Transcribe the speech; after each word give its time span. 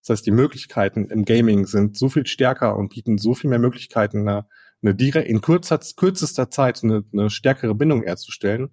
Das 0.00 0.10
heißt, 0.10 0.26
die 0.26 0.30
Möglichkeiten 0.30 1.06
im 1.06 1.24
Gaming 1.24 1.66
sind 1.66 1.96
so 1.96 2.08
viel 2.08 2.26
stärker 2.26 2.76
und 2.76 2.90
bieten 2.90 3.18
so 3.18 3.34
viel 3.34 3.50
mehr 3.50 3.58
Möglichkeiten, 3.58 4.26
eine, 4.26 4.46
eine 4.82 5.22
in 5.22 5.40
kurzer, 5.40 5.78
kürzester 5.96 6.50
Zeit 6.50 6.82
eine, 6.82 7.04
eine 7.12 7.30
stärkere 7.30 7.74
Bindung 7.74 8.02
herzustellen. 8.02 8.70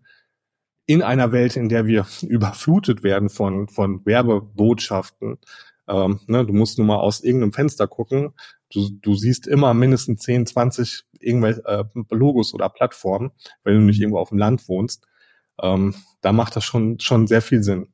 In 0.86 1.02
einer 1.02 1.34
Welt, 1.34 1.58
in 1.58 1.68
der 1.68 1.86
wir 1.86 2.06
überflutet 2.22 3.04
werden 3.04 3.30
von, 3.30 3.68
von 3.68 4.06
Werbebotschaften. 4.06 5.38
Ähm, 5.88 6.20
ne, 6.28 6.46
du 6.46 6.54
musst 6.54 6.78
nur 6.78 6.88
mal 6.88 6.98
aus 6.98 7.22
irgendeinem 7.22 7.54
Fenster 7.54 7.88
gucken. 7.88 8.34
Du, 8.72 8.90
du 9.02 9.16
siehst 9.16 9.48
immer 9.48 9.74
mindestens 9.74 10.22
10, 10.22 10.46
20 10.46 11.04
irgendwelche 11.20 11.64
äh, 11.66 11.84
Logos 12.10 12.54
oder 12.54 12.70
Plattformen, 12.70 13.32
wenn 13.64 13.76
du 13.76 13.82
nicht 13.82 14.00
irgendwo 14.00 14.20
auf 14.20 14.30
dem 14.30 14.38
Land 14.38 14.68
wohnst. 14.68 15.06
Ähm, 15.62 15.96
da 16.22 16.32
macht 16.32 16.56
das 16.56 16.64
schon, 16.64 17.00
schon 17.00 17.28
sehr 17.28 17.42
viel 17.42 17.64
Sinn. 17.64 17.94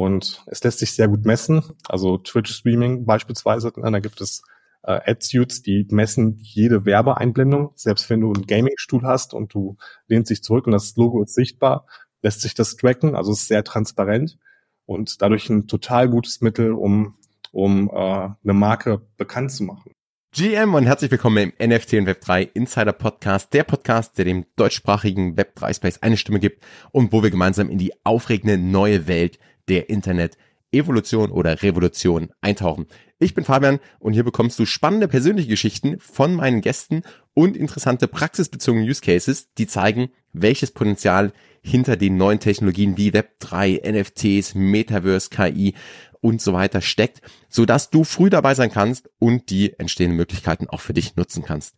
Und 0.00 0.42
es 0.46 0.64
lässt 0.64 0.78
sich 0.78 0.94
sehr 0.94 1.08
gut 1.08 1.26
messen. 1.26 1.62
Also 1.86 2.16
Twitch-Streaming 2.16 3.04
beispielsweise, 3.04 3.70
da 3.76 3.98
gibt 3.98 4.22
es 4.22 4.42
äh, 4.82 4.92
Ad-Suits, 4.92 5.60
die 5.60 5.86
messen 5.90 6.38
jede 6.40 6.86
Werbeeinblendung. 6.86 7.72
Selbst 7.74 8.08
wenn 8.08 8.22
du 8.22 8.32
einen 8.32 8.46
Gaming-Stuhl 8.46 9.02
hast 9.02 9.34
und 9.34 9.52
du 9.52 9.76
lehnst 10.06 10.30
dich 10.30 10.42
zurück 10.42 10.64
und 10.64 10.72
das 10.72 10.96
Logo 10.96 11.22
ist 11.22 11.34
sichtbar, 11.34 11.86
lässt 12.22 12.40
sich 12.40 12.54
das 12.54 12.76
tracken. 12.76 13.14
Also 13.14 13.32
es 13.32 13.42
ist 13.42 13.48
sehr 13.48 13.62
transparent 13.62 14.38
und 14.86 15.20
dadurch 15.20 15.50
ein 15.50 15.66
total 15.66 16.08
gutes 16.08 16.40
Mittel, 16.40 16.72
um, 16.72 17.18
um 17.52 17.90
äh, 17.90 17.92
eine 17.92 18.54
Marke 18.54 19.02
bekannt 19.18 19.52
zu 19.52 19.64
machen. 19.64 19.92
GM 20.32 20.72
und 20.72 20.86
herzlich 20.86 21.10
willkommen 21.10 21.52
im 21.58 21.70
NFT 21.70 21.94
und 21.94 22.08
Web3 22.08 22.48
Insider 22.54 22.94
Podcast, 22.94 23.52
der 23.52 23.64
Podcast, 23.64 24.16
der 24.16 24.24
dem 24.24 24.46
deutschsprachigen 24.56 25.36
Web3 25.36 25.74
Space 25.74 25.98
eine 26.00 26.16
Stimme 26.16 26.40
gibt 26.40 26.64
und 26.90 27.12
wo 27.12 27.22
wir 27.22 27.30
gemeinsam 27.30 27.68
in 27.68 27.76
die 27.76 27.92
aufregende 28.02 28.56
neue 28.56 29.06
Welt 29.06 29.38
der 29.70 29.88
Internet 29.88 30.36
Evolution 30.72 31.30
oder 31.30 31.62
Revolution 31.62 32.30
eintauchen. 32.40 32.86
Ich 33.18 33.34
bin 33.34 33.44
Fabian 33.44 33.80
und 33.98 34.12
hier 34.12 34.24
bekommst 34.24 34.58
du 34.58 34.66
spannende 34.66 35.08
persönliche 35.08 35.48
Geschichten 35.48 35.98
von 35.98 36.34
meinen 36.34 36.60
Gästen 36.60 37.02
und 37.34 37.56
interessante 37.56 38.08
praxisbezogene 38.08 38.86
Use 38.88 39.00
Cases, 39.00 39.52
die 39.58 39.66
zeigen, 39.66 40.10
welches 40.32 40.70
Potenzial 40.70 41.32
hinter 41.62 41.96
den 41.96 42.16
neuen 42.16 42.40
Technologien 42.40 42.96
wie 42.96 43.10
Web3, 43.10 43.80
NFTs, 43.90 44.54
Metaverse, 44.54 45.30
KI 45.30 45.74
und 46.20 46.40
so 46.40 46.52
weiter 46.52 46.80
steckt, 46.80 47.20
so 47.48 47.64
dass 47.64 47.90
du 47.90 48.04
früh 48.04 48.30
dabei 48.30 48.54
sein 48.54 48.70
kannst 48.70 49.10
und 49.18 49.50
die 49.50 49.78
entstehenden 49.78 50.16
Möglichkeiten 50.16 50.68
auch 50.68 50.80
für 50.80 50.94
dich 50.94 51.16
nutzen 51.16 51.42
kannst. 51.44 51.74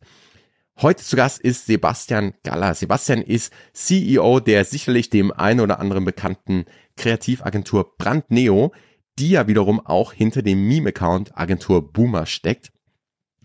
Heute 0.80 1.04
zu 1.04 1.16
Gast 1.16 1.40
ist 1.40 1.66
Sebastian 1.66 2.34
Galler. 2.42 2.74
Sebastian 2.74 3.20
ist 3.22 3.52
CEO 3.72 4.40
der 4.40 4.64
sicherlich 4.64 5.10
dem 5.10 5.30
einen 5.30 5.60
oder 5.60 5.78
anderen 5.78 6.04
bekannten 6.04 6.64
Kreativagentur 6.96 7.96
Brandneo, 7.96 8.72
die 9.18 9.30
ja 9.30 9.46
wiederum 9.46 9.80
auch 9.84 10.12
hinter 10.12 10.42
dem 10.42 10.66
Meme-Account 10.66 11.36
Agentur 11.36 11.92
Boomer 11.92 12.26
steckt 12.26 12.72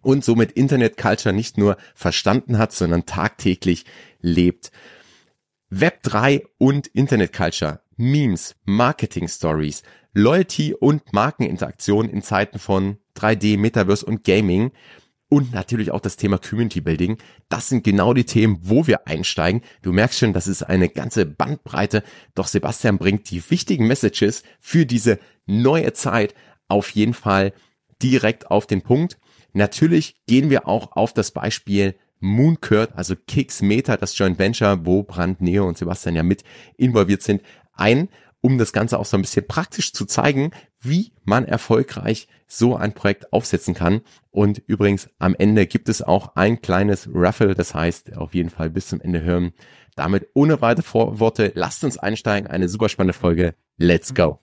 und 0.02 0.24
somit 0.24 0.54
Internet 0.54 0.98
Culture 0.98 1.34
nicht 1.34 1.58
nur 1.58 1.78
verstanden 1.94 2.58
hat, 2.58 2.72
sondern 2.72 3.06
tagtäglich 3.06 3.86
lebt. 4.22 4.72
Web 5.70 6.02
3 6.04 6.46
und 6.58 6.88
Internet 6.88 7.34
Culture, 7.34 7.82
Memes, 7.98 8.56
Marketing 8.64 9.28
Stories, 9.28 9.84
Loyalty 10.14 10.74
und 10.74 11.12
Markeninteraktion 11.12 12.10
in 12.10 12.22
Zeiten 12.22 12.58
von 12.58 12.98
3D, 13.18 13.58
Metaverse 13.58 14.06
und 14.06 14.24
Gaming 14.24 14.72
und 15.30 15.54
natürlich 15.54 15.92
auch 15.92 16.00
das 16.00 16.18
Thema 16.18 16.38
Community 16.38 16.82
Building. 16.82 17.18
Das 17.50 17.70
sind 17.70 17.84
genau 17.84 18.14
die 18.14 18.24
Themen, 18.24 18.60
wo 18.62 18.88
wir 18.88 19.08
einsteigen. 19.08 19.62
Du 19.82 19.92
merkst 19.92 20.20
schon, 20.20 20.34
das 20.34 20.48
ist 20.48 20.64
eine 20.64 20.90
ganze 20.90 21.26
Bandbreite. 21.26 22.04
Doch 22.36 22.48
Sebastian 22.48 22.98
bringt 22.98 23.30
die 23.30 23.44
wichtigen 23.50 23.88
Messages 23.88 24.44
für 24.60 24.86
diese 24.86 25.20
neue 25.46 25.94
Zeit 25.94 26.34
auf 26.68 26.90
jeden 26.92 27.14
Fall 27.14 27.54
direkt 28.02 28.52
auf 28.52 28.68
den 28.68 28.82
Punkt. 28.82 29.18
Natürlich 29.54 30.16
gehen 30.28 30.50
wir 30.50 30.68
auch 30.68 30.94
auf 30.94 31.14
das 31.14 31.32
Beispiel 31.32 31.96
Mooncurt, 32.20 32.92
also 32.96 33.16
Kicks 33.16 33.62
Meta, 33.62 33.98
das 33.98 34.18
Joint 34.18 34.40
Venture, 34.40 34.86
wo 34.86 35.04
Brand 35.04 35.42
Neo 35.42 35.68
und 35.68 35.78
Sebastian 35.78 36.16
ja 36.16 36.24
mit 36.24 36.44
involviert 36.78 37.22
sind, 37.22 37.42
ein, 37.74 38.10
um 38.42 38.58
das 38.58 38.74
Ganze 38.74 39.00
auch 39.00 39.06
so 39.06 39.18
ein 39.18 39.22
bisschen 39.22 39.48
praktisch 39.48 39.94
zu 39.94 40.06
zeigen, 40.06 40.52
wie 40.80 41.12
man 41.24 41.46
erfolgreich 41.46 42.28
so 42.48 42.76
ein 42.76 42.94
Projekt 42.94 43.34
aufsetzen 43.34 43.74
kann. 43.74 44.02
Und 44.30 44.60
übrigens, 44.68 45.10
am 45.20 45.36
Ende 45.36 45.68
gibt 45.68 45.90
es 45.90 46.02
auch 46.02 46.36
ein 46.36 46.62
kleines 46.62 47.10
Raffle, 47.12 47.56
das 47.56 47.74
heißt, 47.74 48.16
auf 48.16 48.34
jeden 48.34 48.50
Fall 48.50 48.70
bis 48.70 48.88
zum 48.88 49.02
Ende 49.02 49.22
hören. 49.22 49.54
Damit 49.96 50.30
ohne 50.34 50.62
weitere 50.62 50.84
Vorworte, 50.84 51.52
lasst 51.56 51.84
uns 51.84 51.98
einsteigen. 51.98 52.48
Eine 52.48 52.70
super 52.70 52.88
spannende 52.88 53.14
Folge. 53.14 53.56
Let's 53.78 54.14
go. 54.14 54.40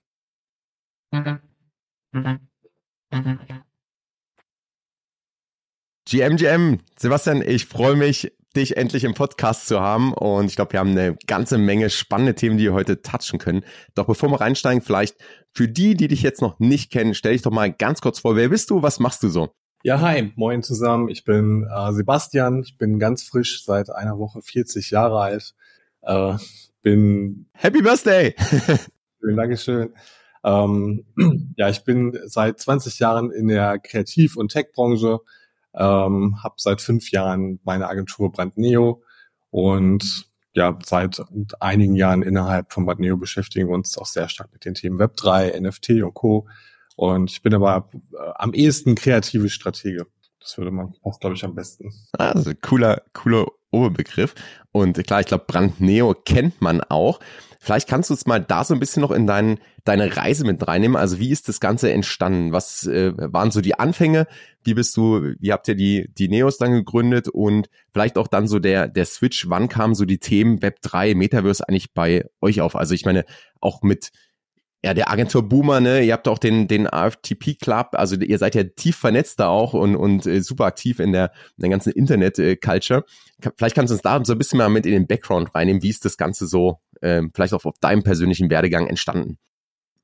GMGM, 6.07 6.79
Sebastian, 6.97 7.41
ich 7.41 7.65
freue 7.65 7.95
mich, 7.95 8.31
dich 8.55 8.77
endlich 8.77 9.03
im 9.03 9.13
Podcast 9.13 9.67
zu 9.67 9.79
haben. 9.79 10.13
Und 10.13 10.45
ich 10.45 10.55
glaube, 10.55 10.73
wir 10.73 10.79
haben 10.79 10.91
eine 10.91 11.15
ganze 11.27 11.57
Menge 11.57 11.89
spannende 11.89 12.35
Themen, 12.35 12.57
die 12.57 12.65
wir 12.65 12.73
heute 12.73 13.01
touchen 13.01 13.39
können. 13.39 13.63
Doch 13.93 14.05
bevor 14.05 14.29
wir 14.29 14.41
reinsteigen, 14.41 14.81
vielleicht 14.81 15.17
für 15.53 15.67
die, 15.67 15.95
die 15.95 16.07
dich 16.07 16.21
jetzt 16.21 16.41
noch 16.41 16.59
nicht 16.59 16.91
kennen, 16.91 17.13
stell 17.13 17.33
dich 17.33 17.41
doch 17.41 17.51
mal 17.51 17.71
ganz 17.71 18.01
kurz 18.01 18.19
vor. 18.19 18.35
Wer 18.35 18.49
bist 18.49 18.69
du? 18.69 18.81
Was 18.81 18.99
machst 18.99 19.23
du 19.23 19.29
so? 19.29 19.49
Ja, 19.83 20.01
hi, 20.01 20.31
moin 20.35 20.63
zusammen. 20.63 21.09
Ich 21.09 21.23
bin 21.25 21.67
äh, 21.71 21.93
Sebastian. 21.93 22.63
Ich 22.63 22.77
bin 22.77 22.97
ganz 22.97 23.23
frisch, 23.23 23.63
seit 23.63 23.89
einer 23.89 24.17
Woche 24.17 24.41
40 24.41 24.89
Jahre 24.89 25.19
alt. 25.19 25.53
Äh, 26.01 26.37
bin 26.81 27.47
Happy 27.53 27.81
Birthday! 27.81 28.35
Schön, 29.19 29.35
Dankeschön. 29.35 29.93
Ähm, 30.43 31.05
ja, 31.57 31.69
ich 31.69 31.83
bin 31.83 32.17
seit 32.25 32.59
20 32.59 32.99
Jahren 32.99 33.31
in 33.31 33.47
der 33.47 33.79
Kreativ- 33.79 34.37
und 34.37 34.51
Tech-Branche 34.51 35.19
ähm, 35.77 36.43
habe 36.43 36.55
seit 36.57 36.81
fünf 36.81 37.11
Jahren 37.11 37.59
meine 37.63 37.87
Agentur 37.87 38.31
Brandneo 38.31 39.03
und 39.49 40.27
ja, 40.53 40.77
seit 40.85 41.21
einigen 41.59 41.95
Jahren 41.95 42.21
innerhalb 42.21 42.71
von 42.71 42.85
Brandneo 42.85 43.17
beschäftigen 43.17 43.67
wir 43.67 43.75
uns 43.75 43.97
auch 43.97 44.05
sehr 44.05 44.29
stark 44.29 44.53
mit 44.53 44.63
den 44.63 44.73
Themen 44.73 44.99
Web3, 44.99 45.59
NFT 45.59 46.01
und 46.03 46.13
Co. 46.13 46.47
Und 46.95 47.29
ich 47.29 47.41
bin 47.41 47.53
aber 47.53 47.89
äh, 48.13 48.31
am 48.35 48.53
ehesten 48.53 48.95
kreative 48.95 49.49
Stratege. 49.49 50.07
Das 50.39 50.57
würde 50.57 50.71
man 50.71 50.93
auch, 51.03 51.19
glaube 51.19 51.35
ich, 51.35 51.43
am 51.43 51.55
besten. 51.55 51.91
Also 52.13 52.51
cooler, 52.61 53.01
cooler 53.13 53.47
Oberbegriff. 53.75 54.35
Und 54.71 55.01
klar, 55.05 55.21
ich 55.21 55.27
glaube, 55.27 55.45
Brandneo 55.47 56.13
kennt 56.13 56.61
man 56.61 56.81
auch. 56.81 57.19
Vielleicht 57.59 57.89
kannst 57.89 58.11
du 58.11 58.13
uns 58.13 58.27
mal 58.27 58.39
da 58.39 58.63
so 58.63 58.75
ein 58.75 58.79
bisschen 58.79 59.01
noch 59.01 59.09
in 59.09 59.25
dein, 59.25 59.57
deine 59.85 60.15
Reise 60.15 60.45
mit 60.45 60.67
reinnehmen. 60.67 60.95
Also 60.95 61.17
wie 61.17 61.31
ist 61.31 61.49
das 61.49 61.59
Ganze 61.59 61.91
entstanden? 61.91 62.51
Was 62.51 62.85
äh, 62.85 63.13
waren 63.15 63.49
so 63.49 63.59
die 63.59 63.79
Anfänge? 63.79 64.27
Wie 64.63 64.75
bist 64.75 64.95
du, 64.95 65.33
wie 65.39 65.51
habt 65.51 65.67
ihr 65.67 65.73
die, 65.73 66.07
die 66.13 66.27
Neos 66.27 66.59
dann 66.59 66.73
gegründet? 66.73 67.27
Und 67.27 67.69
vielleicht 67.91 68.19
auch 68.19 68.27
dann 68.27 68.47
so 68.47 68.59
der, 68.59 68.87
der 68.87 69.05
Switch. 69.05 69.49
Wann 69.49 69.67
kamen 69.67 69.95
so 69.95 70.05
die 70.05 70.19
Themen 70.19 70.61
Web 70.61 70.79
3, 70.83 71.15
Metaverse 71.15 71.67
eigentlich 71.67 71.91
bei 71.93 72.25
euch 72.39 72.61
auf? 72.61 72.75
Also 72.75 72.93
ich 72.93 73.03
meine, 73.03 73.25
auch 73.61 73.81
mit, 73.81 74.11
ja, 74.85 74.93
der 74.93 75.09
Agentur 75.09 75.41
Boomer, 75.41 75.79
ne, 75.79 76.03
ihr 76.03 76.13
habt 76.13 76.27
auch 76.27 76.37
den, 76.37 76.67
den 76.67 76.85
AFTP 76.85 77.55
Club, 77.55 77.87
also 77.93 78.15
ihr 78.17 78.37
seid 78.37 78.53
ja 78.53 78.63
tief 78.65 78.95
vernetzt 78.95 79.39
da 79.39 79.47
auch 79.47 79.73
und, 79.73 79.95
und 79.95 80.27
äh, 80.27 80.41
super 80.41 80.65
aktiv 80.65 80.99
in 80.99 81.11
der, 81.11 81.31
in 81.57 81.61
der 81.63 81.69
ganzen 81.71 81.91
Internet-Culture. 81.91 83.03
Vielleicht 83.57 83.73
kannst 83.73 83.89
du 83.89 83.95
uns 83.95 84.03
da 84.03 84.23
so 84.23 84.33
ein 84.33 84.37
bisschen 84.37 84.59
mal 84.59 84.69
mit 84.69 84.85
in 84.85 84.91
den 84.91 85.07
Background 85.07 85.55
reinnehmen. 85.55 85.81
Wie 85.81 85.89
ist 85.89 86.05
das 86.05 86.17
Ganze 86.17 86.45
so, 86.45 86.81
äh, 87.01 87.23
vielleicht 87.33 87.55
auch 87.55 87.65
auf 87.65 87.79
deinem 87.81 88.03
persönlichen 88.03 88.51
Werdegang 88.51 88.85
entstanden? 88.85 89.39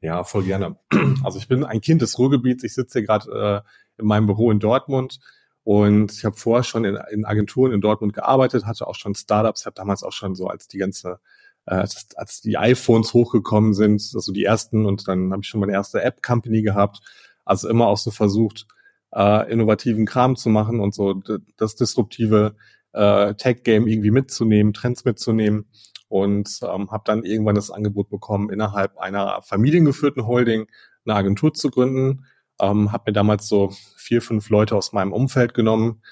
Ja, 0.01 0.23
voll 0.23 0.45
gerne. 0.45 0.77
Also 1.23 1.37
ich 1.37 1.47
bin 1.47 1.63
ein 1.63 1.81
Kind 1.81 2.01
des 2.01 2.17
Ruhrgebiets. 2.17 2.63
Ich 2.63 2.73
sitze 2.73 2.97
hier 2.97 3.05
gerade 3.05 3.63
äh, 3.67 4.01
in 4.01 4.07
meinem 4.07 4.25
Büro 4.25 4.49
in 4.49 4.59
Dortmund 4.59 5.19
und 5.63 6.11
ich 6.11 6.25
habe 6.25 6.35
vorher 6.35 6.63
schon 6.63 6.85
in, 6.85 6.97
in 7.11 7.23
Agenturen 7.23 7.71
in 7.71 7.81
Dortmund 7.81 8.13
gearbeitet, 8.13 8.65
hatte 8.65 8.87
auch 8.87 8.95
schon 8.95 9.13
Startups, 9.13 9.67
habe 9.67 9.75
damals 9.75 10.01
auch 10.01 10.13
schon 10.13 10.33
so 10.33 10.47
als 10.47 10.67
die 10.67 10.79
ganze 10.79 11.19
äh, 11.65 11.85
als 12.15 12.41
die 12.41 12.57
iPhones 12.57 13.13
hochgekommen 13.13 13.73
sind, 13.73 14.01
also 14.15 14.31
die 14.31 14.43
ersten 14.43 14.85
und 14.85 15.07
dann 15.07 15.31
habe 15.31 15.41
ich 15.43 15.47
schon 15.47 15.59
meine 15.59 15.73
erste 15.73 16.01
App-Company 16.01 16.61
gehabt. 16.61 16.99
Also 17.45 17.69
immer 17.69 17.87
auch 17.87 17.97
so 17.97 18.11
versucht, 18.11 18.67
äh, 19.13 19.51
innovativen 19.51 20.05
Kram 20.05 20.35
zu 20.35 20.49
machen 20.49 20.79
und 20.79 20.93
so 20.93 21.21
das 21.57 21.75
disruptive 21.75 22.55
äh, 22.93 23.33
Tech-Game 23.35 23.87
irgendwie 23.87 24.11
mitzunehmen, 24.11 24.73
Trends 24.73 25.05
mitzunehmen 25.05 25.65
und 26.07 26.59
ähm, 26.63 26.91
habe 26.91 27.03
dann 27.05 27.23
irgendwann 27.23 27.55
das 27.55 27.71
Angebot 27.71 28.09
bekommen, 28.09 28.49
innerhalb 28.49 28.97
einer 28.97 29.41
familiengeführten 29.43 30.27
Holding 30.27 30.67
eine 31.05 31.15
Agentur 31.15 31.53
zu 31.53 31.69
gründen. 31.69 32.25
Ähm, 32.59 32.91
habe 32.91 33.05
mir 33.07 33.13
damals 33.13 33.47
so 33.47 33.71
vier, 33.95 34.21
fünf 34.21 34.49
Leute 34.49 34.75
aus 34.75 34.93
meinem 34.93 35.13
Umfeld 35.13 35.53
genommen, 35.53 36.03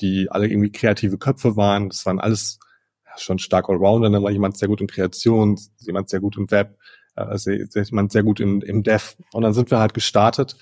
die 0.00 0.30
alle 0.30 0.46
irgendwie 0.48 0.72
kreative 0.72 1.18
Köpfe 1.18 1.56
waren. 1.56 1.88
Das 1.88 2.06
waren 2.06 2.20
alles 2.20 2.60
schon 3.20 3.38
stark 3.38 3.68
Allrounder, 3.68 4.10
dann 4.10 4.22
war 4.22 4.30
jemand 4.30 4.56
sehr 4.56 4.68
gut 4.68 4.80
in 4.80 4.86
Kreation, 4.86 5.58
jemand 5.78 6.08
sehr 6.08 6.20
gut 6.20 6.36
im 6.36 6.50
Web, 6.50 6.78
äh, 7.16 7.36
jemand 7.82 8.12
sehr 8.12 8.22
gut 8.22 8.40
in, 8.40 8.60
im 8.62 8.82
Dev. 8.82 9.16
Und 9.32 9.42
dann 9.42 9.54
sind 9.54 9.70
wir 9.70 9.78
halt 9.78 9.94
gestartet 9.94 10.56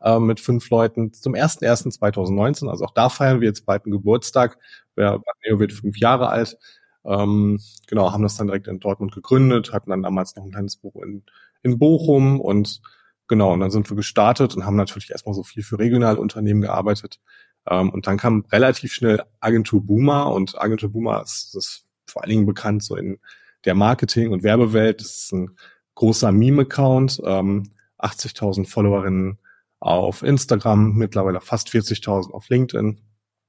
äh, 0.00 0.18
mit 0.18 0.40
fünf 0.40 0.68
Leuten 0.70 1.12
zum 1.12 1.34
1.1.2019. 1.34 2.68
Also 2.68 2.84
auch 2.84 2.94
da 2.94 3.08
feiern 3.08 3.40
wir 3.40 3.48
jetzt 3.48 3.68
einen 3.68 3.92
Geburtstag. 3.92 4.58
Wer 4.96 5.20
Neo 5.44 5.60
wird 5.60 5.72
fünf 5.72 5.98
Jahre 5.98 6.28
alt. 6.28 6.58
Ähm, 7.04 7.60
genau, 7.86 8.12
haben 8.12 8.22
das 8.22 8.36
dann 8.36 8.48
direkt 8.48 8.68
in 8.68 8.80
Dortmund 8.80 9.12
gegründet, 9.12 9.72
hatten 9.72 9.90
dann 9.90 10.02
damals 10.02 10.36
noch 10.36 10.44
ein 10.44 10.50
kleines 10.50 10.76
Büro 10.76 11.02
in, 11.02 11.24
in 11.62 11.78
Bochum 11.78 12.40
und 12.40 12.82
Genau, 13.30 13.52
und 13.52 13.60
dann 13.60 13.70
sind 13.70 13.88
wir 13.88 13.96
gestartet 13.96 14.56
und 14.56 14.66
haben 14.66 14.74
natürlich 14.74 15.12
erstmal 15.12 15.36
so 15.36 15.44
viel 15.44 15.62
für 15.62 15.78
regionale 15.78 16.18
Unternehmen 16.18 16.62
gearbeitet. 16.62 17.20
Ähm, 17.64 17.90
und 17.90 18.08
dann 18.08 18.16
kam 18.18 18.44
relativ 18.50 18.92
schnell 18.92 19.22
Agentur 19.38 19.86
Boomer 19.86 20.32
und 20.32 20.60
Agentur 20.60 20.90
Boomer 20.90 21.22
ist, 21.22 21.54
ist 21.54 21.86
vor 22.10 22.22
allen 22.22 22.30
Dingen 22.30 22.46
bekannt 22.46 22.82
so 22.82 22.96
in 22.96 23.18
der 23.64 23.74
Marketing- 23.74 24.32
und 24.32 24.42
Werbewelt. 24.42 25.00
Das 25.00 25.18
ist 25.18 25.32
ein 25.32 25.50
großer 25.94 26.32
Meme-Account, 26.32 27.20
ähm, 27.24 27.72
80.000 27.98 28.66
Followerinnen 28.66 29.38
auf 29.78 30.22
Instagram, 30.22 30.94
mittlerweile 30.94 31.40
fast 31.40 31.68
40.000 31.68 32.32
auf 32.32 32.48
LinkedIn. 32.48 33.00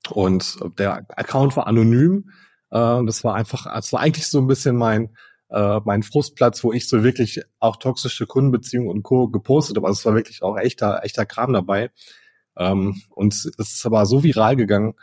Und 0.09 0.57
der 0.77 1.05
Account 1.09 1.55
war 1.55 1.67
anonym. 1.67 2.31
Äh, 2.71 3.05
das 3.05 3.23
war 3.23 3.35
einfach, 3.35 3.65
das 3.65 3.93
war 3.93 4.01
eigentlich 4.01 4.27
so 4.27 4.39
ein 4.39 4.47
bisschen 4.47 4.75
mein 4.75 5.15
äh, 5.51 5.81
mein 5.83 6.01
Frustplatz, 6.01 6.63
wo 6.63 6.71
ich 6.71 6.87
so 6.87 7.03
wirklich 7.03 7.41
auch 7.59 7.75
toxische 7.75 8.25
Kundenbeziehungen 8.25 8.89
und 8.89 9.03
Co. 9.03 9.27
gepostet 9.27 9.75
habe. 9.75 9.87
Also 9.87 9.99
es 9.99 10.05
war 10.05 10.15
wirklich 10.15 10.41
auch 10.43 10.57
echter, 10.57 11.01
echter 11.03 11.25
Kram 11.25 11.53
dabei. 11.53 11.91
Ähm, 12.57 13.01
und 13.09 13.33
es 13.33 13.45
ist 13.45 13.85
aber 13.85 14.05
so 14.05 14.23
viral 14.23 14.55
gegangen, 14.55 14.93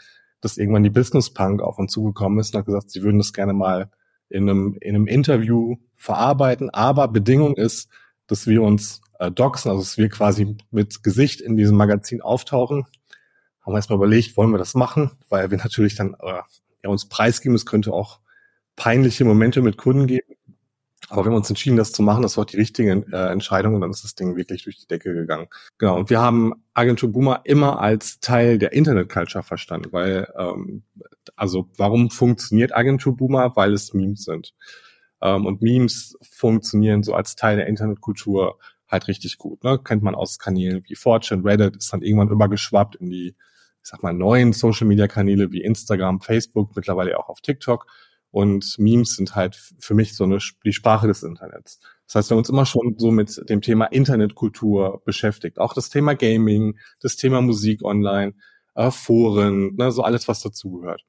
dass 0.41 0.57
irgendwann 0.57 0.83
die 0.83 0.91
Business 0.91 1.31
Punk 1.31 1.63
auf 1.63 1.79
uns 1.79 1.93
zugekommen 1.93 2.39
ist 2.39 2.55
und 2.55 2.61
hat 2.61 2.67
gesagt, 2.67 2.91
sie 2.91 3.03
würden 3.03 3.19
das 3.19 3.33
gerne 3.33 3.53
mal 3.53 3.91
in 4.29 4.49
einem, 4.49 4.77
in 4.81 4.95
einem 4.95 5.07
Interview 5.07 5.77
verarbeiten. 5.95 6.71
Aber 6.71 7.09
Bedingung 7.09 7.57
ist, 7.57 7.89
dass 8.27 8.47
wir 8.47 8.63
uns 8.63 9.01
äh, 9.19 9.31
doxen, 9.31 9.71
also 9.71 9.83
dass 9.83 9.99
wir 9.99 10.09
quasi 10.09 10.57
mit 10.71 11.03
Gesicht 11.03 11.41
in 11.41 11.57
diesem 11.57 11.77
Magazin 11.77 12.21
auftauchen. 12.21 12.85
Haben 13.63 13.73
wir 13.73 13.77
erstmal 13.77 13.97
überlegt, 13.97 14.37
wollen 14.37 14.51
wir 14.51 14.59
das 14.59 14.75
machen, 14.75 15.11
weil 15.29 15.51
wir 15.51 15.59
natürlich 15.59 15.97
dann 15.97 16.15
äh, 16.21 16.43
ja, 16.83 16.91
uns 16.91 17.09
preisgeben. 17.09 17.55
Es 17.55 17.67
könnte 17.67 17.93
auch 17.93 18.21
peinliche 18.77 19.25
Momente 19.25 19.61
mit 19.63 19.77
Kunden 19.77 20.07
geben. 20.07 20.35
Aber 21.09 21.25
wir 21.25 21.31
haben 21.31 21.37
uns 21.37 21.49
entschieden, 21.49 21.77
das 21.77 21.93
zu 21.93 22.03
machen. 22.03 22.23
Das 22.23 22.37
war 22.37 22.45
die 22.45 22.57
richtige 22.57 22.91
äh, 23.13 23.33
Entscheidung 23.33 23.75
und 23.75 23.81
dann 23.81 23.91
ist 23.91 24.05
das 24.05 24.15
Ding 24.15 24.37
wirklich 24.37 24.65
durch 24.65 24.79
die 24.79 24.87
Decke 24.87 25.15
gegangen. 25.15 25.49
Genau. 25.79 25.97
Und 25.97 26.11
wir 26.11 26.21
haben 26.21 26.53
Agentur 26.75 27.11
Boomer 27.11 27.41
immer 27.45 27.81
als 27.81 28.21
Teil 28.21 28.59
der 28.59 28.73
Internet-Culture 28.73 29.43
verstanden, 29.43 29.93
weil, 29.93 30.29
ähm, 30.37 30.83
also 31.37 31.71
warum 31.77 32.11
funktioniert 32.11 32.77
Agentur 32.77 33.17
Boomer? 33.17 33.57
Weil 33.57 33.73
es 33.73 33.95
Memes 33.95 34.25
sind. 34.25 34.55
Ähm, 35.23 35.47
und 35.47 35.63
Memes 35.63 36.17
funktionieren 36.31 37.03
so 37.03 37.15
als 37.15 37.37
Teil 37.37 37.57
der 37.57 37.67
Internetkultur 37.67 38.59
halt 38.87 39.09
richtig 39.09 39.39
gut. 39.39 39.63
Ne? 39.65 39.79
Kennt 39.83 40.03
man 40.03 40.15
aus 40.15 40.39
Kanälen 40.39 40.83
wie 40.87 40.95
Fortune, 40.95 41.45
Reddit, 41.45 41.77
ist 41.77 41.93
dann 41.93 42.03
irgendwann 42.03 42.31
übergeschwappt 42.31 42.97
in 42.97 43.11
die, 43.11 43.29
ich 43.83 43.91
sag 43.91 44.03
mal, 44.03 44.13
neuen 44.13 44.53
Social-Media-Kanäle 44.53 45.53
wie 45.53 45.63
Instagram, 45.63 46.21
Facebook, 46.21 46.75
mittlerweile 46.75 47.19
auch 47.19 47.29
auf 47.29 47.41
TikTok. 47.41 47.87
Und 48.31 48.77
Memes 48.79 49.17
sind 49.17 49.35
halt 49.35 49.57
für 49.79 49.95
mich 49.95 50.15
so 50.15 50.25
eine, 50.25 50.39
die 50.65 50.73
Sprache 50.73 51.07
des 51.07 51.23
Internets. 51.23 51.81
Das 52.07 52.15
heißt, 52.15 52.31
wir 52.31 52.35
haben 52.35 52.39
uns 52.39 52.49
immer 52.49 52.67
schon 52.67 52.95
so 52.99 53.11
mit 53.11 53.49
dem 53.49 53.61
Thema 53.61 53.87
Internetkultur 53.87 55.03
beschäftigt. 55.05 55.59
Auch 55.59 55.75
das 55.75 55.89
Thema 55.89 56.15
Gaming, 56.15 56.79
das 57.01 57.17
Thema 57.17 57.41
Musik 57.41 57.83
online, 57.85 58.35
äh, 58.75 58.91
Foren, 58.91 59.75
ne, 59.77 59.93
so 59.93 60.03
alles, 60.03 60.29
was 60.29 60.41
dazugehört. 60.41 61.05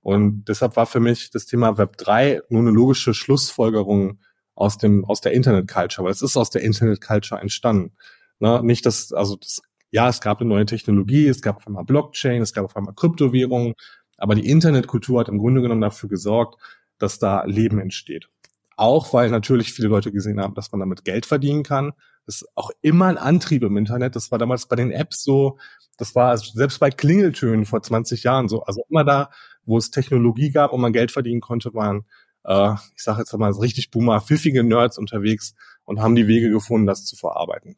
Und 0.00 0.44
deshalb 0.48 0.76
war 0.76 0.86
für 0.86 1.00
mich 1.00 1.30
das 1.30 1.46
Thema 1.46 1.78
Web 1.78 1.96
3 1.96 2.42
nur 2.48 2.60
eine 2.60 2.70
logische 2.70 3.14
Schlussfolgerung 3.14 4.18
aus 4.54 4.76
dem, 4.76 5.04
aus 5.04 5.20
der 5.20 5.32
Internet-Culture, 5.32 6.04
weil 6.04 6.12
es 6.12 6.22
ist 6.22 6.36
aus 6.36 6.50
der 6.50 6.62
Internet-Culture 6.62 7.40
entstanden. 7.40 7.96
Ne, 8.40 8.60
nicht 8.64 8.84
dass, 8.86 9.12
also 9.12 9.36
das, 9.36 9.62
ja, 9.90 10.08
es 10.08 10.20
gab 10.20 10.40
eine 10.40 10.48
neue 10.48 10.66
Technologie, 10.66 11.28
es 11.28 11.42
gab 11.42 11.58
auf 11.58 11.66
einmal 11.66 11.84
Blockchain, 11.84 12.42
es 12.42 12.52
gab 12.52 12.64
auf 12.64 12.76
einmal 12.76 12.94
Kryptowährungen, 12.94 13.74
aber 14.22 14.36
die 14.36 14.48
Internetkultur 14.48 15.18
hat 15.18 15.28
im 15.28 15.38
Grunde 15.38 15.62
genommen 15.62 15.80
dafür 15.80 16.08
gesorgt, 16.08 16.56
dass 16.98 17.18
da 17.18 17.42
Leben 17.44 17.80
entsteht. 17.80 18.28
Auch 18.76 19.12
weil 19.12 19.30
natürlich 19.30 19.72
viele 19.72 19.88
Leute 19.88 20.12
gesehen 20.12 20.40
haben, 20.40 20.54
dass 20.54 20.70
man 20.70 20.78
damit 20.78 21.04
Geld 21.04 21.26
verdienen 21.26 21.64
kann. 21.64 21.92
Das 22.24 22.36
ist 22.36 22.48
auch 22.54 22.70
immer 22.82 23.06
ein 23.06 23.18
Antrieb 23.18 23.64
im 23.64 23.76
Internet. 23.76 24.14
Das 24.14 24.30
war 24.30 24.38
damals 24.38 24.66
bei 24.66 24.76
den 24.76 24.92
Apps 24.92 25.24
so. 25.24 25.58
Das 25.96 26.14
war 26.14 26.38
selbst 26.38 26.78
bei 26.78 26.90
Klingeltönen 26.90 27.66
vor 27.66 27.82
20 27.82 28.22
Jahren 28.22 28.48
so. 28.48 28.62
Also 28.62 28.84
immer 28.88 29.02
da, 29.02 29.30
wo 29.64 29.76
es 29.76 29.90
Technologie 29.90 30.52
gab 30.52 30.72
und 30.72 30.80
man 30.80 30.92
Geld 30.92 31.10
verdienen 31.10 31.40
konnte, 31.40 31.74
waren, 31.74 32.04
äh, 32.44 32.74
ich 32.94 33.02
sage 33.02 33.18
jetzt 33.18 33.36
mal, 33.36 33.50
richtig 33.50 33.90
boomer, 33.90 34.20
pfiffige 34.20 34.62
Nerds 34.62 34.98
unterwegs 34.98 35.56
und 35.84 36.00
haben 36.00 36.14
die 36.14 36.28
Wege 36.28 36.48
gefunden, 36.48 36.86
das 36.86 37.06
zu 37.06 37.16
verarbeiten. 37.16 37.76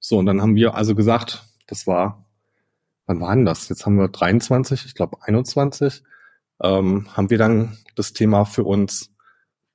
So, 0.00 0.16
und 0.16 0.24
dann 0.24 0.40
haben 0.40 0.54
wir 0.54 0.74
also 0.74 0.94
gesagt, 0.94 1.44
das 1.66 1.86
war 1.86 2.23
wann 3.06 3.20
war 3.20 3.34
denn 3.34 3.44
das? 3.44 3.68
Jetzt 3.68 3.86
haben 3.86 3.98
wir 3.98 4.08
23, 4.08 4.84
ich 4.86 4.94
glaube 4.94 5.18
21, 5.22 6.02
ähm, 6.62 7.08
haben 7.12 7.30
wir 7.30 7.38
dann 7.38 7.78
das 7.94 8.12
Thema 8.12 8.44
für 8.44 8.64
uns 8.64 9.14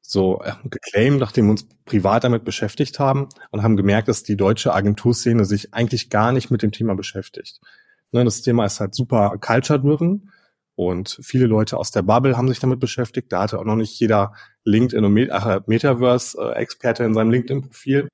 so 0.01 0.41
äh, 0.41 0.53
geclaimed, 0.63 1.19
nachdem 1.19 1.45
wir 1.45 1.51
uns 1.51 1.67
privat 1.85 2.23
damit 2.23 2.43
beschäftigt 2.43 2.99
haben 2.99 3.29
und 3.51 3.63
haben 3.63 3.77
gemerkt, 3.77 4.07
dass 4.07 4.23
die 4.23 4.37
deutsche 4.37 4.73
Agenturszene 4.73 5.45
sich 5.45 5.73
eigentlich 5.73 6.09
gar 6.09 6.31
nicht 6.31 6.49
mit 6.49 6.63
dem 6.63 6.71
Thema 6.71 6.95
beschäftigt. 6.95 7.61
Ne, 8.11 8.23
das 8.25 8.41
Thema 8.41 8.65
ist 8.65 8.79
halt 8.79 8.95
super 8.95 9.37
culture-driven 9.39 10.31
und 10.75 11.19
viele 11.21 11.45
Leute 11.45 11.77
aus 11.77 11.91
der 11.91 12.01
Bubble 12.01 12.37
haben 12.37 12.47
sich 12.47 12.59
damit 12.59 12.79
beschäftigt. 12.79 13.31
Da 13.31 13.41
hatte 13.43 13.59
auch 13.59 13.65
noch 13.65 13.75
nicht 13.75 13.99
jeder 13.99 14.33
LinkedIn 14.63 15.05
und 15.05 15.13
Metaverse-Experte 15.13 17.03
in 17.03 17.13
seinem 17.13 17.31
LinkedIn-Profil. 17.31 18.07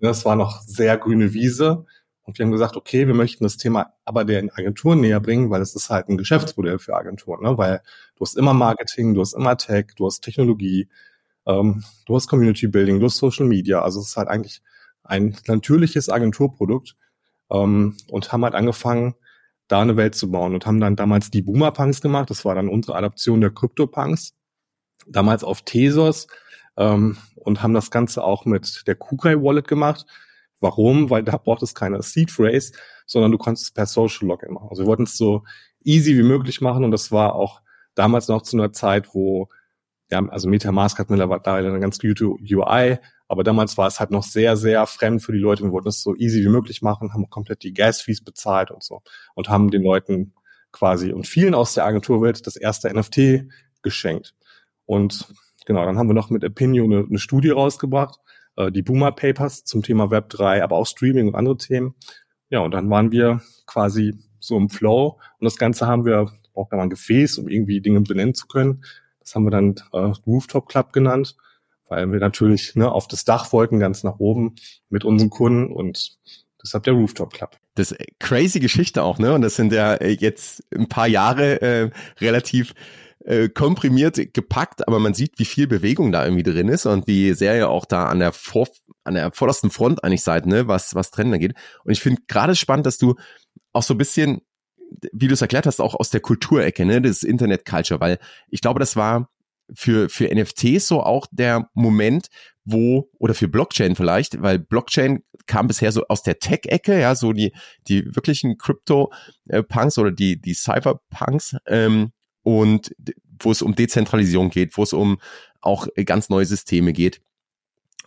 Das 0.00 0.24
war 0.24 0.34
noch 0.34 0.62
sehr 0.62 0.98
grüne 0.98 1.32
Wiese. 1.32 1.84
Und 2.24 2.38
wir 2.38 2.44
haben 2.44 2.52
gesagt, 2.52 2.76
okay, 2.76 3.06
wir 3.06 3.14
möchten 3.14 3.44
das 3.44 3.56
Thema 3.56 3.94
aber 4.04 4.24
der 4.24 4.44
Agenturen 4.54 5.00
näher 5.00 5.20
bringen, 5.20 5.50
weil 5.50 5.60
es 5.60 5.74
ist 5.74 5.90
halt 5.90 6.08
ein 6.08 6.16
Geschäftsmodell 6.16 6.78
für 6.78 6.94
Agenturen, 6.94 7.42
ne? 7.42 7.58
weil 7.58 7.82
du 8.16 8.20
hast 8.20 8.36
immer 8.36 8.54
Marketing, 8.54 9.14
du 9.14 9.20
hast 9.20 9.34
immer 9.34 9.56
Tech, 9.56 9.86
du 9.96 10.06
hast 10.06 10.20
Technologie, 10.20 10.88
ähm, 11.46 11.82
du 12.06 12.14
hast 12.14 12.28
Community 12.28 12.68
Building, 12.68 13.00
du 13.00 13.06
hast 13.06 13.16
Social 13.16 13.46
Media. 13.46 13.82
Also 13.82 14.00
es 14.00 14.08
ist 14.08 14.16
halt 14.16 14.28
eigentlich 14.28 14.62
ein 15.02 15.36
natürliches 15.46 16.08
Agenturprodukt 16.08 16.96
ähm, 17.50 17.96
und 18.08 18.32
haben 18.32 18.44
halt 18.44 18.54
angefangen, 18.54 19.14
da 19.68 19.80
eine 19.80 19.96
Welt 19.96 20.14
zu 20.14 20.30
bauen 20.30 20.54
und 20.54 20.66
haben 20.66 20.80
dann 20.80 20.96
damals 20.96 21.30
die 21.30 21.42
Boomer-Punks 21.42 22.00
gemacht. 22.02 22.30
Das 22.30 22.44
war 22.44 22.54
dann 22.54 22.68
unsere 22.68 22.96
Adaption 22.96 23.40
der 23.40 23.50
Crypto-Punks. 23.50 24.34
Damals 25.06 25.42
auf 25.42 25.62
Tesos 25.62 26.26
ähm, 26.76 27.16
und 27.36 27.62
haben 27.62 27.74
das 27.74 27.90
Ganze 27.90 28.22
auch 28.22 28.44
mit 28.44 28.86
der 28.86 28.94
Kukai 28.94 29.36
Wallet 29.36 29.66
gemacht. 29.66 30.06
Warum? 30.62 31.10
Weil 31.10 31.22
da 31.24 31.36
braucht 31.36 31.62
es 31.62 31.74
keine 31.74 32.00
Seed 32.02 32.30
Phrase, 32.30 32.72
sondern 33.06 33.32
du 33.32 33.38
kannst 33.38 33.64
es 33.64 33.70
per 33.70 33.86
Social 33.86 34.28
Login 34.28 34.52
machen. 34.52 34.68
Also 34.70 34.84
wir 34.84 34.86
wollten 34.86 35.04
es 35.04 35.16
so 35.16 35.44
easy 35.84 36.16
wie 36.16 36.22
möglich 36.22 36.60
machen 36.60 36.84
und 36.84 36.92
das 36.92 37.12
war 37.12 37.34
auch 37.34 37.60
damals 37.94 38.28
noch 38.28 38.42
zu 38.42 38.56
einer 38.56 38.72
Zeit, 38.72 39.14
wo 39.14 39.48
ja, 40.10 40.24
also 40.28 40.48
MetaMask 40.48 40.98
hat 40.98 41.10
mittlerweile 41.10 41.68
eine 41.68 41.80
ganz 41.80 41.98
gute 41.98 42.26
UI, 42.26 42.98
aber 43.28 43.44
damals 43.44 43.78
war 43.78 43.86
es 43.86 43.98
halt 43.98 44.10
noch 44.10 44.22
sehr, 44.22 44.58
sehr 44.58 44.86
fremd 44.86 45.22
für 45.22 45.32
die 45.32 45.38
Leute. 45.38 45.62
Wir 45.62 45.72
wollten 45.72 45.88
es 45.88 46.02
so 46.02 46.14
easy 46.14 46.44
wie 46.44 46.50
möglich 46.50 46.82
machen, 46.82 47.14
haben 47.14 47.30
komplett 47.30 47.62
die 47.62 47.72
Gas-Fees 47.72 48.22
bezahlt 48.22 48.70
und 48.70 48.82
so 48.82 49.00
und 49.34 49.48
haben 49.48 49.70
den 49.70 49.82
Leuten 49.82 50.34
quasi 50.70 51.12
und 51.12 51.26
vielen 51.26 51.54
aus 51.54 51.74
der 51.74 51.86
Agenturwelt 51.86 52.46
das 52.46 52.56
erste 52.56 52.92
NFT 52.92 53.48
geschenkt. 53.82 54.34
Und 54.84 55.28
genau, 55.64 55.84
dann 55.86 55.96
haben 55.96 56.08
wir 56.08 56.14
noch 56.14 56.28
mit 56.28 56.44
Opinion 56.44 56.92
eine, 56.92 57.06
eine 57.06 57.18
Studie 57.18 57.50
rausgebracht, 57.50 58.18
äh, 58.56 58.70
die 58.70 58.82
Boomer 58.82 59.12
Papers 59.12 59.64
zum 59.64 59.82
Thema 59.82 60.10
Web 60.10 60.28
3, 60.30 60.62
aber 60.62 60.76
auch 60.76 60.86
Streaming 60.86 61.28
und 61.28 61.34
andere 61.34 61.56
Themen. 61.56 61.94
Ja, 62.50 62.60
und 62.60 62.72
dann 62.72 62.90
waren 62.90 63.12
wir 63.12 63.40
quasi 63.66 64.14
so 64.38 64.56
im 64.56 64.68
Flow 64.68 65.18
und 65.38 65.44
das 65.44 65.56
Ganze 65.56 65.86
haben 65.86 66.04
wir, 66.04 66.30
braucht 66.52 66.72
da 66.72 66.78
ein 66.78 66.90
Gefäß, 66.90 67.38
um 67.38 67.48
irgendwie 67.48 67.80
Dinge 67.80 68.00
benennen 68.02 68.34
zu 68.34 68.46
können. 68.46 68.84
Das 69.20 69.34
haben 69.34 69.44
wir 69.44 69.50
dann 69.50 69.76
äh, 69.92 70.12
Rooftop 70.26 70.68
Club 70.68 70.92
genannt, 70.92 71.36
weil 71.88 72.10
wir 72.12 72.20
natürlich 72.20 72.74
ne, 72.74 72.90
auf 72.90 73.08
das 73.08 73.24
Dach 73.24 73.52
wollten, 73.52 73.78
ganz 73.78 74.02
nach 74.02 74.18
oben 74.18 74.56
mit 74.88 75.04
unseren 75.04 75.30
Kunden 75.30 75.72
und 75.72 76.18
deshalb 76.62 76.84
der 76.84 76.94
Rooftop 76.94 77.32
Club. 77.32 77.56
Das 77.74 77.92
ist 77.92 78.00
crazy 78.18 78.60
Geschichte 78.60 79.02
auch, 79.02 79.18
ne? 79.18 79.32
Und 79.32 79.42
das 79.42 79.56
sind 79.56 79.72
ja 79.72 80.02
jetzt 80.02 80.62
ein 80.74 80.88
paar 80.88 81.08
Jahre 81.08 81.62
äh, 81.62 81.90
relativ 82.20 82.74
äh, 83.24 83.48
komprimiert 83.48 84.34
gepackt, 84.34 84.86
aber 84.86 84.98
man 84.98 85.14
sieht, 85.14 85.38
wie 85.38 85.44
viel 85.44 85.66
Bewegung 85.66 86.12
da 86.12 86.24
irgendwie 86.24 86.42
drin 86.42 86.68
ist 86.68 86.86
und 86.86 87.06
wie 87.06 87.32
sehr 87.34 87.56
ihr 87.56 87.68
auch 87.68 87.84
da 87.84 88.06
an 88.06 88.18
der 88.18 88.32
Vor 88.32 88.68
an 89.04 89.14
der 89.14 89.32
vordersten 89.32 89.70
Front 89.70 90.04
eigentlich 90.04 90.22
seid, 90.22 90.46
ne, 90.46 90.68
was 90.68 90.94
was 90.94 91.10
Trends 91.10 91.34
angeht. 91.34 91.54
Und 91.84 91.92
ich 91.92 92.00
finde 92.00 92.22
gerade 92.28 92.54
spannend, 92.54 92.86
dass 92.86 92.98
du 92.98 93.14
auch 93.72 93.82
so 93.82 93.94
ein 93.94 93.98
bisschen, 93.98 94.42
wie 95.12 95.28
du 95.28 95.34
es 95.34 95.42
erklärt 95.42 95.66
hast, 95.66 95.80
auch 95.80 95.94
aus 95.94 96.10
der 96.10 96.20
Kulturecke, 96.20 96.84
ne, 96.84 97.00
das 97.00 97.22
Internet 97.22 97.64
Culture, 97.64 98.00
weil 98.00 98.18
ich 98.48 98.60
glaube, 98.60 98.80
das 98.80 98.96
war 98.96 99.28
für 99.74 100.08
für 100.08 100.32
NFTs 100.32 100.88
so 100.88 101.02
auch 101.02 101.26
der 101.30 101.68
Moment, 101.74 102.28
wo 102.64 103.10
oder 103.18 103.34
für 103.34 103.48
Blockchain 103.48 103.96
vielleicht, 103.96 104.40
weil 104.42 104.58
Blockchain 104.58 105.22
kam 105.46 105.66
bisher 105.66 105.92
so 105.92 106.04
aus 106.08 106.22
der 106.22 106.38
Tech-Ecke, 106.38 107.00
ja, 107.00 107.14
so 107.14 107.32
die 107.32 107.52
die 107.88 108.04
wirklichen 108.14 108.58
Crypto-Punks 108.58 109.98
oder 109.98 110.10
die 110.10 110.40
die 110.40 110.54
Cypher-Punks, 110.54 111.56
ähm, 111.66 112.12
und 112.42 112.94
wo 113.40 113.50
es 113.50 113.62
um 113.62 113.74
Dezentralisierung 113.74 114.50
geht, 114.50 114.76
wo 114.76 114.82
es 114.82 114.92
um 114.92 115.18
auch 115.60 115.88
ganz 116.04 116.28
neue 116.28 116.46
Systeme 116.46 116.92
geht. 116.92 117.20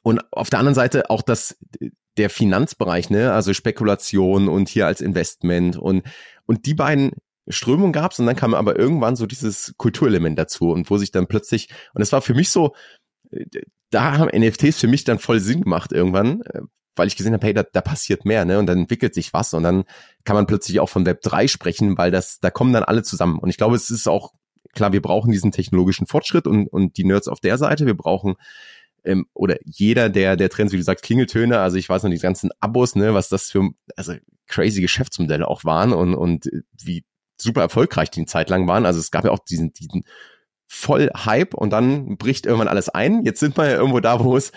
Und 0.04 0.22
auf 0.32 0.50
der 0.50 0.60
anderen 0.60 0.75
Seite 0.75 1.10
auch 1.10 1.22
das, 1.22 1.58
der 2.18 2.30
Finanzbereich, 2.30 3.10
ne, 3.10 3.34
also 3.34 3.54
Spekulation 3.54 4.48
und 4.48 4.70
hier 4.70 4.88
als 4.88 5.01
Investment 5.01 5.77
und, 5.77 6.04
und 6.46 6.65
die 6.65 6.74
beiden 6.74 7.12
Strömungen 7.48 7.94
gab 7.94 8.12
es 8.12 8.20
und 8.20 8.25
dann 8.25 8.36
kam 8.36 8.54
aber 8.54 8.77
irgendwann 8.77 9.15
so 9.15 9.25
dieses 9.25 9.74
Kulturelement 9.77 10.38
dazu 10.38 10.72
und 10.72 10.89
wo 10.89 10.98
sich 10.98 11.12
dann 11.12 11.27
plötzlich, 11.27 11.70
und 11.94 12.01
es 12.01 12.12
war 12.12 12.22
für 12.22 12.34
mich 12.34 12.50
so, 12.50 12.75
da 13.89 14.18
haben 14.18 14.30
NFTs 14.36 14.80
für 14.80 14.88
mich 14.88 15.04
dann 15.04 15.20
voll 15.20 15.39
Sinn 15.39 15.62
gemacht 15.62 15.92
irgendwann, 15.92 16.42
weil 16.96 17.08
ich 17.08 17.16
gesehen 17.16 17.34
habe, 17.34 17.46
hey, 17.46 17.54
da, 17.54 17.64
da 17.64 17.82
passiert 17.82 18.25
mehr, 18.25 18.46
ne? 18.46 18.60
Und 18.60 18.68
dann 18.68 18.80
entwickelt 18.80 19.14
sich 19.14 19.34
was 19.34 19.54
und 19.54 19.64
dann 19.64 19.84
kann 20.24 20.36
man 20.36 20.48
plötzlich 20.48 20.80
auch 20.80 20.90
von 20.90 21.06
Web 21.06 21.22
3 21.22 21.48
sprechen, 21.48 21.98
weil 21.98 22.12
das, 22.12 22.40
da 22.40 22.50
kommen 22.50 22.74
dann 22.74 22.84
alle 22.84 23.04
zusammen. 23.04 23.40
Und 23.40 23.50
ich 23.50 23.58
glaube, 23.58 23.75
es 23.75 23.90
ist 23.90 24.08
auch 24.08 24.34
klar, 24.74 24.94
wir 24.94 25.02
brauchen 25.02 25.32
diesen 25.32 25.52
technologischen 25.52 26.06
Fortschritt 26.08 26.48
und, 26.48 26.68
und 26.68 26.98
die 26.98 27.06
Nerds 27.06 27.28
auf 27.28 27.40
der 27.40 27.58
Seite. 27.58 27.86
Wir 27.86 27.96
brauchen 27.96 28.36
ähm, 29.04 29.28
oder 29.34 29.58
jeder 29.64 30.10
der 30.10 30.36
der 30.36 30.50
Trends, 30.50 30.74
wie 30.74 30.78
du 30.78 30.84
sagst, 30.84 31.04
Klingeltöne. 31.06 31.60
Also 31.60 31.78
ich 31.78 31.90
weiß 31.90 32.04
noch 32.04 32.12
die 32.12 32.18
ganzen 32.18 32.52
Abos, 32.60 32.96
ne, 32.96 33.14
was 33.14 33.30
das 33.30 33.50
für 33.50 33.70
also 33.96 34.14
crazy 34.48 34.82
Geschäftsmodelle 34.82 35.48
auch 35.48 35.64
waren 35.64 35.94
und 35.94 36.14
und 36.16 36.50
wie 36.84 37.06
super 37.38 37.62
erfolgreich 37.62 38.12
die 38.12 38.20
eine 38.20 38.28
Zeit 38.28 38.50
lang 38.50 38.68
waren. 38.68 38.86
Also 38.86 39.00
es 39.00 39.12
gab 39.12 39.25
ja 39.25 39.32
auch 39.32 39.40
diesen 39.40 39.74
diesen 39.74 40.04
voll 40.68 41.10
Hype 41.16 41.54
und 41.54 41.72
dann 41.72 42.18
bricht 42.18 42.46
irgendwann 42.46 42.68
alles 42.68 42.90
ein. 42.90 43.24
Jetzt 43.24 43.40
sind 43.40 43.58
wir 43.58 43.70
ja 43.70 43.78
irgendwo 43.78 44.00
da, 44.00 44.24
wo 44.24 44.36
es 44.36 44.52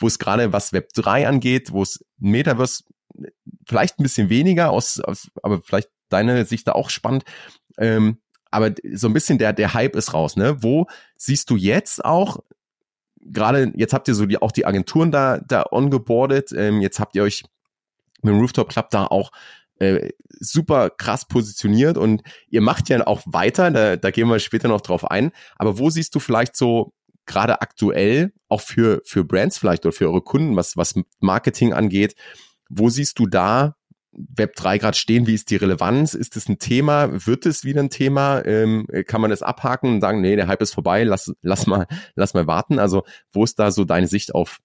wo 0.00 0.06
es 0.06 0.18
gerade 0.18 0.52
was 0.52 0.72
Web 0.72 0.92
3 0.94 1.28
angeht, 1.28 1.72
wo 1.72 1.82
es 1.82 2.04
Metaverse 2.18 2.84
vielleicht 3.66 3.98
ein 3.98 4.02
bisschen 4.02 4.28
weniger 4.28 4.70
aus, 4.70 5.00
aus 5.00 5.28
aber 5.42 5.62
vielleicht 5.62 5.90
deine 6.08 6.44
Sicht 6.44 6.66
da 6.66 6.72
auch 6.72 6.90
spannend. 6.90 7.24
Ähm, 7.78 8.18
aber 8.50 8.74
so 8.92 9.06
ein 9.06 9.12
bisschen 9.12 9.38
der, 9.38 9.52
der 9.52 9.74
Hype 9.74 9.94
ist 9.94 10.12
raus, 10.12 10.36
ne? 10.36 10.62
Wo 10.62 10.86
siehst 11.16 11.50
du 11.50 11.56
jetzt 11.56 12.04
auch, 12.04 12.38
gerade 13.20 13.72
jetzt 13.76 13.92
habt 13.92 14.08
ihr 14.08 14.14
so 14.14 14.26
die, 14.26 14.42
auch 14.42 14.52
die 14.52 14.66
Agenturen 14.66 15.12
da, 15.12 15.38
da 15.38 15.64
ongeboardet, 15.70 16.52
ähm, 16.52 16.80
jetzt 16.80 16.98
habt 16.98 17.14
ihr 17.14 17.22
euch 17.22 17.44
mit 18.22 18.34
dem 18.34 18.40
Rooftop 18.40 18.68
Club 18.68 18.90
da 18.90 19.06
auch 19.06 19.30
äh, 19.78 20.10
super 20.40 20.90
krass 20.90 21.26
positioniert 21.26 21.96
und 21.96 22.22
ihr 22.48 22.60
macht 22.60 22.88
ja 22.88 23.06
auch 23.06 23.22
weiter, 23.24 23.70
da, 23.70 23.96
da 23.96 24.10
gehen 24.10 24.28
wir 24.28 24.38
später 24.40 24.68
noch 24.68 24.80
drauf 24.80 25.10
ein, 25.10 25.30
aber 25.56 25.78
wo 25.78 25.90
siehst 25.90 26.14
du 26.14 26.18
vielleicht 26.18 26.56
so 26.56 26.92
gerade 27.30 27.62
aktuell 27.62 28.32
auch 28.48 28.60
für, 28.60 29.00
für 29.04 29.24
Brands 29.24 29.56
vielleicht 29.56 29.86
oder 29.86 29.92
für 29.92 30.08
eure 30.08 30.20
Kunden, 30.20 30.56
was, 30.56 30.76
was 30.76 30.94
Marketing 31.20 31.72
angeht, 31.72 32.16
wo 32.68 32.88
siehst 32.88 33.18
du 33.18 33.26
da 33.26 33.76
Web 34.12 34.56
3 34.56 34.78
gerade 34.78 34.96
stehen? 34.96 35.28
Wie 35.28 35.34
ist 35.34 35.50
die 35.50 35.56
Relevanz? 35.56 36.14
Ist 36.14 36.36
es 36.36 36.48
ein 36.48 36.58
Thema? 36.58 37.26
Wird 37.26 37.46
es 37.46 37.64
wieder 37.64 37.80
ein 37.80 37.90
Thema? 37.90 38.44
Ähm, 38.44 38.86
kann 39.06 39.20
man 39.20 39.30
es 39.30 39.42
abhaken 39.42 39.94
und 39.94 40.00
sagen, 40.00 40.20
nee, 40.20 40.34
der 40.34 40.48
Hype 40.48 40.60
ist 40.62 40.74
vorbei, 40.74 41.04
lass, 41.04 41.32
lass 41.42 41.66
mal, 41.66 41.86
lass 42.16 42.34
mal 42.34 42.48
warten? 42.48 42.80
Also, 42.80 43.04
wo 43.32 43.44
ist 43.44 43.58
da 43.58 43.70
so 43.70 43.84
deine 43.84 44.08
Sicht 44.08 44.34
auf, 44.34 44.58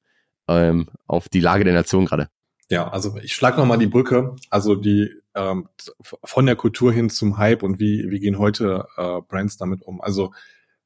ähm, 0.47 0.89
auf 1.05 1.29
die 1.29 1.41
Lage 1.41 1.63
der 1.63 1.73
Nation 1.73 2.05
gerade? 2.05 2.29
Ja, 2.71 2.87
also 2.87 3.17
ich 3.21 3.35
schlag 3.35 3.57
noch 3.57 3.65
mal 3.67 3.77
die 3.77 3.85
Brücke, 3.85 4.35
also 4.49 4.73
die 4.73 5.11
ähm, 5.35 5.69
von 6.01 6.47
der 6.47 6.55
Kultur 6.55 6.91
hin 6.91 7.11
zum 7.11 7.37
Hype 7.37 7.61
und 7.61 7.79
wie, 7.79 8.09
wie 8.09 8.19
gehen 8.19 8.39
heute 8.39 8.87
äh, 8.97 9.21
Brands 9.21 9.57
damit 9.57 9.83
um? 9.83 10.01
Also 10.01 10.33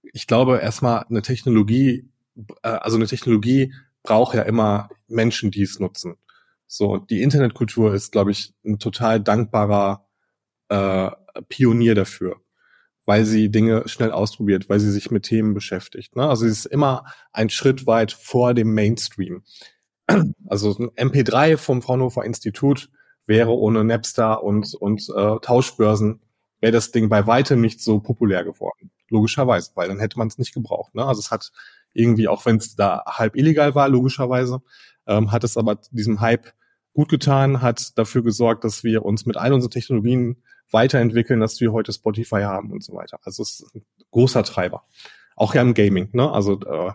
ich 0.02 0.28
glaube 0.28 0.60
erstmal 0.60 1.06
eine 1.10 1.22
Technologie, 1.22 2.10
äh, 2.64 2.70
also 2.70 2.98
eine 2.98 3.08
Technologie 3.08 3.74
braucht 4.04 4.36
ja 4.36 4.44
immer 4.44 4.90
Menschen, 5.08 5.52
die 5.52 5.64
es 5.64 5.80
nutzen. 5.80 6.16
So, 6.68 6.98
die 6.98 7.22
Internetkultur 7.22 7.94
ist, 7.94 8.12
glaube 8.12 8.32
ich, 8.32 8.54
ein 8.64 8.80
total 8.80 9.20
dankbarer 9.20 10.06
äh, 10.70 11.10
Pionier 11.48 11.96
dafür, 11.96 12.38
weil 13.06 13.26
sie 13.26 13.50
Dinge 13.50 13.88
schnell 13.88 14.12
ausprobiert, 14.12 14.70
weil 14.70 14.80
sie 14.80 14.92
sich 14.92 15.10
mit 15.10 15.24
Themen 15.24 15.54
beschäftigt. 15.54 16.16
Ne? 16.16 16.28
Also 16.28 16.46
sie 16.46 16.52
ist 16.52 16.66
immer 16.66 17.06
ein 17.34 17.50
Schritt 17.50 17.88
weit 17.88 18.12
vor 18.12 18.54
dem 18.54 18.74
Mainstream. 18.74 19.44
Also 20.48 20.76
ein 20.78 20.90
MP3 21.12 21.58
vom 21.58 21.84
Fraunhofer 21.84 22.24
Institut 22.24 22.90
wäre 23.28 23.52
ohne 23.52 23.84
Napster 23.84 24.44
und, 24.44 24.74
und 24.74 25.08
äh, 25.16 25.36
Tauschbörsen, 25.40 26.22
wäre 26.62 26.72
das 26.72 26.92
Ding 26.92 27.10
bei 27.10 27.28
weitem 27.28 27.62
nicht 27.62 27.82
so 27.82 28.00
populär 28.00 28.44
geworden. 28.44 28.92
Logischerweise, 29.10 29.72
weil 29.76 29.88
dann 29.88 30.00
hätte 30.00 30.18
man 30.18 30.28
es 30.28 30.38
nicht 30.38 30.54
gebraucht. 30.54 30.96
Ne? 30.96 31.06
Also 31.06 31.20
es 31.20 31.32
hat 31.32 31.52
irgendwie, 31.94 32.28
auch 32.28 32.46
wenn 32.46 32.58
es 32.58 32.76
da 32.76 33.04
halb 33.06 33.36
illegal 33.36 33.76
war, 33.76 33.90
logischerweise, 33.90 34.62
ähm, 35.08 35.32
hat 35.32 35.44
es 35.44 35.58
aber 35.58 35.80
diesem 35.92 36.22
Hype 36.22 36.54
gut 36.94 37.10
getan, 37.10 37.62
hat 37.62 37.98
dafür 37.98 38.24
gesorgt, 38.24 38.64
dass 38.64 38.84
wir 38.84 39.04
uns 39.06 39.26
mit 39.26 39.38
all 39.38 39.54
unseren 39.54 39.72
Technologien 39.72 40.44
weiterentwickeln, 40.72 41.40
dass 41.40 41.60
wir 41.60 41.72
heute 41.72 41.94
Spotify 41.94 42.42
haben 42.42 42.72
und 42.72 42.84
so 42.84 42.94
weiter. 42.94 43.20
Also 43.24 43.44
es 43.44 43.60
ist 43.60 43.76
ein 43.76 43.86
großer 44.12 44.44
Treiber. 44.44 44.84
Auch 45.36 45.56
ja 45.56 45.62
im 45.62 45.74
Gaming, 45.74 46.10
ne? 46.12 46.32
Also 46.32 46.60
äh, 46.62 46.92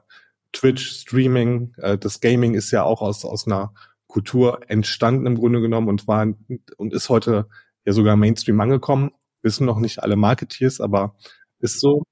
Twitch, 0.52 1.00
Streaming, 1.00 1.74
äh, 1.78 1.98
das 1.98 2.20
Gaming 2.20 2.54
ist 2.54 2.70
ja 2.70 2.84
auch 2.84 3.02
aus, 3.02 3.24
aus 3.24 3.46
einer 3.46 3.74
Kultur 4.06 4.60
entstanden 4.68 5.26
im 5.26 5.36
Grunde 5.36 5.60
genommen 5.60 5.88
und 5.88 6.06
war 6.06 6.26
und 6.76 6.92
ist 6.92 7.08
heute 7.08 7.48
ja 7.84 7.92
sogar 7.92 8.16
Mainstream 8.16 8.60
angekommen. 8.60 9.10
Wissen 9.42 9.66
noch 9.66 9.78
nicht 9.78 10.02
alle 10.02 10.16
Marketeers, 10.16 10.80
aber 10.80 11.16
ist 11.64 11.80
so. 11.80 12.04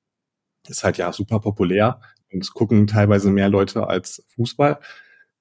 Ist 0.66 0.84
halt 0.84 0.98
ja 0.98 1.12
super 1.12 1.40
populär 1.40 2.00
und 2.32 2.52
gucken 2.54 2.86
teilweise 2.86 3.30
mehr 3.30 3.48
Leute 3.48 3.86
als 3.86 4.24
Fußball. 4.34 4.80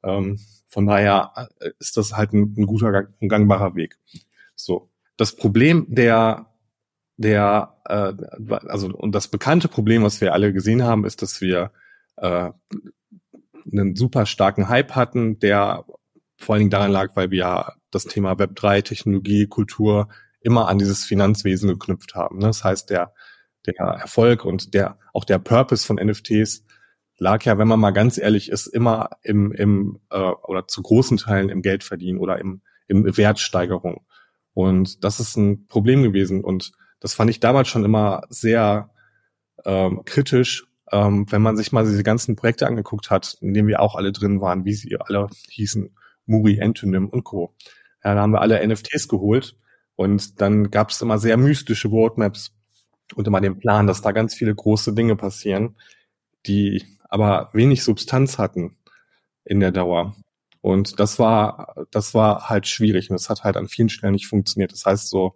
Ähm, 0.04 0.40
von 0.68 0.86
daher 0.86 1.50
äh, 1.60 1.72
ist 1.80 1.98
das 1.98 2.14
halt 2.14 2.34
ein, 2.34 2.54
ein 2.58 2.66
guter, 2.66 3.08
ein 3.22 3.30
gangbarer 3.30 3.76
Weg. 3.76 3.98
So. 4.56 4.90
Das 5.18 5.36
Problem 5.36 5.86
der, 5.90 6.48
der, 7.18 7.78
äh, 7.86 8.14
also, 8.68 8.88
und 8.88 9.14
das 9.14 9.28
bekannte 9.28 9.68
Problem, 9.68 10.04
was 10.04 10.22
wir 10.22 10.34
alle 10.34 10.54
gesehen 10.54 10.84
haben, 10.84 11.06
ist, 11.06 11.22
dass 11.22 11.42
wir 11.42 11.72
äh, 12.18 12.52
einen 13.72 13.96
super 13.96 14.26
starken 14.26 14.70
Hype 14.70 14.96
hatten, 14.96 15.40
der 15.40 15.86
vor 16.38 16.56
allen 16.56 16.62
Dingen 16.62 16.72
daran 16.72 16.92
lag, 16.92 17.16
weil 17.16 17.30
wir 17.30 17.40
ja 17.40 17.74
das 17.92 18.06
Thema 18.06 18.40
Web 18.40 18.56
3, 18.56 18.82
Technologie, 18.82 19.48
Kultur 19.48 20.10
immer 20.42 20.68
an 20.68 20.80
dieses 20.80 21.06
Finanzwesen 21.06 21.70
geknüpft 21.70 22.16
haben. 22.16 22.40
Ne? 22.40 22.48
Das 22.48 22.64
heißt, 22.64 22.90
der, 22.90 23.14
der 23.66 23.76
Erfolg 23.76 24.46
und 24.46 24.74
der, 24.74 24.98
auch 25.14 25.26
der 25.26 25.40
Purpose 25.40 25.86
von 25.86 25.98
NFTs 25.98 26.66
lag 27.18 27.44
ja, 27.46 27.58
wenn 27.58 27.68
man 27.68 27.80
mal 27.80 27.92
ganz 27.92 28.18
ehrlich 28.18 28.50
ist, 28.50 28.66
immer 28.66 29.12
im, 29.22 29.52
im 29.52 30.00
äh, 30.10 30.18
oder 30.18 30.68
zu 30.68 30.82
großen 30.82 31.18
Teilen 31.18 31.50
im 31.50 31.62
Geldverdienen 31.62 32.20
oder 32.20 32.40
im, 32.40 32.62
im 32.88 33.16
Wertsteigerung. 33.16 34.06
Und 34.54 35.04
das 35.04 35.20
ist 35.20 35.38
ein 35.38 35.68
Problem 35.68 36.02
gewesen. 36.02 36.44
Und 36.44 36.72
das 37.00 37.14
fand 37.14 37.30
ich 37.30 37.40
damals 37.40 37.68
schon 37.68 37.86
immer 37.86 38.24
sehr 38.30 38.90
ähm, 39.66 40.02
kritisch, 40.06 40.66
ähm, 40.92 41.26
wenn 41.30 41.42
man 41.42 41.58
sich 41.58 41.72
mal 41.72 41.86
diese 41.86 42.04
ganzen 42.04 42.36
Projekte 42.36 42.66
angeguckt 42.68 43.10
hat, 43.12 43.38
in 43.40 43.54
denen 43.54 43.68
wir 43.68 43.82
auch 43.82 43.96
alle 43.96 44.12
drin 44.12 44.42
waren, 44.42 44.66
wie 44.66 44.74
sie 44.74 44.98
alle 45.00 45.28
hießen, 45.50 45.96
Muri, 46.26 46.62
Antonym 46.62 47.08
und 47.08 47.24
Co. 47.24 47.56
Ja, 48.04 48.16
da 48.16 48.22
haben 48.22 48.32
wir 48.32 48.42
alle 48.42 48.66
NFTs 48.68 49.08
geholt 49.08 49.56
und 49.96 50.42
dann 50.42 50.72
gab 50.72 50.90
es 50.90 51.02
immer 51.02 51.20
sehr 51.20 51.38
mystische 51.38 51.88
Roadmaps 51.88 52.56
und 53.14 53.28
immer 53.28 53.42
den 53.42 53.58
Plan, 53.58 53.88
dass 53.88 54.02
da 54.02 54.12
ganz 54.12 54.34
viele 54.34 54.54
große 54.54 54.94
Dinge 54.94 55.16
passieren, 55.16 55.76
die 56.46 56.84
aber 57.10 57.50
wenig 57.54 57.84
Substanz 57.84 58.38
hatten 58.38 58.78
in 59.44 59.60
der 59.60 59.72
Dauer. 59.72 60.16
Und 60.62 61.00
das 61.00 61.20
war, 61.20 61.76
das 61.92 62.14
war 62.14 62.50
halt 62.50 62.68
schwierig 62.68 63.10
und 63.10 63.16
das 63.16 63.30
hat 63.30 63.44
halt 63.44 63.58
an 63.58 63.68
vielen 63.68 63.90
Stellen 63.90 64.14
nicht 64.14 64.28
funktioniert. 64.28 64.72
Das 64.72 64.86
heißt 64.86 65.10
so, 65.10 65.36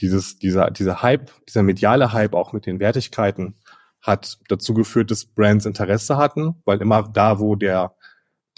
dieses, 0.00 0.38
dieser, 0.38 0.70
dieser 0.70 1.02
Hype, 1.02 1.30
dieser 1.46 1.62
mediale 1.62 2.12
Hype 2.12 2.34
auch 2.34 2.52
mit 2.52 2.66
den 2.66 2.80
Wertigkeiten 2.80 3.56
hat 4.00 4.38
dazu 4.48 4.74
geführt, 4.74 5.10
dass 5.10 5.24
Brands 5.24 5.66
Interesse 5.66 6.16
hatten, 6.16 6.60
weil 6.64 6.80
immer 6.80 7.02
da, 7.02 7.38
wo 7.38 7.54
der, 7.54 7.94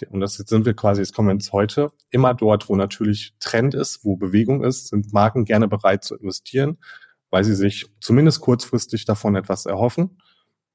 der 0.01 0.11
und 0.11 0.21
das 0.21 0.39
jetzt 0.39 0.49
sind 0.49 0.65
wir 0.65 0.75
quasi, 0.75 1.03
jetzt 1.03 1.15
kommen 1.15 1.29
wir 1.29 1.33
ins 1.35 1.53
Heute, 1.53 1.91
immer 2.11 2.35
dort, 2.35 2.69
wo 2.69 2.77
natürlich 2.77 3.35
Trend 3.41 3.75
ist, 3.75 4.05
wo 4.05 4.17
Bewegung 4.17 4.65
ist, 4.65 4.89
sind 4.89 5.13
Marken 5.13 5.45
gerne 5.45 5.69
bereit 5.69 6.03
zu 6.05 6.17
investieren, 6.17 6.79
weil 7.35 7.45
sie 7.45 7.55
sich 7.55 7.87
zumindest 8.01 8.41
kurzfristig 8.41 9.05
davon 9.05 9.37
etwas 9.37 9.67
erhoffen 9.67 10.17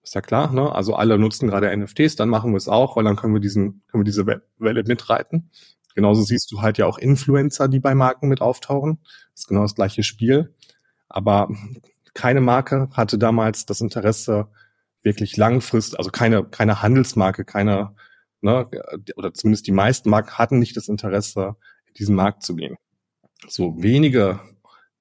ist 0.03 0.15
ja 0.15 0.21
klar, 0.21 0.51
ne? 0.51 0.71
Also 0.73 0.95
alle 0.95 1.19
nutzen 1.19 1.47
gerade 1.47 1.75
NFTs, 1.75 2.15
dann 2.15 2.29
machen 2.29 2.51
wir 2.51 2.57
es 2.57 2.67
auch, 2.67 2.95
weil 2.95 3.03
dann 3.03 3.15
können 3.15 3.33
wir 3.33 3.41
diesen, 3.41 3.83
können 3.87 4.01
wir 4.01 4.05
diese 4.05 4.25
Welle 4.25 4.83
mitreiten. 4.83 5.51
Genauso 5.95 6.21
siehst 6.23 6.51
du 6.51 6.61
halt 6.61 6.77
ja 6.77 6.85
auch 6.85 6.97
Influencer, 6.97 7.67
die 7.67 7.79
bei 7.79 7.93
Marken 7.95 8.27
mit 8.27 8.41
auftauchen. 8.41 8.99
Ist 9.35 9.47
genau 9.47 9.63
das 9.63 9.75
gleiche 9.75 10.03
Spiel. 10.03 10.55
Aber 11.09 11.49
keine 12.13 12.41
Marke 12.41 12.89
hatte 12.93 13.17
damals 13.17 13.65
das 13.65 13.81
Interesse, 13.81 14.47
wirklich 15.03 15.37
langfristig, 15.37 15.97
also 15.97 16.11
keine, 16.11 16.43
keine 16.43 16.81
Handelsmarke, 16.81 17.45
keine, 17.45 17.95
ne, 18.41 18.69
oder 19.15 19.33
zumindest 19.33 19.67
die 19.67 19.71
meisten 19.71 20.09
Marken 20.09 20.37
hatten 20.37 20.59
nicht 20.59 20.75
das 20.77 20.87
Interesse, 20.87 21.55
in 21.87 21.93
diesen 21.95 22.15
Markt 22.15 22.43
zu 22.43 22.55
gehen. 22.55 22.77
So 23.47 23.81
wenige, 23.81 24.39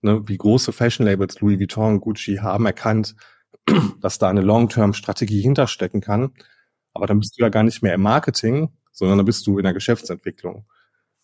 ne, 0.02 0.22
wie 0.26 0.38
große 0.38 0.72
Fashion 0.72 1.06
Labels, 1.06 1.40
Louis 1.40 1.58
Vuitton, 1.58 2.00
Gucci, 2.00 2.36
haben 2.36 2.66
erkannt, 2.66 3.16
dass 4.00 4.18
da 4.18 4.28
eine 4.28 4.42
Long-Term-Strategie 4.42 5.40
hinterstecken 5.40 6.00
kann. 6.00 6.32
Aber 6.94 7.06
dann 7.06 7.20
bist 7.20 7.38
du 7.38 7.42
ja 7.42 7.48
gar 7.48 7.62
nicht 7.62 7.82
mehr 7.82 7.94
im 7.94 8.02
Marketing, 8.02 8.70
sondern 8.92 9.18
dann 9.18 9.26
bist 9.26 9.46
du 9.46 9.58
in 9.58 9.64
der 9.64 9.74
Geschäftsentwicklung. 9.74 10.66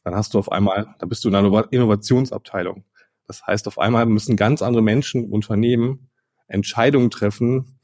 Dann 0.05 0.15
hast 0.15 0.35
du 0.35 0.39
auf 0.39 0.53
einmal, 0.53 0.95
da 0.99 1.07
bist 1.07 1.25
du 1.25 1.29
in 1.29 1.35
einer 1.35 1.73
Innovationsabteilung. 1.73 2.85
Das 3.27 3.47
heißt, 3.47 3.67
auf 3.69 3.79
einmal 3.79 4.07
müssen 4.07 4.37
ganz 4.37 4.63
andere 4.63 4.83
Menschen, 4.83 5.31
Unternehmen 5.31 6.11
Entscheidungen 6.47 7.11
treffen, 7.11 7.79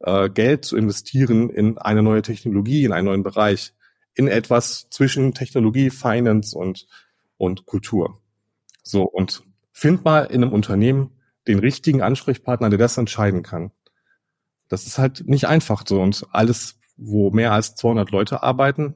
äh, 0.00 0.30
Geld 0.30 0.64
zu 0.64 0.76
investieren 0.76 1.50
in 1.50 1.78
eine 1.78 2.02
neue 2.02 2.22
Technologie, 2.22 2.84
in 2.84 2.92
einen 2.92 3.06
neuen 3.06 3.22
Bereich, 3.22 3.74
in 4.14 4.28
etwas 4.28 4.88
zwischen 4.90 5.34
Technologie, 5.34 5.90
Finance 5.90 6.56
und, 6.56 6.86
und 7.36 7.66
Kultur. 7.66 8.20
So, 8.82 9.02
und 9.02 9.42
find 9.76 10.06
mal 10.06 10.24
in 10.24 10.42
einem 10.42 10.54
Unternehmen 10.54 11.10
den 11.46 11.58
richtigen 11.58 12.00
Ansprechpartner, 12.00 12.70
der 12.70 12.78
das 12.78 12.96
entscheiden 12.96 13.42
kann. 13.42 13.72
Das 14.68 14.86
ist 14.86 14.96
halt 14.96 15.28
nicht 15.28 15.46
einfach 15.46 15.84
so. 15.86 16.00
Und 16.00 16.26
alles, 16.30 16.78
wo 16.96 17.30
mehr 17.30 17.52
als 17.52 17.74
200 17.74 18.10
Leute 18.10 18.42
arbeiten, 18.42 18.94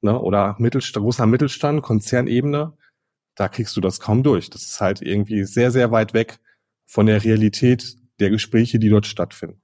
ne, 0.00 0.18
oder 0.18 0.56
Mittelstand, 0.58 1.04
großer 1.04 1.26
Mittelstand, 1.26 1.82
Konzernebene, 1.82 2.72
da 3.34 3.48
kriegst 3.48 3.76
du 3.76 3.82
das 3.82 4.00
kaum 4.00 4.22
durch. 4.22 4.48
Das 4.48 4.62
ist 4.62 4.80
halt 4.80 5.02
irgendwie 5.02 5.44
sehr, 5.44 5.70
sehr 5.70 5.90
weit 5.90 6.14
weg 6.14 6.40
von 6.86 7.04
der 7.04 7.22
Realität 7.22 7.96
der 8.18 8.30
Gespräche, 8.30 8.78
die 8.78 8.88
dort 8.88 9.06
stattfinden. 9.06 9.60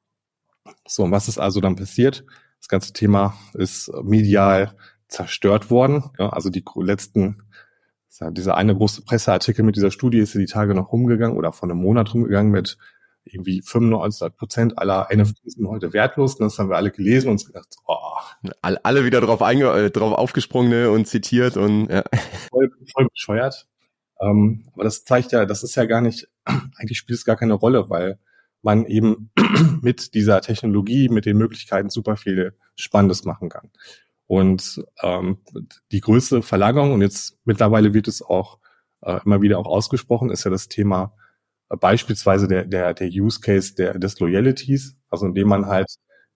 So, 0.86 1.04
und 1.04 1.10
was 1.10 1.26
ist 1.26 1.38
also 1.38 1.60
dann 1.60 1.76
passiert? 1.76 2.26
Das 2.58 2.68
ganze 2.68 2.92
Thema 2.92 3.34
ist 3.54 3.90
medial 4.02 4.76
zerstört 5.08 5.70
worden. 5.70 6.10
Ja, 6.18 6.28
also 6.28 6.50
die 6.50 6.64
letzten, 6.76 7.44
dieser 8.32 8.56
eine 8.56 8.74
große 8.74 9.02
Presseartikel 9.02 9.64
mit 9.64 9.76
dieser 9.76 9.90
Studie 9.90 10.18
ist 10.18 10.34
ja 10.34 10.40
die 10.40 10.46
Tage 10.46 10.74
noch 10.74 10.92
rumgegangen 10.92 11.36
oder 11.36 11.52
vor 11.52 11.68
einem 11.68 11.78
Monat 11.78 12.12
rumgegangen 12.12 12.50
mit 12.50 12.76
irgendwie 13.24 13.62
95 13.62 14.36
Prozent 14.36 14.78
aller 14.78 15.08
NFTs 15.14 15.54
sind 15.54 15.68
heute 15.68 15.92
wertlos. 15.92 16.34
Und 16.34 16.46
das 16.46 16.58
haben 16.58 16.70
wir 16.70 16.76
alle 16.76 16.90
gelesen 16.90 17.28
und 17.28 17.32
uns 17.32 17.46
gedacht, 17.46 17.68
oh. 17.86 17.96
Alle 18.62 19.04
wieder 19.04 19.20
drauf, 19.20 19.42
einge 19.42 19.70
äh, 19.72 19.90
drauf 19.90 20.12
aufgesprungen 20.12 20.88
und 20.88 21.06
zitiert 21.06 21.56
und 21.56 21.88
ja. 21.88 22.02
voll, 22.50 22.70
voll 22.92 23.06
bescheuert. 23.12 23.66
Ähm, 24.20 24.66
aber 24.72 24.84
das 24.84 25.04
zeigt 25.04 25.32
ja, 25.32 25.46
das 25.46 25.62
ist 25.62 25.74
ja 25.74 25.84
gar 25.84 26.00
nicht, 26.00 26.28
eigentlich 26.44 26.98
spielt 26.98 27.18
es 27.18 27.24
gar 27.24 27.36
keine 27.36 27.54
Rolle, 27.54 27.88
weil 27.88 28.18
man 28.62 28.86
eben 28.86 29.30
mit 29.82 30.14
dieser 30.14 30.40
Technologie, 30.40 31.08
mit 31.08 31.26
den 31.26 31.38
Möglichkeiten 31.38 31.90
super 31.90 32.16
viel 32.16 32.54
Spannendes 32.76 33.24
machen 33.24 33.48
kann. 33.48 33.70
Und 34.30 34.84
ähm, 35.02 35.38
die 35.90 36.00
größte 36.00 36.42
Verlagerung, 36.42 36.92
und 36.92 37.02
jetzt 37.02 37.36
mittlerweile 37.46 37.94
wird 37.94 38.06
es 38.06 38.22
auch 38.22 38.60
äh, 39.00 39.18
immer 39.24 39.42
wieder 39.42 39.58
auch 39.58 39.66
ausgesprochen, 39.66 40.30
ist 40.30 40.44
ja 40.44 40.52
das 40.52 40.68
Thema 40.68 41.16
äh, 41.68 41.76
beispielsweise 41.76 42.46
der, 42.46 42.64
der, 42.64 42.94
der 42.94 43.08
Use 43.08 43.40
Case 43.40 43.74
der, 43.74 43.98
des 43.98 44.20
Loyalties, 44.20 44.94
also 45.08 45.26
indem 45.26 45.48
man 45.48 45.66
halt 45.66 45.88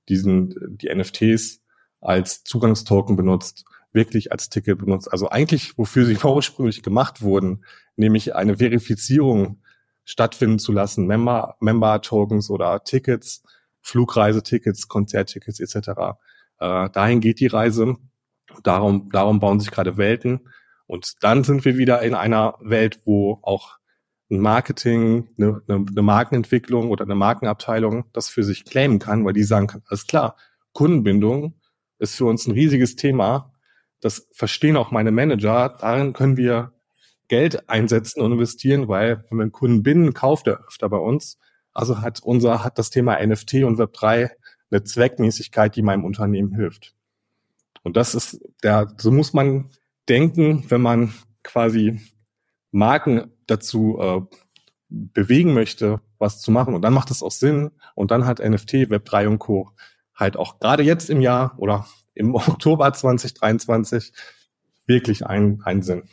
diesen, 0.08 0.76
die 0.76 0.92
NFTs 0.92 1.62
als 2.00 2.42
Zugangstoken 2.42 3.14
benutzt, 3.14 3.64
wirklich 3.92 4.32
als 4.32 4.48
Ticket 4.48 4.78
benutzt. 4.80 5.12
Also 5.12 5.28
eigentlich, 5.28 5.78
wofür 5.78 6.04
sie 6.04 6.18
ursprünglich 6.24 6.82
gemacht 6.82 7.22
wurden, 7.22 7.64
nämlich 7.94 8.34
eine 8.34 8.56
Verifizierung 8.56 9.62
stattfinden 10.04 10.58
zu 10.58 10.72
lassen, 10.72 11.06
Member, 11.06 11.56
Member 11.60 12.02
Tokens 12.02 12.50
oder 12.50 12.82
Tickets, 12.82 13.44
Flugreisetickets, 13.82 14.88
Konzerttickets 14.88 15.60
etc. 15.60 16.18
Äh, 16.58 16.90
dahin 16.90 17.20
geht 17.20 17.40
die 17.40 17.46
Reise. 17.46 17.96
Darum, 18.62 19.10
darum 19.10 19.40
bauen 19.40 19.60
sich 19.60 19.70
gerade 19.70 19.96
Welten. 19.96 20.48
Und 20.86 21.14
dann 21.20 21.44
sind 21.44 21.64
wir 21.64 21.76
wieder 21.76 22.02
in 22.02 22.14
einer 22.14 22.54
Welt, 22.60 23.00
wo 23.04 23.38
auch 23.42 23.78
ein 24.30 24.40
Marketing, 24.40 25.28
eine, 25.38 25.62
eine 25.68 26.02
Markenentwicklung 26.02 26.90
oder 26.90 27.04
eine 27.04 27.14
Markenabteilung 27.14 28.04
das 28.12 28.28
für 28.28 28.42
sich 28.42 28.64
claimen 28.64 28.98
kann, 28.98 29.24
weil 29.24 29.32
die 29.32 29.44
sagen 29.44 29.66
kann, 29.66 29.82
alles 29.86 30.06
klar, 30.06 30.36
Kundenbindung 30.72 31.54
ist 31.98 32.16
für 32.16 32.26
uns 32.26 32.46
ein 32.46 32.52
riesiges 32.52 32.96
Thema. 32.96 33.52
Das 34.00 34.28
verstehen 34.32 34.76
auch 34.76 34.90
meine 34.90 35.12
Manager. 35.12 35.76
Darin 35.80 36.12
können 36.12 36.36
wir 36.36 36.72
Geld 37.28 37.68
einsetzen 37.70 38.20
und 38.20 38.32
investieren, 38.32 38.88
weil 38.88 39.24
wenn 39.28 39.38
wir 39.38 39.42
einen 39.42 39.52
Kunden 39.52 39.82
binden, 39.82 40.12
kauft 40.12 40.46
er 40.46 40.64
öfter 40.66 40.88
bei 40.88 40.98
uns. 40.98 41.38
Also 41.72 42.02
hat 42.02 42.20
unser, 42.22 42.62
hat 42.62 42.78
das 42.78 42.90
Thema 42.90 43.24
NFT 43.24 43.64
und 43.64 43.78
Web3 43.78 44.30
eine 44.70 44.84
Zweckmäßigkeit, 44.84 45.76
die 45.76 45.82
meinem 45.82 46.04
Unternehmen 46.04 46.54
hilft. 46.54 46.94
Und 47.82 47.96
das 47.96 48.14
ist 48.14 48.40
der, 48.62 48.94
so 48.98 49.10
muss 49.10 49.32
man 49.32 49.70
denken, 50.08 50.64
wenn 50.68 50.80
man 50.80 51.12
quasi 51.42 52.00
Marken 52.70 53.30
dazu 53.46 53.98
äh, 54.00 54.20
bewegen 54.88 55.54
möchte, 55.54 56.00
was 56.18 56.40
zu 56.40 56.50
machen. 56.50 56.74
Und 56.74 56.82
dann 56.82 56.94
macht 56.94 57.10
es 57.10 57.22
auch 57.22 57.30
Sinn. 57.30 57.70
Und 57.94 58.10
dann 58.10 58.26
hat 58.26 58.38
NFT, 58.38 58.74
Web3 58.90 59.28
und 59.28 59.38
Co. 59.38 59.70
halt 60.14 60.36
auch 60.36 60.58
gerade 60.58 60.82
jetzt 60.82 61.10
im 61.10 61.20
Jahr 61.20 61.54
oder 61.58 61.86
im 62.14 62.34
Oktober 62.34 62.92
2023 62.92 64.12
wirklich 64.86 65.26
einen, 65.26 65.62
einen 65.62 65.82
Sinn. 65.82 66.08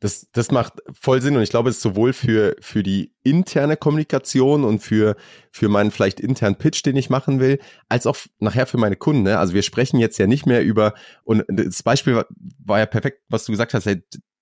Das, 0.00 0.28
das 0.32 0.50
macht 0.50 0.74
voll 0.98 1.20
Sinn 1.20 1.36
und 1.36 1.42
ich 1.42 1.50
glaube, 1.50 1.68
es 1.68 1.76
ist 1.76 1.82
sowohl 1.82 2.14
für, 2.14 2.56
für 2.60 2.82
die 2.82 3.12
interne 3.22 3.76
Kommunikation 3.76 4.64
und 4.64 4.80
für, 4.80 5.14
für 5.50 5.68
meinen 5.68 5.90
vielleicht 5.90 6.20
internen 6.20 6.56
Pitch, 6.56 6.84
den 6.84 6.96
ich 6.96 7.10
machen 7.10 7.38
will, 7.38 7.58
als 7.90 8.06
auch 8.06 8.16
nachher 8.38 8.66
für 8.66 8.78
meine 8.78 8.96
Kunden. 8.96 9.24
Ne? 9.24 9.38
Also 9.38 9.52
wir 9.52 9.62
sprechen 9.62 9.98
jetzt 9.98 10.18
ja 10.18 10.26
nicht 10.26 10.46
mehr 10.46 10.64
über, 10.64 10.94
und 11.24 11.44
das 11.48 11.82
Beispiel 11.82 12.16
war, 12.16 12.26
war 12.64 12.78
ja 12.78 12.86
perfekt, 12.86 13.20
was 13.28 13.44
du 13.44 13.52
gesagt 13.52 13.74
hast, 13.74 13.88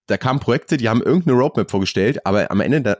da 0.07 0.17
kamen 0.17 0.41
Projekte, 0.41 0.77
die 0.77 0.89
haben 0.89 1.03
irgendeine 1.03 1.37
Roadmap 1.37 1.71
vorgestellt, 1.71 2.25
aber 2.25 2.51
am 2.51 2.61
Ende 2.61 2.81
da, 2.81 2.97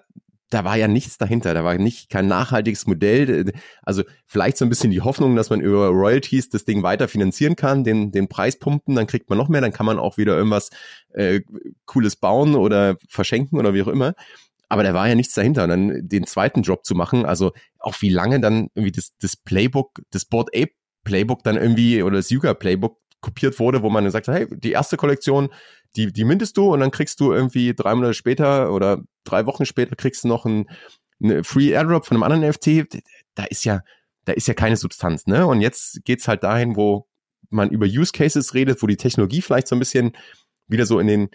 da 0.51 0.65
war 0.65 0.77
ja 0.77 0.89
nichts 0.89 1.19
dahinter, 1.19 1.53
da 1.55 1.65
war 1.65 1.77
nicht 1.77 2.09
kein 2.11 2.27
nachhaltiges 2.27 2.87
Modell. 2.87 3.53
Also 3.83 4.03
vielleicht 4.27 4.57
so 4.57 4.65
ein 4.65 4.69
bisschen 4.69 4.91
die 4.91 5.03
Hoffnung, 5.03 5.37
dass 5.37 5.51
man 5.51 5.61
über 5.61 5.89
Royalties 5.89 6.49
das 6.49 6.65
Ding 6.65 6.83
weiter 6.83 7.09
finanzieren 7.09 7.57
kann, 7.57 7.85
den, 7.85 8.13
den 8.13 8.29
Preis 8.29 8.59
pumpen, 8.59 8.95
dann 8.95 9.07
kriegt 9.07 9.29
man 9.29 9.39
noch 9.39 9.49
mehr, 9.49 9.61
dann 9.61 9.73
kann 9.73 9.87
man 9.87 9.99
auch 9.99 10.17
wieder 10.17 10.37
irgendwas 10.37 10.71
äh, 11.13 11.41
Cooles 11.85 12.17
bauen 12.17 12.55
oder 12.55 12.97
verschenken 13.09 13.59
oder 13.59 13.75
wie 13.75 13.83
auch 13.83 13.89
immer. 13.89 14.15
Aber 14.71 14.83
da 14.83 14.95
war 14.95 15.09
ja 15.09 15.15
nichts 15.15 15.35
dahinter. 15.35 15.65
Und 15.65 15.71
dann 15.71 16.09
den 16.09 16.27
zweiten 16.27 16.63
Job 16.63 16.85
zu 16.85 16.95
machen, 16.95 17.25
also 17.25 17.53
auch 17.79 17.95
wie 18.01 18.11
lange 18.11 18.41
dann 18.41 18.69
irgendwie 18.75 18.93
das, 18.93 19.13
das 19.21 19.37
Playbook, 19.37 20.01
das 20.11 20.25
Board 20.25 20.51
Ape 20.55 20.73
Playbook 21.05 21.43
dann 21.43 21.57
irgendwie 21.57 22.03
oder 22.03 22.17
das 22.17 22.31
Yuga 22.31 22.55
Playbook 22.55 22.99
kopiert 23.21 23.59
wurde, 23.59 23.83
wo 23.83 23.91
man 23.91 24.05
dann 24.05 24.13
sagt, 24.13 24.29
hey, 24.29 24.47
die 24.51 24.73
erste 24.73 24.97
Kollektion, 24.97 25.49
die, 25.97 26.13
die 26.13 26.25
mintest 26.25 26.57
du 26.57 26.73
und 26.73 26.81
dann 26.81 26.91
kriegst 26.91 27.21
du 27.21 27.33
irgendwie 27.33 27.75
drei 27.75 27.95
Monate 27.95 28.15
später 28.15 28.73
oder 28.73 29.03
drei 29.25 29.47
Wochen 29.47 29.67
später 29.67 29.97
kriegst 29.97 30.25
du 30.25 30.29
noch 30.29 30.45
ein, 30.45 30.69
ein 31.23 31.45
Free 31.45 31.71
Airdrop 31.71 32.07
von 32.07 32.17
einem 32.17 32.23
anderen 32.23 32.49
NFT. 32.51 33.03
Da 33.35 33.45
ist 33.45 33.65
ja, 33.65 33.83
da 34.25 34.33
ist 34.33 34.49
ja 34.49 34.55
keine 34.55 34.77
Substanz, 34.77 35.27
ne? 35.27 35.47
Und 35.47 35.61
jetzt 35.61 36.05
geht's 36.05 36.29
halt 36.29 36.45
dahin, 36.45 36.77
wo 36.77 37.07
man 37.51 37.71
über 37.71 37.87
Use 37.87 38.13
Cases 38.13 38.55
redet, 38.55 38.83
wo 38.83 38.87
die 38.87 38.97
Technologie 38.97 39.41
vielleicht 39.43 39.69
so 39.69 39.77
ein 39.77 39.79
bisschen 39.79 40.13
wieder 40.67 40.87
so 40.87 40.99
in 41.01 41.07
den, 41.07 41.29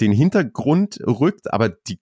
den 0.00 0.12
Hintergrund 0.12 1.00
rückt, 1.06 1.52
aber 1.52 1.68
die 1.70 1.98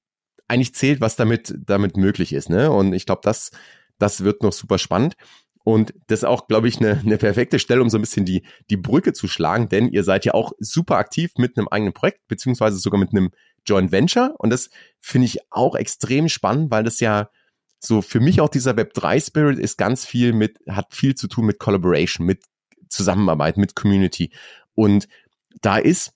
eigentlich 0.47 0.75
zählt, 0.75 1.01
was 1.01 1.17
damit, 1.17 1.55
damit 1.59 1.97
möglich 1.97 2.33
ist, 2.33 2.51
ne? 2.51 2.71
Und 2.71 2.93
ich 2.93 3.07
glaube, 3.07 3.21
das, 3.25 3.51
das 3.99 4.25
wird 4.25 4.43
noch 4.43 4.53
super 4.53 4.79
spannend. 4.79 5.15
Und 5.69 5.93
das 6.07 6.21
ist 6.21 6.25
auch, 6.25 6.47
glaube 6.47 6.67
ich, 6.67 6.81
eine, 6.81 6.99
eine 6.99 7.19
perfekte 7.19 7.59
Stelle, 7.59 7.83
um 7.83 7.91
so 7.91 7.99
ein 7.99 8.01
bisschen 8.01 8.25
die, 8.25 8.43
die 8.71 8.79
Brücke 8.79 9.13
zu 9.13 9.29
schlagen, 9.29 9.69
denn 9.69 9.91
ihr 9.91 10.03
seid 10.03 10.25
ja 10.25 10.33
auch 10.33 10.53
super 10.59 10.97
aktiv 10.97 11.33
mit 11.37 11.59
einem 11.59 11.69
eigenen 11.69 11.93
Projekt, 11.93 12.27
beziehungsweise 12.27 12.79
sogar 12.79 12.99
mit 12.99 13.11
einem 13.11 13.33
Joint 13.67 13.93
Venture. 13.93 14.35
Und 14.39 14.49
das 14.49 14.71
finde 14.99 15.27
ich 15.27 15.41
auch 15.51 15.75
extrem 15.75 16.31
spannend, 16.31 16.71
weil 16.71 16.85
das 16.85 17.01
ja 17.01 17.29
so 17.81 18.01
für 18.01 18.19
mich 18.19 18.41
auch 18.41 18.49
dieser 18.49 18.71
Web3 18.71 19.23
Spirit 19.27 19.59
ist 19.59 19.77
ganz 19.77 20.07
viel 20.07 20.33
mit, 20.33 20.59
hat 20.71 20.95
viel 20.95 21.15
zu 21.15 21.29
tun 21.29 21.45
mit 21.45 21.59
Collaboration, 21.59 22.25
mit 22.25 22.45
Zusammenarbeit, 22.89 23.59
mit 23.59 23.77
Community. 23.77 24.33
Und 24.75 25.07
da 25.61 25.77
ist 25.77 26.15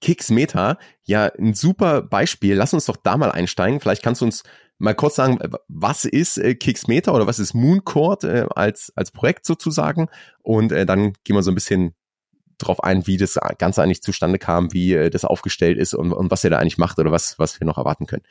Kicks 0.00 0.30
Meta 0.30 0.78
ja 1.04 1.26
ein 1.38 1.54
super 1.54 2.02
Beispiel. 2.02 2.56
Lass 2.56 2.74
uns 2.74 2.86
doch 2.86 2.96
da 2.96 3.16
mal 3.18 3.30
einsteigen. 3.30 3.78
Vielleicht 3.78 4.02
kannst 4.02 4.20
du 4.20 4.24
uns 4.24 4.42
mal 4.78 4.94
kurz 4.94 5.16
sagen, 5.16 5.38
was 5.68 6.04
ist 6.04 6.38
äh, 6.38 6.56
Meta 6.86 7.12
oder 7.12 7.26
was 7.26 7.38
ist 7.38 7.54
Mooncourt 7.54 8.24
äh, 8.24 8.46
als, 8.54 8.92
als 8.96 9.10
Projekt 9.10 9.46
sozusagen? 9.46 10.08
Und 10.42 10.72
äh, 10.72 10.86
dann 10.86 11.12
gehen 11.24 11.36
wir 11.36 11.42
so 11.42 11.50
ein 11.50 11.54
bisschen 11.54 11.94
drauf 12.58 12.82
ein, 12.82 13.06
wie 13.06 13.16
das 13.16 13.38
Ganze 13.58 13.82
eigentlich 13.82 14.02
zustande 14.02 14.38
kam, 14.38 14.72
wie 14.72 14.94
äh, 14.94 15.10
das 15.10 15.24
aufgestellt 15.24 15.78
ist 15.78 15.94
und, 15.94 16.12
und 16.12 16.30
was 16.30 16.44
ihr 16.44 16.50
da 16.50 16.58
eigentlich 16.58 16.78
macht 16.78 16.98
oder 16.98 17.10
was, 17.10 17.38
was 17.38 17.60
wir 17.60 17.66
noch 17.66 17.78
erwarten 17.78 18.06
können. 18.06 18.24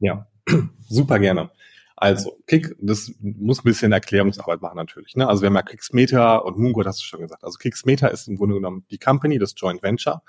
Ja, 0.00 0.26
super 0.88 1.18
gerne. 1.18 1.50
Also, 1.96 2.36
Kick, 2.48 2.74
das 2.80 3.12
muss 3.20 3.60
ein 3.60 3.64
bisschen 3.64 3.92
Erklärungsarbeit 3.92 4.60
machen 4.60 4.76
natürlich. 4.76 5.14
Ne? 5.14 5.28
Also 5.28 5.42
wir 5.42 5.46
haben 5.46 5.54
ja 5.54 5.62
Kicksmeta 5.62 6.36
und 6.36 6.58
Mooncourt 6.58 6.86
hast 6.86 7.00
du 7.00 7.04
schon 7.04 7.20
gesagt. 7.20 7.44
Also 7.44 7.58
Kicksmeta 7.58 8.08
ist 8.08 8.26
im 8.26 8.36
Grunde 8.36 8.56
genommen 8.56 8.84
die 8.90 8.98
Company, 8.98 9.38
das 9.38 9.54
Joint 9.56 9.82
Venture, 9.82 10.22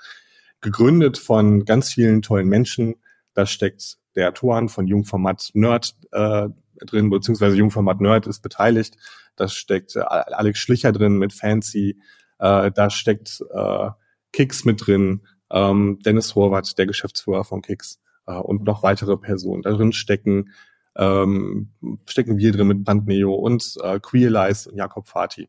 gegründet 0.60 1.18
von 1.18 1.64
ganz 1.64 1.92
vielen 1.92 2.22
tollen 2.22 2.48
Menschen. 2.48 2.94
Da 3.34 3.46
steckt 3.46 3.98
der 4.14 4.32
Tuan 4.32 4.68
von 4.68 4.86
Jungformat 4.86 5.50
Nerd 5.54 5.94
äh, 6.12 6.48
drin, 6.80 7.10
beziehungsweise 7.10 7.56
Jungformat 7.56 8.00
Nerd 8.00 8.26
ist 8.26 8.40
beteiligt. 8.40 8.96
Da 9.36 9.48
steckt 9.48 9.96
äh, 9.96 10.00
Alex 10.00 10.58
Schlicher 10.58 10.92
drin 10.92 11.18
mit 11.18 11.32
Fancy. 11.32 12.00
Äh, 12.38 12.70
da 12.70 12.90
steckt 12.90 13.42
äh, 13.52 13.90
Kicks 14.32 14.64
mit 14.64 14.86
drin. 14.86 15.26
Ähm, 15.50 15.98
Dennis 16.04 16.34
Horvath, 16.34 16.78
der 16.78 16.86
Geschäftsführer 16.86 17.44
von 17.44 17.62
Kicks 17.62 18.00
äh, 18.26 18.34
und 18.34 18.64
noch 18.64 18.82
weitere 18.82 19.16
Personen. 19.16 19.62
Da 19.62 19.72
drin 19.72 19.92
stecken 19.92 20.50
ähm, 20.96 21.70
stecken 22.06 22.38
wir 22.38 22.52
drin 22.52 22.68
mit 22.68 22.84
Band 22.84 23.06
Neo 23.06 23.34
und 23.34 23.76
äh, 23.82 23.98
Queerlize 24.00 24.70
und 24.70 24.76
Jakob 24.76 25.08
Fati. 25.08 25.48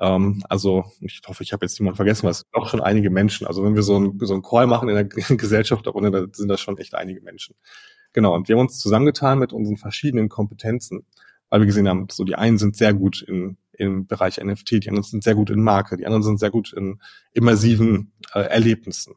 Ähm, 0.00 0.42
also 0.48 0.84
ich 1.00 1.20
hoffe, 1.26 1.42
ich 1.42 1.52
habe 1.52 1.64
jetzt 1.64 1.78
niemanden 1.78 1.96
vergessen, 1.96 2.26
was 2.26 2.46
doch 2.52 2.68
schon 2.68 2.80
einige 2.80 3.10
Menschen. 3.10 3.46
Also 3.46 3.64
wenn 3.64 3.74
wir 3.74 3.82
so 3.82 3.98
ein, 3.98 4.18
so 4.20 4.34
ein 4.34 4.42
Call 4.42 4.66
machen 4.66 4.88
in 4.88 4.94
der 4.94 5.04
Gesellschaft 5.36 5.86
da 5.86 5.92
sind 6.32 6.48
das 6.48 6.60
schon 6.60 6.78
echt 6.78 6.94
einige 6.94 7.20
Menschen. 7.20 7.54
Genau, 8.12 8.34
und 8.34 8.48
wir 8.48 8.56
haben 8.56 8.62
uns 8.62 8.78
zusammengetan 8.78 9.38
mit 9.38 9.52
unseren 9.52 9.76
verschiedenen 9.76 10.28
Kompetenzen, 10.28 11.04
weil 11.50 11.60
wir 11.60 11.66
gesehen 11.66 11.88
haben, 11.88 12.06
so 12.10 12.24
die 12.24 12.36
einen 12.36 12.58
sind 12.58 12.76
sehr 12.76 12.94
gut 12.94 13.22
in, 13.22 13.56
im 13.72 14.06
Bereich 14.06 14.42
NFT, 14.42 14.84
die 14.84 14.88
anderen 14.88 15.04
sind 15.04 15.24
sehr 15.24 15.34
gut 15.34 15.50
in 15.50 15.62
Marke, 15.62 15.96
die 15.96 16.06
anderen 16.06 16.22
sind 16.22 16.38
sehr 16.38 16.50
gut 16.50 16.72
in 16.72 17.00
immersiven 17.32 18.12
äh, 18.34 18.40
Erlebnissen. 18.40 19.14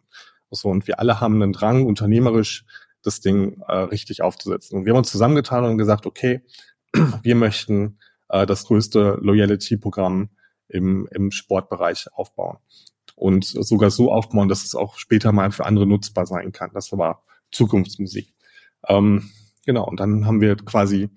So, 0.49 0.69
und 0.69 0.87
wir 0.87 0.99
alle 0.99 1.21
haben 1.21 1.41
einen 1.41 1.53
Drang, 1.53 1.85
unternehmerisch 1.85 2.65
das 3.03 3.21
Ding 3.21 3.61
äh, 3.67 3.73
richtig 3.73 4.21
aufzusetzen. 4.21 4.77
Und 4.77 4.85
wir 4.85 4.91
haben 4.91 4.99
uns 4.99 5.11
zusammengetan 5.11 5.63
und 5.63 5.77
gesagt, 5.77 6.05
okay, 6.05 6.41
wir 7.23 7.35
möchten 7.35 7.97
äh, 8.29 8.45
das 8.45 8.65
größte 8.65 9.17
Loyalty-Programm 9.21 10.29
im, 10.71 11.07
im 11.11 11.31
Sportbereich 11.31 12.07
aufbauen. 12.13 12.57
und 13.15 13.45
sogar 13.45 13.91
so 13.91 14.11
aufbauen, 14.11 14.47
dass 14.47 14.63
es 14.63 14.73
auch 14.73 14.97
später 14.97 15.31
mal 15.31 15.51
für 15.51 15.65
andere 15.65 15.85
nutzbar 15.85 16.25
sein 16.25 16.51
kann. 16.51 16.71
Das 16.73 16.91
war 16.91 17.23
Zukunftsmusik. 17.51 18.33
Ähm, 18.87 19.29
genau, 19.65 19.85
und 19.87 19.99
dann 19.99 20.25
haben 20.25 20.41
wir 20.41 20.55
quasi 20.55 21.09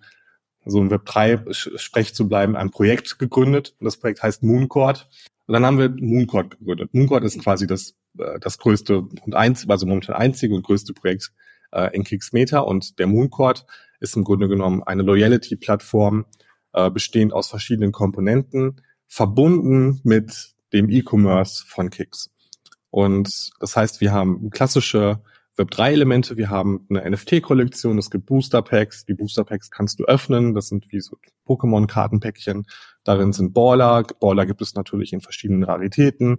so 0.66 0.80
im 0.80 0.90
Web 0.90 1.04
3 1.06 1.44
Sprech 1.50 2.14
zu 2.14 2.28
bleiben, 2.28 2.56
ein 2.56 2.70
Projekt 2.70 3.18
gegründet. 3.18 3.76
Das 3.80 3.98
Projekt 3.98 4.22
heißt 4.22 4.42
Mooncourt. 4.42 5.08
Und 5.46 5.52
dann 5.52 5.64
haben 5.64 5.78
wir 5.78 5.90
Mooncourt 5.90 6.58
gegründet. 6.58 6.94
Mooncourt 6.94 7.24
ist 7.24 7.38
quasi 7.42 7.66
das, 7.66 7.94
äh, 8.18 8.38
das 8.40 8.58
größte 8.58 8.98
und 8.98 9.34
einzige, 9.34 9.72
also 9.72 9.86
momentan 9.86 10.16
einzige 10.16 10.54
und 10.54 10.64
größte 10.64 10.94
Projekt 10.94 11.32
äh, 11.72 11.94
in 11.94 12.04
Kixmeter. 12.04 12.66
Und 12.66 12.98
der 12.98 13.06
Mooncourt 13.06 13.66
ist 14.00 14.16
im 14.16 14.24
Grunde 14.24 14.48
genommen 14.48 14.82
eine 14.82 15.02
Loyalty-Plattform, 15.02 16.24
äh, 16.72 16.90
bestehend 16.90 17.32
aus 17.32 17.48
verschiedenen 17.48 17.92
Komponenten, 17.92 18.80
verbunden 19.14 20.00
mit 20.02 20.54
dem 20.72 20.90
E-Commerce 20.90 21.64
von 21.68 21.88
Kix. 21.88 22.30
Und 22.90 23.52
das 23.60 23.76
heißt, 23.76 24.00
wir 24.00 24.10
haben 24.10 24.50
klassische 24.50 25.22
Web3-Elemente. 25.56 26.36
Wir 26.36 26.50
haben 26.50 26.84
eine 26.90 27.08
NFT-Kollektion, 27.08 27.96
es 27.98 28.10
gibt 28.10 28.26
Booster-Packs. 28.26 29.04
Die 29.04 29.14
Booster-Packs 29.14 29.70
kannst 29.70 30.00
du 30.00 30.04
öffnen. 30.06 30.52
Das 30.52 30.66
sind 30.66 30.90
wie 30.90 31.00
so 31.00 31.16
Pokémon-Kartenpäckchen. 31.46 32.66
Darin 33.04 33.32
sind 33.32 33.54
Baller. 33.54 34.02
Baller 34.18 34.46
gibt 34.46 34.62
es 34.62 34.74
natürlich 34.74 35.12
in 35.12 35.20
verschiedenen 35.20 35.62
Raritäten. 35.62 36.38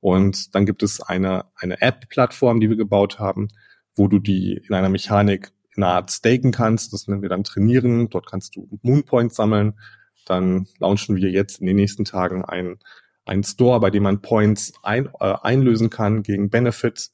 Und 0.00 0.54
dann 0.54 0.64
gibt 0.64 0.82
es 0.82 1.02
eine, 1.02 1.44
eine 1.56 1.82
App-Plattform, 1.82 2.58
die 2.58 2.70
wir 2.70 2.76
gebaut 2.76 3.18
haben, 3.18 3.48
wo 3.96 4.08
du 4.08 4.18
die 4.18 4.62
in 4.66 4.74
einer 4.74 4.88
Mechanik 4.88 5.52
in 5.76 5.82
einer 5.82 5.92
Art 5.92 6.10
staken 6.10 6.52
kannst. 6.52 6.94
Das 6.94 7.06
nennen 7.06 7.20
wir 7.20 7.28
dann 7.28 7.44
trainieren. 7.44 8.08
Dort 8.08 8.30
kannst 8.30 8.56
du 8.56 8.66
Moonpoints 8.80 9.36
sammeln. 9.36 9.74
Dann 10.24 10.66
launchen 10.78 11.16
wir 11.16 11.30
jetzt 11.30 11.60
in 11.60 11.66
den 11.66 11.76
nächsten 11.76 12.04
Tagen 12.04 12.44
einen, 12.44 12.78
einen 13.24 13.44
Store, 13.44 13.80
bei 13.80 13.90
dem 13.90 14.02
man 14.02 14.22
Points 14.22 14.72
ein, 14.82 15.08
äh, 15.20 15.34
einlösen 15.42 15.90
kann 15.90 16.22
gegen 16.22 16.50
Benefits 16.50 17.12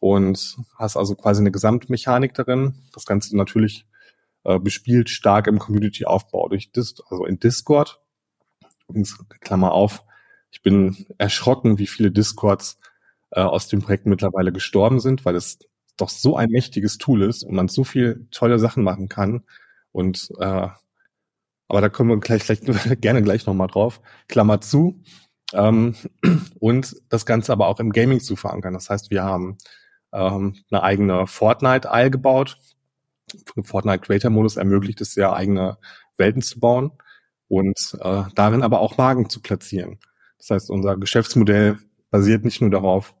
und 0.00 0.56
hast 0.76 0.96
also 0.96 1.14
quasi 1.14 1.40
eine 1.40 1.50
Gesamtmechanik 1.50 2.34
darin. 2.34 2.74
Das 2.92 3.04
Ganze 3.04 3.36
natürlich 3.36 3.86
äh, 4.44 4.58
bespielt 4.58 5.10
stark 5.10 5.46
im 5.46 5.58
Community-Aufbau 5.58 6.48
durch 6.48 6.70
Dis 6.70 7.00
also 7.08 7.24
in 7.24 7.38
Discord. 7.38 8.00
Übrigens, 8.88 9.18
Klammer 9.40 9.72
auf, 9.72 10.04
ich 10.50 10.62
bin 10.62 11.06
erschrocken, 11.18 11.78
wie 11.78 11.86
viele 11.86 12.10
Discords 12.10 12.78
äh, 13.30 13.40
aus 13.40 13.68
dem 13.68 13.82
Projekt 13.82 14.06
mittlerweile 14.06 14.52
gestorben 14.52 15.00
sind, 15.00 15.24
weil 15.24 15.34
es 15.36 15.58
doch 15.96 16.08
so 16.08 16.36
ein 16.36 16.50
mächtiges 16.50 16.96
Tool 16.98 17.22
ist 17.22 17.42
und 17.42 17.54
man 17.54 17.68
so 17.68 17.84
viel 17.84 18.26
tolle 18.30 18.58
Sachen 18.58 18.82
machen 18.82 19.08
kann. 19.08 19.44
Und 19.92 20.30
äh, 20.38 20.68
aber 21.68 21.80
da 21.80 21.88
kommen 21.88 22.10
wir 22.10 22.18
gleich, 22.18 22.44
gleich 22.44 22.60
gerne 23.00 23.22
gleich 23.22 23.46
nochmal 23.46 23.68
drauf. 23.68 24.00
Klammer 24.28 24.60
zu. 24.60 25.02
Ähm, 25.52 25.94
und 26.58 26.96
das 27.08 27.26
Ganze 27.26 27.52
aber 27.52 27.68
auch 27.68 27.80
im 27.80 27.92
Gaming 27.92 28.20
zu 28.20 28.36
verankern. 28.36 28.74
Das 28.74 28.90
heißt, 28.90 29.10
wir 29.10 29.22
haben 29.22 29.58
ähm, 30.12 30.56
eine 30.70 30.82
eigene 30.82 31.26
Fortnite-Isle 31.26 32.10
gebaut. 32.10 32.58
Fortnite 33.62 34.00
Creator 34.00 34.30
Modus 34.30 34.56
ermöglicht 34.56 35.00
es 35.02 35.14
ja, 35.14 35.32
eigene 35.34 35.76
Welten 36.16 36.40
zu 36.40 36.58
bauen 36.60 36.92
und 37.48 37.96
äh, 38.00 38.22
darin 38.34 38.62
aber 38.62 38.80
auch 38.80 38.96
Marken 38.96 39.28
zu 39.28 39.40
platzieren. 39.40 39.98
Das 40.38 40.50
heißt, 40.50 40.70
unser 40.70 40.96
Geschäftsmodell 40.96 41.78
basiert 42.10 42.44
nicht 42.44 42.60
nur 42.60 42.70
darauf, 42.70 43.14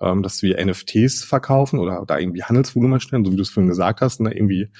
ähm, 0.00 0.22
dass 0.22 0.42
wir 0.42 0.64
NFTs 0.64 1.24
verkaufen 1.24 1.78
oder 1.78 2.04
da 2.06 2.18
irgendwie 2.18 2.42
Handelsvolumen 2.42 3.00
stellen, 3.00 3.24
so 3.24 3.32
wie 3.32 3.36
du 3.36 3.42
es 3.42 3.50
vorhin 3.50 3.68
gesagt 3.68 4.00
hast, 4.00 4.20
ne, 4.20 4.32
irgendwie 4.34 4.70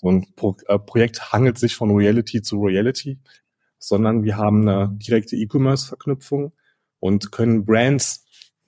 so 0.00 0.08
ein 0.10 0.26
Pro 0.36 0.56
äh, 0.68 0.78
Projekt 0.78 1.32
handelt 1.32 1.58
sich 1.58 1.74
von 1.74 1.90
Reality 1.90 2.40
zu 2.40 2.62
Reality, 2.62 3.18
sondern 3.78 4.22
wir 4.22 4.36
haben 4.36 4.68
eine 4.68 4.96
direkte 4.96 5.34
E-Commerce-Verknüpfung 5.36 6.52
und 7.00 7.32
können 7.32 7.64
Brands 7.64 8.24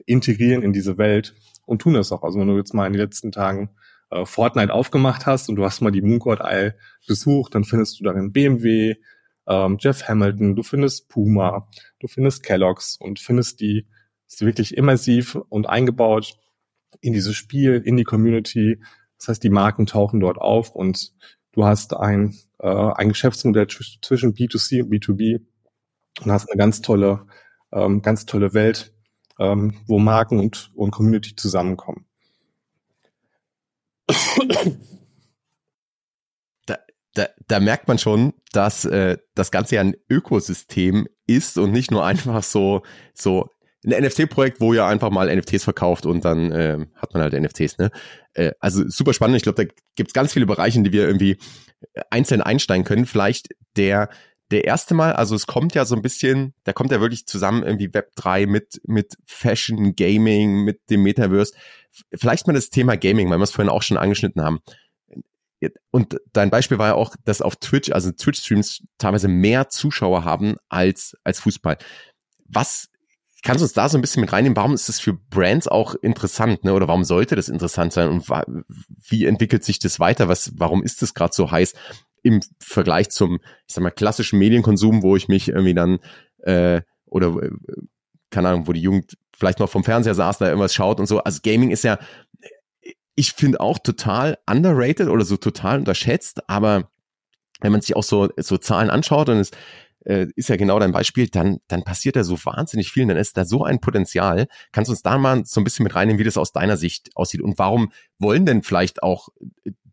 integrieren 0.07 0.62
in 0.62 0.73
diese 0.73 0.99
Welt 0.99 1.35
und 1.66 1.83
tun 1.83 1.95
das 1.95 2.11
auch. 2.11 2.25
Also 2.25 2.40
wenn 2.40 2.49
du 2.49 2.57
jetzt 2.57 2.75
mal 2.75 2.87
in 2.87 2.95
den 2.95 3.03
letzten 3.03 3.31
Tagen 3.31 3.71
äh, 4.11 4.25
Fortnite 4.25 4.75
aufgemacht 4.75 5.27
hast 5.27 5.49
und 5.49 5.55
du 5.55 5.64
hast 5.64 5.81
mal 5.83 5.93
die 5.93 6.03
Mooncourt 6.03 6.40
Isle 6.43 6.77
besucht, 7.07 7.55
dann 7.55 7.62
findest 7.62 8.01
du 8.01 8.05
darin 8.05 8.33
BMW, 8.33 8.97
ähm, 9.47 9.77
Jeff 9.79 10.09
Hamilton, 10.09 10.57
du 10.57 10.64
findest 10.64 11.09
Puma, 11.09 11.69
du 12.01 12.09
findest 12.09 12.43
Kellogg's 12.43 12.97
und 12.97 13.21
findest 13.21 13.61
die 13.61 13.87
ist 14.27 14.45
wirklich 14.45 14.77
immersiv 14.77 15.37
und 15.49 15.69
eingebaut 15.69 16.35
in 17.01 17.12
dieses 17.12 17.37
Spiel, 17.37 17.83
in 17.85 17.97
die 17.97 18.05
Community. 18.05 18.81
Das 19.20 19.28
heißt, 19.28 19.44
die 19.44 19.50
Marken 19.50 19.85
tauchen 19.85 20.18
dort 20.18 20.38
auf 20.38 20.74
und 20.74 21.12
du 21.52 21.64
hast 21.64 21.94
ein, 21.94 22.35
äh, 22.59 22.66
ein 22.68 23.11
Geschäftsmodell 23.11 23.66
zwischen 23.68 24.35
B2C 24.35 24.83
und 24.83 24.90
B2B 24.90 25.42
und 26.24 26.33
hast 26.33 26.50
eine 26.50 26.59
ganz 26.59 26.80
tolle, 26.80 27.26
ähm, 27.70 28.00
ganz 28.00 28.24
tolle 28.24 28.54
Welt, 28.54 28.94
ähm, 29.38 29.74
wo 29.87 29.98
Marken 29.98 30.40
und, 30.40 30.70
und 30.74 30.90
Community 30.90 31.37
zusammenkommen. 31.37 32.06
Da, 36.66 36.78
da, 37.14 37.26
da 37.46 37.61
merkt 37.61 37.88
man 37.88 37.98
schon, 37.98 38.33
dass 38.52 38.87
äh, 38.87 39.18
das 39.35 39.50
Ganze 39.50 39.74
ja 39.76 39.83
ein 39.83 39.96
Ökosystem 40.09 41.06
ist 41.26 41.59
und 41.59 41.72
nicht 41.72 41.90
nur 41.90 42.06
einfach 42.06 42.42
so, 42.42 42.83
so 43.12 43.50
ein 43.85 44.05
NFT-Projekt, 44.05 44.61
wo 44.61 44.75
ihr 44.75 44.85
einfach 44.85 45.11
mal 45.11 45.35
NFTs 45.35 45.64
verkauft 45.64 46.07
und 46.07 46.25
dann 46.25 46.53
äh, 46.53 46.79
hat 46.97 47.14
man 47.14 47.23
halt 47.23 47.33
NFTs. 47.33 47.79
Ne? 47.79 47.90
Äh, 48.35 48.53
also 48.61 48.87
super 48.88 49.14
spannend. 49.14 49.37
Ich 49.37 49.43
glaube, 49.43 49.64
da 49.64 49.73
gibt 49.97 50.11
es 50.11 50.14
ganz 50.14 50.33
viele 50.33 50.47
Bereiche, 50.47 50.79
in 50.79 50.85
die 50.85 50.93
wir 50.93 51.07
irgendwie 51.07 51.38
einzeln 52.11 52.43
einsteigen 52.43 52.85
können. 52.85 53.07
Vielleicht 53.07 53.49
der 53.77 54.11
der 54.51 54.64
erste 54.64 54.95
Mal, 54.95 55.12
also 55.12 55.35
es 55.35 55.47
kommt 55.47 55.75
ja 55.75 55.85
so 55.85 55.95
ein 55.95 56.03
bisschen, 56.03 56.55
da 56.64 56.73
kommt 56.73 56.90
ja 56.90 57.01
wirklich 57.01 57.27
zusammen 57.27 57.62
irgendwie 57.62 57.95
Web 57.95 58.11
3 58.16 58.47
mit, 58.47 58.81
mit 58.85 59.16
Fashion, 59.25 59.95
Gaming, 59.95 60.64
mit 60.64 60.90
dem 60.90 61.03
Metaverse. 61.03 61.55
Vielleicht 62.12 62.47
mal 62.47 62.53
das 62.53 62.71
Thema 62.71 62.97
Gaming, 62.97 63.31
weil 63.31 63.38
wir 63.38 63.45
es 63.45 63.53
vorhin 63.53 63.71
auch 63.71 63.83
schon 63.83 63.97
angeschnitten 63.97 64.43
haben. 64.43 64.61
Und 65.90 66.16
dein 66.33 66.51
Beispiel 66.51 66.79
war 66.79 66.88
ja 66.88 66.95
auch, 66.95 67.14
dass 67.25 67.43
auf 67.43 67.57
Twitch, 67.57 67.93
also 67.93 68.11
Twitch-Streams 68.11 68.83
teilweise 68.99 69.29
mehr 69.29 69.69
Zuschauer 69.69 70.25
haben 70.25 70.57
als, 70.69 71.16
als 71.23 71.40
Fußball. 71.40 71.77
Was 72.47 72.88
kannst 73.42 73.61
du 73.61 73.64
uns 73.64 73.72
da 73.72 73.88
so 73.88 73.98
ein 73.98 74.00
bisschen 74.00 74.20
mit 74.20 74.33
reinnehmen? 74.33 74.57
Warum 74.57 74.74
ist 74.74 74.88
das 74.88 75.00
für 75.00 75.14
Brands 75.14 75.68
auch 75.68 75.94
interessant, 75.94 76.64
ne? 76.64 76.74
Oder 76.74 76.88
warum 76.88 77.05
sollte 77.05 77.37
das 77.37 77.48
interessant 77.48 77.92
sein? 77.92 78.09
Und 78.09 78.29
wie 79.09 79.24
entwickelt 79.24 79.64
sich 79.64 79.79
das 79.79 80.00
weiter? 80.00 80.29
Was, 80.29 80.53
warum 80.57 80.83
ist 80.83 81.03
das 81.03 81.14
gerade 81.14 81.35
so 81.35 81.50
heiß? 81.50 81.74
im 82.22 82.40
Vergleich 82.59 83.11
zum, 83.11 83.40
ich 83.66 83.74
sag 83.74 83.83
mal, 83.83 83.90
klassischen 83.90 84.38
Medienkonsum, 84.38 85.03
wo 85.03 85.16
ich 85.16 85.29
mich 85.29 85.48
irgendwie 85.48 85.74
dann 85.74 85.98
äh, 86.38 86.83
oder 87.07 87.29
äh, 87.42 87.50
keine 88.31 88.48
Ahnung, 88.48 88.68
wo 88.68 88.72
die 88.72 88.83
Jugend 88.83 89.16
vielleicht 89.37 89.59
noch 89.59 89.70
vom 89.70 89.85
Fernseher 89.85 90.14
saß, 90.14 90.38
da 90.38 90.46
irgendwas 90.46 90.74
schaut 90.74 91.00
und 91.00 91.07
so. 91.07 91.18
Also 91.20 91.40
Gaming 91.42 91.70
ist 91.70 91.85
ja, 91.85 91.98
ich 93.14 93.33
finde 93.33 93.61
auch 93.61 93.79
total 93.79 94.38
underrated 94.46 95.09
oder 95.09 95.24
so 95.24 95.37
total 95.37 95.79
unterschätzt, 95.79 96.48
aber 96.48 96.90
wenn 97.61 97.72
man 97.72 97.81
sich 97.81 97.96
auch 97.96 98.03
so, 98.03 98.29
so 98.37 98.57
Zahlen 98.59 98.90
anschaut 98.90 99.29
und 99.29 99.38
es 99.38 99.50
äh, 100.04 100.26
ist 100.36 100.48
ja 100.48 100.56
genau 100.56 100.78
dein 100.78 100.92
Beispiel, 100.92 101.28
dann, 101.28 101.58
dann 101.68 101.82
passiert 101.82 102.16
da 102.16 102.24
so 102.24 102.36
wahnsinnig 102.44 102.90
viel, 102.90 103.06
dann 103.06 103.16
ist 103.16 103.36
da 103.36 103.44
so 103.44 103.64
ein 103.64 103.80
Potenzial. 103.80 104.46
Kannst 104.72 104.88
du 104.88 104.92
uns 104.92 105.02
da 105.02 105.18
mal 105.18 105.44
so 105.44 105.60
ein 105.60 105.64
bisschen 105.64 105.84
mit 105.84 105.94
reinnehmen, 105.94 106.18
wie 106.18 106.24
das 106.24 106.38
aus 106.38 106.52
deiner 106.52 106.76
Sicht 106.76 107.10
aussieht 107.16 107.40
und 107.40 107.58
warum 107.58 107.92
wollen 108.18 108.46
denn 108.46 108.62
vielleicht 108.62 109.02
auch 109.02 109.28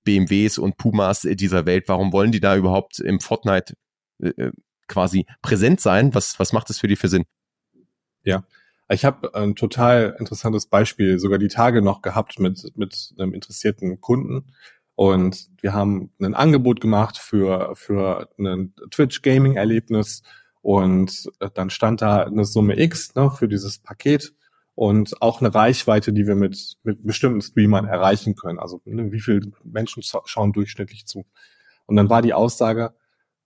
BMWs 0.03 0.57
und 0.57 0.77
Pumas 0.77 1.21
dieser 1.21 1.65
Welt, 1.65 1.85
warum 1.87 2.13
wollen 2.13 2.31
die 2.31 2.39
da 2.39 2.55
überhaupt 2.55 2.99
im 2.99 3.19
Fortnite 3.19 3.75
äh, 4.21 4.29
äh, 4.29 4.51
quasi 4.87 5.25
präsent 5.41 5.81
sein? 5.81 6.15
Was, 6.15 6.39
was 6.39 6.53
macht 6.53 6.69
das 6.69 6.79
für 6.79 6.87
die 6.87 6.95
für 6.95 7.09
Sinn? 7.09 7.25
Ja, 8.23 8.45
ich 8.89 9.03
habe 9.03 9.35
ein 9.35 9.55
total 9.55 10.15
interessantes 10.17 10.67
Beispiel 10.67 11.19
sogar 11.19 11.39
die 11.39 11.49
Tage 11.49 11.81
noch 11.81 12.01
gehabt 12.01 12.39
mit, 12.39 12.71
mit 12.75 13.13
einem 13.17 13.33
interessierten 13.33 13.99
Kunden. 13.99 14.53
Und 14.97 15.51
wir 15.61 15.73
haben 15.73 16.09
ein 16.19 16.33
Angebot 16.33 16.81
gemacht 16.81 17.19
für, 17.19 17.75
für 17.75 18.29
ein 18.39 18.73
Twitch-Gaming-Erlebnis. 18.89 20.23
Und 20.63 21.29
dann 21.53 21.69
stand 21.69 22.01
da 22.01 22.23
eine 22.23 22.45
Summe 22.45 22.79
X 22.79 23.13
ne, 23.13 23.29
für 23.29 23.47
dieses 23.47 23.77
Paket 23.77 24.33
und 24.73 25.21
auch 25.21 25.39
eine 25.39 25.53
Reichweite, 25.53 26.13
die 26.13 26.25
wir 26.25 26.33
mit, 26.33 26.77
mit 26.81 27.05
bestimmten 27.05 27.41
Streamern 27.41 27.85
erreichen 27.85 28.35
können. 28.35 28.57
Also 28.57 28.81
ne, 28.85 29.11
wie 29.11 29.19
viele 29.19 29.51
Menschen 29.63 30.01
schauen 30.01 30.51
durchschnittlich 30.51 31.05
zu. 31.05 31.27
Und 31.85 31.95
dann 31.95 32.09
war 32.09 32.23
die 32.23 32.33
Aussage 32.33 32.95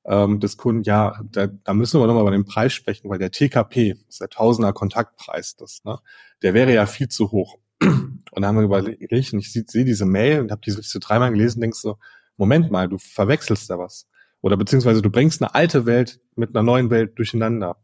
ähm, 0.06 0.40
des 0.40 0.56
Kunden, 0.56 0.84
ja, 0.84 1.20
da, 1.22 1.48
da 1.48 1.74
müssen 1.74 2.00
wir 2.00 2.08
nochmal 2.08 2.24
über 2.24 2.32
den 2.32 2.46
Preis 2.46 2.72
sprechen, 2.72 3.10
weil 3.10 3.20
der 3.20 3.32
TKP, 3.32 3.96
das 3.96 4.02
ist 4.08 4.22
der 4.22 4.30
Tausender 4.30 4.72
Kontaktpreis, 4.72 5.58
das, 5.58 5.84
ne, 5.84 6.00
der 6.44 6.54
wäre 6.54 6.74
ja 6.74 6.86
viel 6.86 7.10
zu 7.10 7.34
hoch. 7.34 7.58
Und 8.32 8.42
dann 8.42 8.50
haben 8.50 8.58
wir 8.58 8.64
überlegt, 8.64 9.34
und 9.34 9.40
ich 9.40 9.52
sehe 9.52 9.66
seh 9.68 9.84
diese 9.84 10.06
Mail 10.06 10.42
und 10.42 10.52
habe 10.52 10.62
diese 10.66 10.78
Liste 10.78 11.00
dreimal 11.00 11.32
gelesen, 11.32 11.62
denkst 11.62 11.80
so, 11.80 11.98
Moment 12.38 12.72
mal, 12.72 12.88
du 12.88 12.98
verwechselst 12.98 13.70
da 13.70 13.78
was. 13.78 14.08
Oder 14.42 14.58
beziehungsweise 14.58 15.02
du 15.02 15.10
bringst 15.10 15.42
eine 15.42 15.54
alte 15.54 15.86
Welt 15.86 16.20
mit 16.36 16.56
einer 16.56 16.64
neuen 16.64 16.90
Welt 16.90 17.18
durcheinander. 17.18 17.78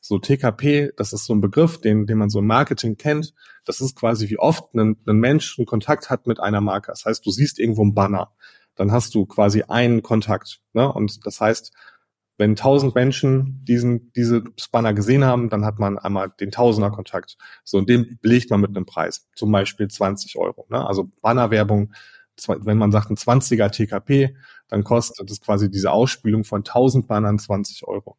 So 0.00 0.18
TKP, 0.18 0.90
das 0.96 1.12
ist 1.12 1.26
so 1.26 1.34
ein 1.34 1.40
Begriff, 1.40 1.80
den, 1.80 2.06
den 2.06 2.18
man 2.18 2.28
so 2.28 2.40
im 2.40 2.46
Marketing 2.46 2.96
kennt. 2.96 3.34
Das 3.64 3.80
ist 3.80 3.94
quasi 3.94 4.28
wie 4.28 4.38
oft 4.38 4.74
ein, 4.74 4.96
ein 5.06 5.18
Mensch 5.18 5.56
einen 5.58 5.66
Kontakt 5.66 6.10
hat 6.10 6.26
mit 6.26 6.40
einer 6.40 6.60
Marke. 6.60 6.90
Das 6.90 7.04
heißt, 7.04 7.24
du 7.24 7.30
siehst 7.30 7.60
irgendwo 7.60 7.84
ein 7.84 7.94
Banner, 7.94 8.32
dann 8.74 8.90
hast 8.90 9.14
du 9.14 9.26
quasi 9.26 9.62
einen 9.62 10.02
Kontakt. 10.02 10.60
Ne? 10.72 10.92
Und 10.92 11.24
das 11.24 11.40
heißt, 11.40 11.72
wenn 12.38 12.56
tausend 12.56 12.94
Menschen 12.94 13.64
diesen, 13.64 14.12
diese 14.12 14.42
Banner 14.70 14.94
gesehen 14.94 15.24
haben, 15.24 15.50
dann 15.50 15.64
hat 15.64 15.78
man 15.78 15.98
einmal 15.98 16.32
den 16.40 16.50
Tausender-Kontakt. 16.50 17.36
So, 17.64 17.78
und 17.78 17.88
den 17.88 18.18
belegt 18.20 18.50
man 18.50 18.60
mit 18.60 18.70
einem 18.70 18.86
Preis. 18.86 19.28
Zum 19.36 19.52
Beispiel 19.52 19.88
20 19.88 20.36
Euro. 20.36 20.66
Ne? 20.70 20.84
Also 20.84 21.10
Bannerwerbung, 21.20 21.92
wenn 22.46 22.78
man 22.78 22.90
sagt 22.90 23.10
ein 23.10 23.16
20er 23.16 23.70
TKP, 23.70 24.36
dann 24.68 24.84
kostet 24.84 25.30
es 25.30 25.40
quasi 25.40 25.70
diese 25.70 25.92
Ausspielung 25.92 26.44
von 26.44 26.60
1000 26.60 27.06
Bannern 27.06 27.38
20 27.38 27.86
Euro. 27.86 28.16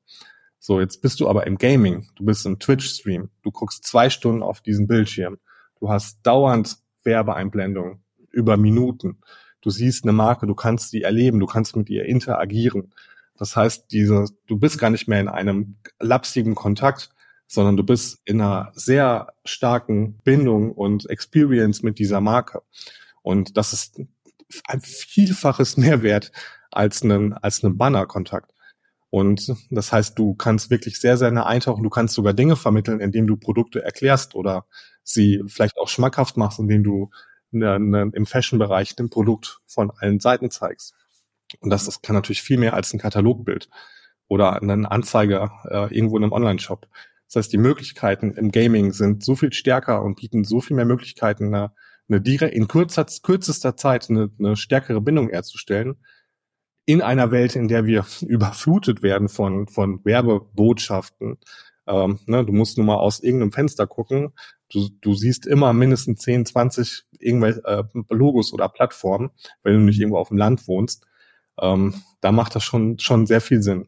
So, 0.60 0.80
jetzt 0.80 1.02
bist 1.02 1.20
du 1.20 1.28
aber 1.28 1.46
im 1.46 1.58
Gaming, 1.58 2.08
du 2.16 2.24
bist 2.24 2.46
im 2.46 2.58
Twitch-Stream, 2.58 3.30
du 3.42 3.52
guckst 3.52 3.84
zwei 3.86 4.10
Stunden 4.10 4.42
auf 4.42 4.62
diesen 4.62 4.88
Bildschirm, 4.88 5.38
du 5.82 5.90
hast 5.90 6.20
dauernd 6.24 6.78
Werbeeinblendungen 7.04 8.02
über 8.32 8.56
Minuten, 8.56 9.20
du 9.60 9.72
siehst 9.72 10.06
eine 10.06 10.14
Marke, 10.14 10.48
du 10.48 10.56
kannst 10.56 10.94
die 10.94 11.02
erleben, 11.02 11.42
du 11.42 11.48
kannst 11.48 11.76
mit 11.76 11.90
ihr 11.90 12.06
interagieren. 12.06 12.94
Das 13.38 13.56
heißt, 13.56 13.92
diese, 13.92 14.26
du 14.48 14.58
bist 14.58 14.80
gar 14.80 14.90
nicht 14.90 15.08
mehr 15.08 15.20
in 15.20 15.28
einem 15.28 15.78
lapsigen 16.00 16.56
Kontakt, 16.56 17.10
sondern 17.48 17.78
du 17.78 17.84
bist 17.84 18.22
in 18.26 18.42
einer 18.42 18.72
sehr 18.74 19.34
starken 19.46 20.18
Bindung 20.24 20.72
und 20.72 21.10
Experience 21.10 21.84
mit 21.84 22.00
dieser 22.00 22.22
Marke. 22.22 22.62
Und 23.22 23.58
das 23.58 23.74
ist 23.74 24.00
ein 24.68 24.82
vielfaches 24.82 25.78
Mehrwert 25.78 26.32
als 26.72 27.04
einen, 27.04 27.34
als 27.34 27.64
einen 27.64 27.78
Banner-Kontakt. 27.78 28.54
Und 29.10 29.54
das 29.70 29.92
heißt, 29.92 30.18
du 30.18 30.34
kannst 30.34 30.72
wirklich 30.72 31.00
sehr, 31.00 31.18
sehr 31.18 31.30
nah 31.30 31.46
eintauchen. 31.46 31.84
Du 31.84 31.90
kannst 31.90 32.16
sogar 32.16 32.34
Dinge 32.34 32.56
vermitteln, 32.56 33.00
indem 33.00 33.28
du 33.28 33.38
Produkte 33.38 33.84
erklärst 33.84 34.34
oder 34.34 34.66
sie 35.04 35.44
vielleicht 35.46 35.78
auch 35.78 35.88
schmackhaft 35.88 36.36
machst, 36.36 36.60
indem 36.60 36.84
du 36.84 37.12
ne, 37.52 37.80
ne, 37.80 38.10
im 38.14 38.26
Fashion-Bereich 38.26 38.98
ein 38.98 39.12
Produkt 39.12 39.60
von 39.68 39.92
allen 39.92 40.20
Seiten 40.20 40.50
zeigst. 40.50 40.96
Und 41.60 41.70
das, 41.70 41.86
das 41.86 42.02
kann 42.02 42.16
natürlich 42.16 42.42
viel 42.42 42.58
mehr 42.58 42.74
als 42.74 42.94
ein 42.94 43.00
Katalogbild 43.00 43.70
oder 44.28 44.62
eine 44.62 44.90
Anzeige 44.90 45.52
äh, 45.70 45.94
irgendwo 45.94 46.18
in 46.18 46.24
einem 46.24 46.34
Online-Shop. 46.34 46.88
Das 47.28 47.46
heißt, 47.46 47.54
die 47.54 47.58
Möglichkeiten 47.58 48.32
im 48.34 48.52
Gaming 48.52 48.92
sind 48.92 49.24
so 49.24 49.36
viel 49.36 49.54
stärker 49.54 50.04
und 50.04 50.20
bieten 50.20 50.44
so 50.44 50.62
viel 50.62 50.76
mehr 50.76 50.86
Möglichkeiten, 50.86 51.54
eine, 51.54 51.72
eine 52.08 52.22
direkt, 52.22 52.54
in 52.54 52.68
kurzer, 52.68 53.06
kürzester 53.24 53.76
Zeit 53.76 54.10
eine, 54.10 54.30
eine 54.40 54.56
stärkere 54.56 55.02
Bindung 55.02 55.30
herzustellen, 55.30 55.96
in 56.86 57.02
einer 57.02 57.32
Welt, 57.32 57.56
in 57.56 57.68
der 57.68 57.86
wir 57.86 58.06
überflutet 58.22 59.04
werden 59.04 59.30
von, 59.30 59.68
von 59.68 60.04
Werbebotschaften. 60.04 61.38
Ähm, 61.88 62.20
ne, 62.26 62.46
du 62.46 62.54
musst 62.54 62.78
nur 62.78 62.86
mal 62.86 62.98
aus 62.98 63.20
irgendeinem 63.20 63.52
Fenster 63.52 63.88
gucken. 63.88 64.34
Du, 64.72 64.90
du 65.02 65.14
siehst 65.16 65.46
immer 65.46 65.74
mindestens 65.74 66.22
10, 66.22 66.46
20 66.46 67.04
irgendwelche 67.20 67.64
äh, 67.66 67.84
Logos 68.10 68.54
oder 68.54 68.70
Plattformen, 68.70 69.32
wenn 69.64 69.74
du 69.74 69.80
nicht 69.80 70.00
irgendwo 70.00 70.18
auf 70.18 70.30
dem 70.30 70.38
Land 70.38 70.68
wohnst. 70.68 71.06
Ähm, 71.60 71.96
da 72.22 72.32
macht 72.32 72.56
das 72.56 72.64
schon, 72.64 73.00
schon 73.00 73.26
sehr 73.26 73.42
viel 73.42 73.62
Sinn. 73.62 73.88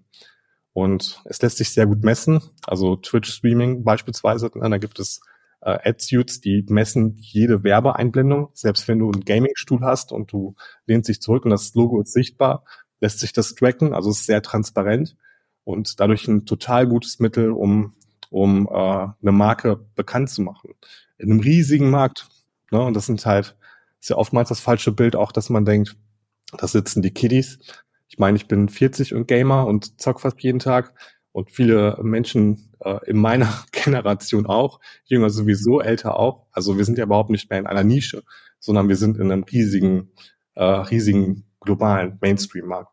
Und 0.73 1.21
es 1.25 1.41
lässt 1.41 1.57
sich 1.57 1.69
sehr 1.69 1.87
gut 1.87 2.03
messen. 2.03 2.41
Also 2.67 2.97
Twitch-Streaming 2.97 3.83
beispielsweise, 3.83 4.51
ne, 4.55 4.69
da 4.69 4.77
gibt 4.77 4.99
es 4.99 5.21
äh, 5.61 5.89
Ad-Suits, 5.89 6.41
die 6.41 6.65
messen 6.67 7.15
jede 7.17 7.63
Werbeeinblendung. 7.63 8.49
Selbst 8.53 8.87
wenn 8.87 8.99
du 8.99 9.11
einen 9.11 9.23
Gaming-Stuhl 9.23 9.81
hast 9.81 10.11
und 10.11 10.31
du 10.31 10.55
lehnst 10.85 11.09
dich 11.09 11.21
zurück 11.21 11.45
und 11.45 11.51
das 11.51 11.73
Logo 11.75 12.01
ist 12.01 12.13
sichtbar, 12.13 12.65
lässt 12.99 13.19
sich 13.19 13.33
das 13.33 13.55
tracken, 13.55 13.93
also 13.93 14.09
ist 14.09 14.25
sehr 14.25 14.41
transparent 14.41 15.15
und 15.63 15.99
dadurch 15.99 16.27
ein 16.27 16.45
total 16.45 16.87
gutes 16.87 17.19
Mittel, 17.19 17.51
um, 17.51 17.93
um 18.29 18.67
äh, 18.67 18.71
eine 18.71 19.31
Marke 19.31 19.77
bekannt 19.95 20.29
zu 20.29 20.41
machen. 20.41 20.71
In 21.17 21.31
einem 21.31 21.39
riesigen 21.39 21.89
Markt. 21.89 22.27
Ne? 22.71 22.81
Und 22.81 22.95
das 22.95 23.05
sind 23.07 23.25
halt, 23.25 23.55
ist 23.99 24.09
ja 24.09 24.17
oftmals 24.17 24.49
das 24.49 24.59
falsche 24.59 24.91
Bild 24.91 25.15
auch, 25.15 25.31
dass 25.31 25.49
man 25.49 25.65
denkt, 25.65 25.97
da 26.57 26.67
sitzen 26.67 27.01
die 27.01 27.11
Kiddies. 27.11 27.59
Ich 28.07 28.17
meine, 28.17 28.37
ich 28.37 28.47
bin 28.47 28.69
40 28.69 29.13
und 29.13 29.27
Gamer 29.27 29.65
und 29.65 29.99
zock 30.01 30.21
fast 30.21 30.41
jeden 30.41 30.59
Tag 30.59 30.93
und 31.31 31.51
viele 31.51 31.97
Menschen 32.01 32.71
äh, 32.79 32.99
in 33.07 33.17
meiner 33.17 33.65
Generation 33.71 34.45
auch, 34.45 34.79
jünger 35.05 35.29
sowieso, 35.29 35.81
älter 35.81 36.17
auch. 36.17 36.45
Also 36.51 36.77
wir 36.77 36.85
sind 36.85 36.97
ja 36.97 37.03
überhaupt 37.03 37.29
nicht 37.29 37.49
mehr 37.49 37.59
in 37.59 37.67
einer 37.67 37.83
Nische, 37.83 38.23
sondern 38.59 38.87
wir 38.87 38.95
sind 38.95 39.17
in 39.17 39.31
einem 39.31 39.43
riesigen, 39.43 40.11
äh, 40.53 40.63
riesigen 40.63 41.45
globalen 41.59 42.17
Mainstream-Markt. 42.21 42.91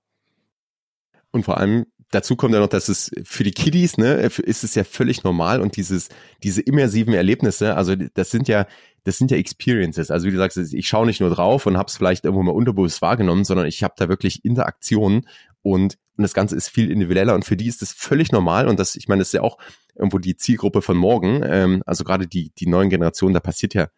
Und 1.31 1.45
vor 1.45 1.59
allem 1.59 1.87
dazu 2.13 2.37
kommt 2.37 2.55
ja 2.55 2.61
noch, 2.61 2.69
dass 2.69 2.89
es 2.89 3.11
für 3.25 3.43
die 3.43 3.51
Kiddies, 3.51 3.97
ne, 3.97 4.15
ist 4.15 4.65
es 4.65 4.75
ja 4.75 4.85
völlig 4.85 5.25
normal 5.25 5.61
und 5.61 5.77
dieses, 5.77 6.09
diese 6.43 6.61
immersiven 6.61 7.15
Erlebnisse, 7.15 7.75
also 7.75 7.95
das 7.97 8.31
sind 8.31 8.49
ja, 8.49 8.67
das 9.05 9.19
sind 9.19 9.31
ja 9.31 9.37
Experiences. 9.37 10.11
Also 10.11 10.27
wie 10.27 10.31
du 10.31 10.37
sagst, 10.37 10.57
ich 10.57 10.89
schaue 10.89 11.07
nicht 11.07 11.21
nur 11.21 11.31
drauf 11.31 11.67
und 11.67 11.77
habe 11.77 11.89
es 11.89 11.97
vielleicht 11.97 12.25
irgendwo 12.25 12.43
mal 12.43 12.53
unterbewusst 12.53 13.03
wahrgenommen, 13.03 13.45
sondern 13.45 13.67
ich 13.67 13.83
habe 13.83 13.95
da 13.97 14.09
wirklich 14.09 14.45
Interaktionen 14.45 15.27
und, 15.63 15.99
und 16.17 16.23
das 16.23 16.35
Ganze 16.35 16.57
ist 16.57 16.69
viel 16.69 16.91
individueller 16.91 17.35
und 17.35 17.45
für 17.45 17.57
die 17.57 17.67
ist 17.67 17.83
das 17.83 17.93
völlig 17.93 18.33
normal 18.33 18.69
und 18.69 18.79
das, 18.79 18.95
ich 18.95 19.09
meine, 19.09 19.21
das 19.21 19.29
ist 19.29 19.35
ja 19.35 19.43
auch 19.43 19.59
irgendwo 19.95 20.19
die 20.19 20.37
Zielgruppe 20.37 20.83
von 20.83 20.97
morgen, 20.97 21.43
ähm, 21.45 21.83
also 21.87 22.05
gerade 22.05 22.27
die, 22.27 22.53
die 22.57 22.67
neuen 22.67 22.91
Generationen, 22.91 23.35
da 23.35 23.41
passiert 23.41 23.75
ja, 23.75 23.89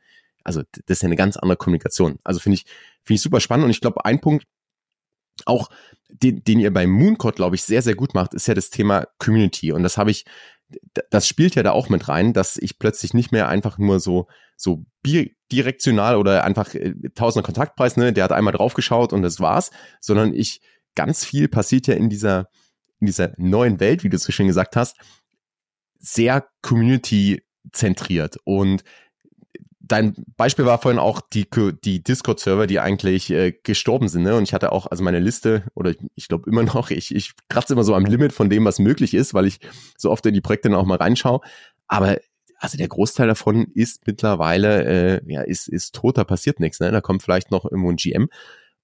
also 0.43 0.63
das 0.87 0.99
ist 0.99 1.03
ja 1.03 1.07
eine 1.07 1.17
ganz 1.17 1.37
andere 1.37 1.57
Kommunikation. 1.57 2.19
Also 2.23 2.41
finde 2.41 2.57
ich, 2.57 2.65
finde 3.03 3.17
ich 3.17 3.23
super 3.23 3.41
spannend 3.41 3.65
und 3.65 3.71
ich 3.71 3.81
glaube, 3.81 4.05
ein 4.05 4.21
Punkt, 4.21 4.47
auch 5.47 5.69
den, 6.09 6.45
den 6.45 6.61
ihr 6.61 6.73
bei 6.73 6.87
Mooncode, 6.87 7.37
glaube 7.37 7.57
ich, 7.57 7.63
sehr, 7.63 7.83
sehr 7.83 7.95
gut 7.95 8.15
macht, 8.15 8.35
ist 8.35 8.47
ja 8.47 8.55
das 8.55 8.71
Thema 8.71 9.07
Community. 9.19 9.73
Und 9.73 9.83
das 9.83 9.97
habe 9.97 10.11
ich, 10.11 10.25
das 11.11 11.29
spielt 11.29 11.55
ja 11.55 11.63
da 11.63 11.73
auch 11.73 11.89
mit 11.89 12.09
rein, 12.09 12.33
dass 12.33 12.57
ich 12.57 12.79
plötzlich 12.79 13.15
nicht 13.15 13.33
mehr 13.33 13.49
einfach 13.49 13.79
nur 13.79 14.01
so, 14.01 14.27
so 14.57 14.85
bidirektional 15.03 16.17
oder 16.17 16.45
einfach 16.45 16.75
äh, 16.75 16.95
tausender 17.15 17.45
Kontaktpreis, 17.45 17.97
ne, 17.97 18.13
der 18.13 18.25
hat 18.25 18.33
einmal 18.33 18.53
draufgeschaut 18.53 19.13
und 19.13 19.23
das 19.23 19.41
war's, 19.41 19.71
sondern 20.01 20.33
ich, 20.35 20.61
ganz 20.95 21.25
viel 21.25 21.49
passiert 21.49 21.87
ja 21.87 21.95
in 21.95 22.09
dieser, 22.09 22.49
in 23.01 23.07
dieser 23.07 23.33
neuen 23.37 23.81
Welt, 23.81 24.05
wie 24.05 24.09
du 24.09 24.19
so 24.19 24.33
schön 24.33 24.47
gesagt 24.47 24.77
hast, 24.77 24.97
sehr 25.99 26.47
Community 26.63 27.43
zentriert 27.73 28.37
und 28.45 28.85
dein 29.87 30.15
Beispiel 30.37 30.65
war 30.65 30.79
vorhin 30.79 30.99
auch 30.99 31.21
die, 31.21 31.47
die 31.85 32.03
Discord-Server, 32.03 32.67
die 32.67 32.81
eigentlich 32.81 33.31
äh, 33.31 33.53
gestorben 33.53 34.09
sind. 34.09 34.23
Ne? 34.23 34.37
Und 34.37 34.45
ich 34.45 34.55
hatte 34.55 34.73
auch, 34.73 34.87
also 34.87 35.05
meine 35.05 35.21
Liste, 35.21 35.65
oder 35.75 35.91
ich, 35.91 35.99
ich 36.15 36.29
glaube 36.29 36.49
immer 36.49 36.63
noch, 36.63 36.91
ich, 36.91 37.15
ich 37.15 37.33
kratze 37.49 37.75
immer 37.75 37.85
so 37.85 37.95
am 37.95 38.05
Limit 38.05 38.33
von 38.33 38.51
dem, 38.51 38.65
was 38.65 38.79
möglich 38.79 39.15
ist, 39.15 39.35
weil 39.35 39.47
ich 39.47 39.61
so 39.97 40.11
oft 40.11 40.25
in 40.27 40.35
die 40.35 40.41
Projekte 40.41 40.69
dann 40.69 40.79
auch 40.79 40.87
mal 40.87 40.99
reinschaue. 40.99 41.41
Aber 41.87 42.19
also 42.59 42.79
der 42.79 42.89
Großteil 42.89 43.27
davon 43.27 43.67
ist 43.75 44.07
mittlerweile, 44.07 44.85
äh, 44.85 45.21
ja, 45.27 45.43
ist, 45.43 45.69
ist 45.69 45.95
tot, 45.95 46.19
da 46.19 46.25
passiert 46.25 46.61
nichts. 46.61 46.81
Ne? 46.81 46.91
Da 46.91 47.01
kommt 47.01 47.23
vielleicht 47.23 47.51
noch 47.51 47.65
irgendwo 47.65 47.91
ein 47.91 47.97
GM. 47.97 48.29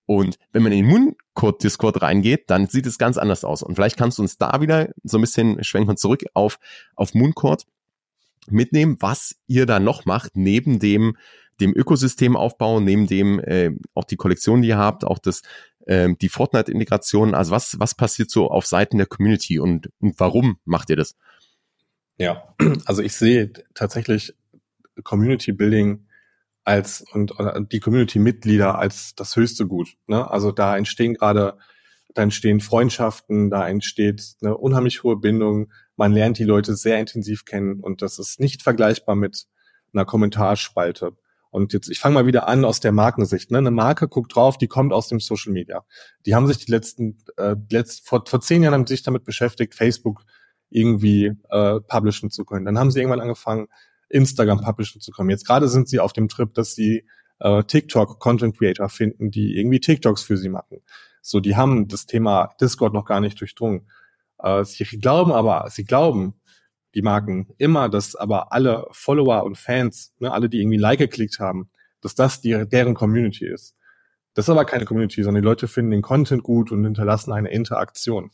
Und 0.07 0.39
wenn 0.53 0.63
man 0.63 0.73
in 0.73 0.85
den 0.85 0.89
Mooncode-Discord 0.89 2.03
reingeht, 2.03 2.51
dann 2.51 2.67
sieht 2.67 2.87
es 2.87 2.99
ganz 2.99 3.17
anders 3.17 3.45
aus. 3.45 3.63
Und 3.63 3.77
vielleicht 3.77 3.97
kannst 3.97 4.19
du 4.19 4.23
uns 4.23 4.39
da 4.39 4.61
wieder 4.61 4.89
so 5.05 5.19
ein 5.19 5.21
bisschen 5.21 5.63
schwenken 5.63 5.97
zurück 5.97 6.25
auf, 6.35 6.59
auf 6.97 7.15
Mooncode 7.15 7.65
mitnehmen, 8.53 8.97
was 9.01 9.37
ihr 9.47 9.67
da 9.67 9.81
noch 9.81 10.05
macht, 10.05 10.37
neben 10.37 10.79
dem, 10.79 11.17
dem 11.61 11.75
Ökosystemaufbau, 11.77 12.81
neben 12.81 13.07
dem 13.07 13.41
äh, 13.41 13.71
auch 13.95 14.05
die 14.05 14.17
Kollektion, 14.17 14.63
die 14.63 14.69
ihr 14.69 14.79
habt, 14.79 15.05
auch 15.05 15.19
das, 15.19 15.43
äh, 15.87 16.09
die 16.21 16.29
Fortnite-Integration. 16.29 17.35
Also 17.35 17.53
was, 17.53 17.79
was 17.79 17.95
passiert 17.95 18.31
so 18.31 18.51
auf 18.51 18.67
Seiten 18.67 18.99
der 18.99 19.07
Community 19.07 19.59
und, 19.59 19.91
und 20.01 20.19
warum 20.19 20.59
macht 20.65 20.91
ihr 20.91 20.97
das? 20.97 21.17
Ja, 22.19 22.55
also 22.85 23.03
ich 23.03 23.15
sehe 23.15 23.53
tatsächlich 23.75 24.35
Community 25.03 25.53
Building 25.53 26.07
als 26.65 27.05
und 27.13 27.33
die 27.73 27.81
Community-Mitglieder 27.81 28.79
als 28.79 29.15
das 29.15 29.35
höchste 29.37 29.67
Gut. 29.67 29.97
Ne? 30.07 30.31
Also 30.31 30.53
da 30.53 30.77
entstehen 30.77 31.15
gerade, 31.15 31.57
da 32.15 32.23
entstehen 32.23 32.61
Freundschaften, 32.61 33.51
da 33.51 33.67
entsteht 33.67 34.35
eine 34.43 34.57
unheimlich 34.57 35.03
hohe 35.03 35.17
Bindung, 35.17 35.73
man 36.01 36.13
lernt 36.13 36.39
die 36.39 36.45
Leute 36.45 36.77
sehr 36.77 36.99
intensiv 36.99 37.45
kennen 37.45 37.81
und 37.81 38.01
das 38.01 38.19
ist 38.19 38.41
nicht 38.41 38.63
vergleichbar 38.63 39.17
mit 39.17 39.45
einer 39.93 40.07
Kommentarspalte. 40.07 41.13
Und 41.51 41.75
jetzt, 41.75 41.91
ich 41.91 41.99
fange 41.99 42.15
mal 42.15 42.25
wieder 42.25 42.49
an 42.49 42.65
aus 42.65 42.81
der 42.81 42.91
Markensicht. 42.91 43.51
Ne? 43.51 43.59
Eine 43.59 43.71
Marke 43.71 44.09
guckt 44.09 44.35
drauf, 44.35 44.57
die 44.57 44.67
kommt 44.67 44.95
aus 44.95 45.09
dem 45.09 45.21
Social 45.21 45.53
Media. 45.53 45.85
Die 46.25 46.35
haben 46.35 46.47
sich 46.47 46.57
die 46.57 46.71
letzten, 46.71 47.19
äh, 47.37 47.55
letzt, 47.71 48.09
vor, 48.09 48.25
vor 48.27 48.41
zehn 48.41 48.63
Jahren 48.63 48.73
haben 48.73 48.87
sich 48.87 49.03
damit 49.03 49.25
beschäftigt, 49.25 49.75
Facebook 49.75 50.23
irgendwie 50.71 51.37
äh, 51.51 51.81
publishen 51.81 52.31
zu 52.31 52.47
können. 52.47 52.65
Dann 52.65 52.79
haben 52.79 52.91
sie 52.91 53.01
irgendwann 53.01 53.21
angefangen, 53.21 53.67
Instagram 54.09 54.63
publishen 54.63 55.03
zu 55.03 55.11
können. 55.11 55.29
Jetzt 55.29 55.47
gerade 55.47 55.69
sind 55.69 55.87
sie 55.87 56.01
auf 56.01 56.15
dem 56.15 56.29
Trip, 56.29 56.55
dass 56.55 56.75
sie 56.75 57.05
äh, 57.41 57.63
TikTok 57.63 58.21
Content 58.21 58.57
Creator 58.57 58.89
finden, 58.89 59.31
die 59.31 59.59
irgendwie 59.59 59.81
TikToks 59.81 60.23
für 60.23 60.39
sie 60.39 60.49
machen. 60.49 60.79
So, 61.21 61.41
die 61.41 61.57
haben 61.57 61.89
das 61.89 62.07
Thema 62.07 62.55
Discord 62.59 62.95
noch 62.95 63.05
gar 63.05 63.21
nicht 63.21 63.39
durchdrungen. 63.39 63.87
Äh, 64.43 64.65
sie 64.65 64.85
glauben 64.85 65.33
aber, 65.33 65.69
sie 65.71 65.85
glauben, 65.85 66.35
die 66.95 67.03
Marken 67.03 67.49
immer, 67.59 67.89
dass 67.89 68.17
aber 68.17 68.53
alle 68.53 68.87
Follower 68.91 69.45
und 69.45 69.57
Fans, 69.57 70.13
ne, 70.19 70.33
alle, 70.33 70.49
die 70.49 70.61
irgendwie 70.61 70.79
Like 70.79 70.99
geklickt 70.99 71.39
haben, 71.39 71.71
dass 72.01 72.15
das 72.15 72.41
die, 72.41 72.67
deren 72.67 72.95
Community 72.95 73.47
ist. 73.47 73.77
Das 74.35 74.47
ist 74.47 74.51
aber 74.51 74.65
keine 74.65 74.85
Community, 74.85 75.23
sondern 75.23 75.43
die 75.43 75.47
Leute 75.47 75.69
finden 75.69 75.91
den 75.91 76.03
Content 76.03 76.43
gut 76.43 76.73
und 76.73 76.85
hinterlassen 76.85 77.33
eine 77.33 77.51
Interaktion. 77.51 78.31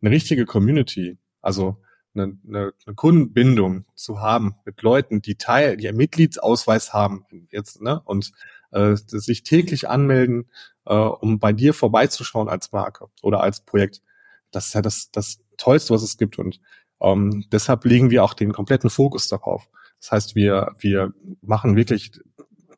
Eine 0.00 0.10
richtige 0.10 0.44
Community, 0.44 1.18
also 1.40 1.82
eine, 2.14 2.38
eine, 2.46 2.72
eine 2.86 2.94
Kundenbindung 2.94 3.86
zu 3.94 4.20
haben 4.20 4.56
mit 4.64 4.82
Leuten, 4.82 5.22
die 5.22 5.36
Teil, 5.36 5.76
die 5.76 5.88
einen 5.88 5.96
Mitgliedsausweis 5.96 6.92
haben 6.92 7.24
jetzt, 7.50 7.80
ne, 7.80 8.00
und 8.04 8.32
äh, 8.70 8.94
sich 8.94 9.42
täglich 9.42 9.88
anmelden, 9.88 10.50
äh, 10.84 10.94
um 10.94 11.38
bei 11.38 11.52
dir 11.52 11.74
vorbeizuschauen 11.74 12.48
als 12.48 12.72
Marke 12.72 13.06
oder 13.22 13.40
als 13.40 13.64
Projekt 13.64 14.02
das 14.50 14.66
ist 14.66 14.74
ja 14.74 14.82
das, 14.82 15.10
das 15.10 15.38
Tollste, 15.56 15.94
was 15.94 16.02
es 16.02 16.16
gibt. 16.16 16.38
Und 16.38 16.60
ähm, 17.00 17.44
deshalb 17.52 17.84
legen 17.84 18.10
wir 18.10 18.24
auch 18.24 18.34
den 18.34 18.52
kompletten 18.52 18.90
Fokus 18.90 19.28
darauf. 19.28 19.68
Das 20.00 20.12
heißt, 20.12 20.34
wir, 20.34 20.74
wir 20.78 21.12
machen 21.42 21.76
wirklich 21.76 22.12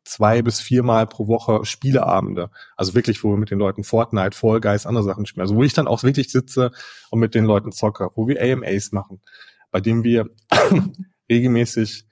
zwei 0.03 0.41
bis 0.41 0.59
viermal 0.59 1.05
pro 1.07 1.27
Woche 1.27 1.65
Spieleabende. 1.65 2.49
Also 2.75 2.95
wirklich, 2.95 3.23
wo 3.23 3.31
wir 3.31 3.37
mit 3.37 3.51
den 3.51 3.59
Leuten 3.59 3.83
Fortnite, 3.83 4.35
Fall 4.35 4.59
Guys, 4.59 4.85
andere 4.85 5.03
Sachen 5.03 5.25
spielen. 5.25 5.41
Also 5.41 5.55
wo 5.55 5.63
ich 5.63 5.73
dann 5.73 5.87
auch 5.87 6.03
wirklich 6.03 6.31
sitze 6.31 6.71
und 7.11 7.19
mit 7.19 7.35
den 7.35 7.45
Leuten 7.45 7.71
zocke, 7.71 8.09
wo 8.15 8.27
wir 8.27 8.41
AMAs 8.41 8.91
machen, 8.91 9.21
bei 9.71 9.81
dem 9.81 10.03
wir 10.03 10.29
regelmäßig 11.29 12.05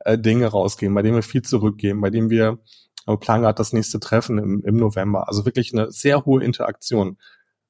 äh, 0.00 0.18
Dinge 0.18 0.48
rausgeben, 0.48 0.94
bei 0.94 1.02
dem 1.02 1.14
wir 1.14 1.22
viel 1.22 1.42
zurückgeben, 1.42 2.00
bei 2.00 2.10
dem 2.10 2.28
wir 2.28 2.58
äh, 3.06 3.16
planen 3.16 3.42
gerade 3.42 3.56
das 3.56 3.72
nächste 3.72 4.00
Treffen 4.00 4.38
im, 4.38 4.64
im 4.64 4.76
November. 4.76 5.28
Also 5.28 5.44
wirklich 5.44 5.72
eine 5.72 5.90
sehr 5.92 6.24
hohe 6.24 6.42
Interaktion. 6.42 7.18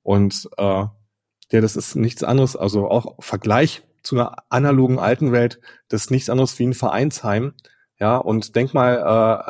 Und 0.02 0.48
äh, 0.56 0.86
ja, 1.50 1.60
das 1.60 1.76
ist 1.76 1.94
nichts 1.94 2.22
anderes, 2.22 2.56
also 2.56 2.88
auch 2.88 3.22
Vergleich 3.22 3.82
zu 4.02 4.16
einer 4.16 4.36
analogen 4.50 4.98
alten 4.98 5.32
Welt, 5.32 5.60
das 5.88 6.02
ist 6.02 6.10
nichts 6.10 6.30
anderes 6.30 6.58
wie 6.58 6.66
ein 6.66 6.74
Vereinsheim. 6.74 7.54
Ja, 8.00 8.16
und 8.16 8.56
denk 8.56 8.74
mal, 8.74 8.96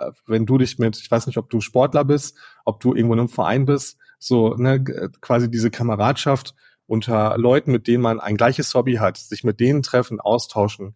äh, 0.06 0.12
wenn 0.26 0.46
du 0.46 0.58
dich 0.58 0.78
mit, 0.78 0.98
ich 0.98 1.10
weiß 1.10 1.26
nicht, 1.26 1.38
ob 1.38 1.48
du 1.48 1.60
Sportler 1.60 2.04
bist, 2.04 2.36
ob 2.64 2.78
du 2.80 2.94
irgendwo 2.94 3.14
in 3.14 3.20
einem 3.20 3.28
Verein 3.28 3.64
bist, 3.64 3.98
so 4.18 4.54
ne, 4.54 4.84
quasi 5.20 5.50
diese 5.50 5.70
Kameradschaft 5.70 6.54
unter 6.86 7.38
Leuten, 7.38 7.72
mit 7.72 7.86
denen 7.86 8.02
man 8.02 8.20
ein 8.20 8.36
gleiches 8.36 8.74
Hobby 8.74 8.94
hat, 8.94 9.16
sich 9.16 9.44
mit 9.44 9.60
denen 9.60 9.82
treffen, 9.82 10.20
austauschen, 10.20 10.94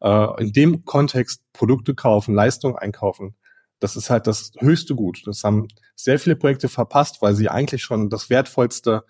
äh, 0.00 0.42
in 0.42 0.52
dem 0.52 0.84
Kontext 0.84 1.42
Produkte 1.52 1.94
kaufen, 1.94 2.34
Leistung 2.34 2.76
einkaufen. 2.76 3.34
Das 3.78 3.96
ist 3.96 4.10
halt 4.10 4.26
das 4.26 4.52
höchste 4.58 4.94
Gut. 4.94 5.22
Das 5.24 5.42
haben 5.42 5.68
sehr 5.96 6.18
viele 6.18 6.36
Projekte 6.36 6.68
verpasst, 6.68 7.22
weil 7.22 7.34
sie 7.34 7.48
eigentlich 7.48 7.82
schon 7.82 8.10
das 8.10 8.28
Wertvollste 8.28 9.04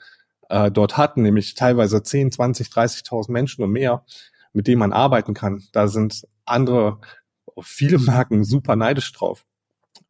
äh, 0.51 0.71
dort 0.71 0.97
hatten, 0.97 1.23
nämlich 1.23 1.55
teilweise 1.55 2.03
10, 2.03 2.33
20, 2.33 2.69
30.000 2.69 3.31
Menschen 3.31 3.63
und 3.65 3.71
mehr, 3.71 4.05
mit 4.53 4.67
denen 4.67 4.81
man 4.81 4.93
arbeiten 4.93 5.33
kann. 5.33 5.63
Da 5.73 5.89
sind 5.89 6.27
andere, 6.45 7.01
viele 7.63 7.99
Marken 8.01 8.45
super 8.45 8.77
neidisch 8.77 9.13
drauf. 9.13 9.47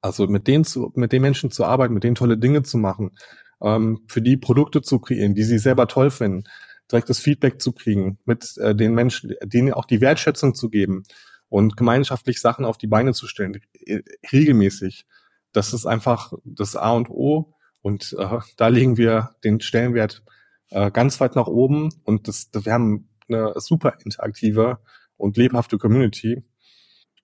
Also 0.01 0.27
mit 0.27 0.49
denen 0.49 0.65
zu, 0.65 0.93
mit 0.95 1.13
den 1.13 1.23
Menschen 1.23 1.51
zu 1.51 1.65
arbeiten, 1.65 1.95
mit 1.95 2.05
denen 2.05 2.15
tolle 2.15 2.39
Dinge 2.39 2.63
zu 2.63 2.79
machen, 2.79 3.13
ähm, 3.61 4.01
für 4.09 4.23
die 4.23 4.39
Produkte 4.39 4.81
zu 4.81 4.99
kreieren, 4.99 5.35
die 5.35 5.45
sie 5.45 5.59
selber 5.59 5.87
toll 5.87 6.11
finden, 6.11 6.45
direktes 6.91 7.19
Feedback 7.19 7.61
zu 7.61 7.73
kriegen, 7.73 8.19
mit 8.25 8.57
äh, 8.57 8.75
den 8.75 8.95
Menschen, 8.95 9.35
denen 9.45 9.75
auch 9.75 9.85
die 9.85 10.01
Wertschätzung 10.01 10.55
zu 10.55 10.71
geben 10.71 11.03
und 11.51 11.77
gemeinschaftlich 11.77 12.41
Sachen 12.41 12.65
auf 12.65 12.79
die 12.79 12.87
Beine 12.87 13.13
zu 13.13 13.27
stellen, 13.27 13.61
äh, 13.85 14.01
regelmäßig. 14.33 15.05
Das 15.53 15.75
ist 15.75 15.85
einfach 15.85 16.33
das 16.45 16.77
A 16.77 16.93
und 16.93 17.11
O 17.11 17.53
und 17.83 18.15
äh, 18.19 18.39
da 18.57 18.69
legen 18.69 18.97
wir 18.97 19.37
den 19.45 19.61
Stellenwert 19.61 20.23
äh, 20.71 20.91
ganz 20.91 21.21
weit 21.21 21.37
nach 21.37 21.47
oben 21.47 21.91
und 22.05 22.29
das, 22.29 22.51
wir 22.53 22.73
haben 22.73 23.09
eine 23.29 23.55
super 23.57 23.95
interaktive 24.05 24.79
und 25.17 25.37
lebhafte 25.37 25.79
Community. 25.79 26.43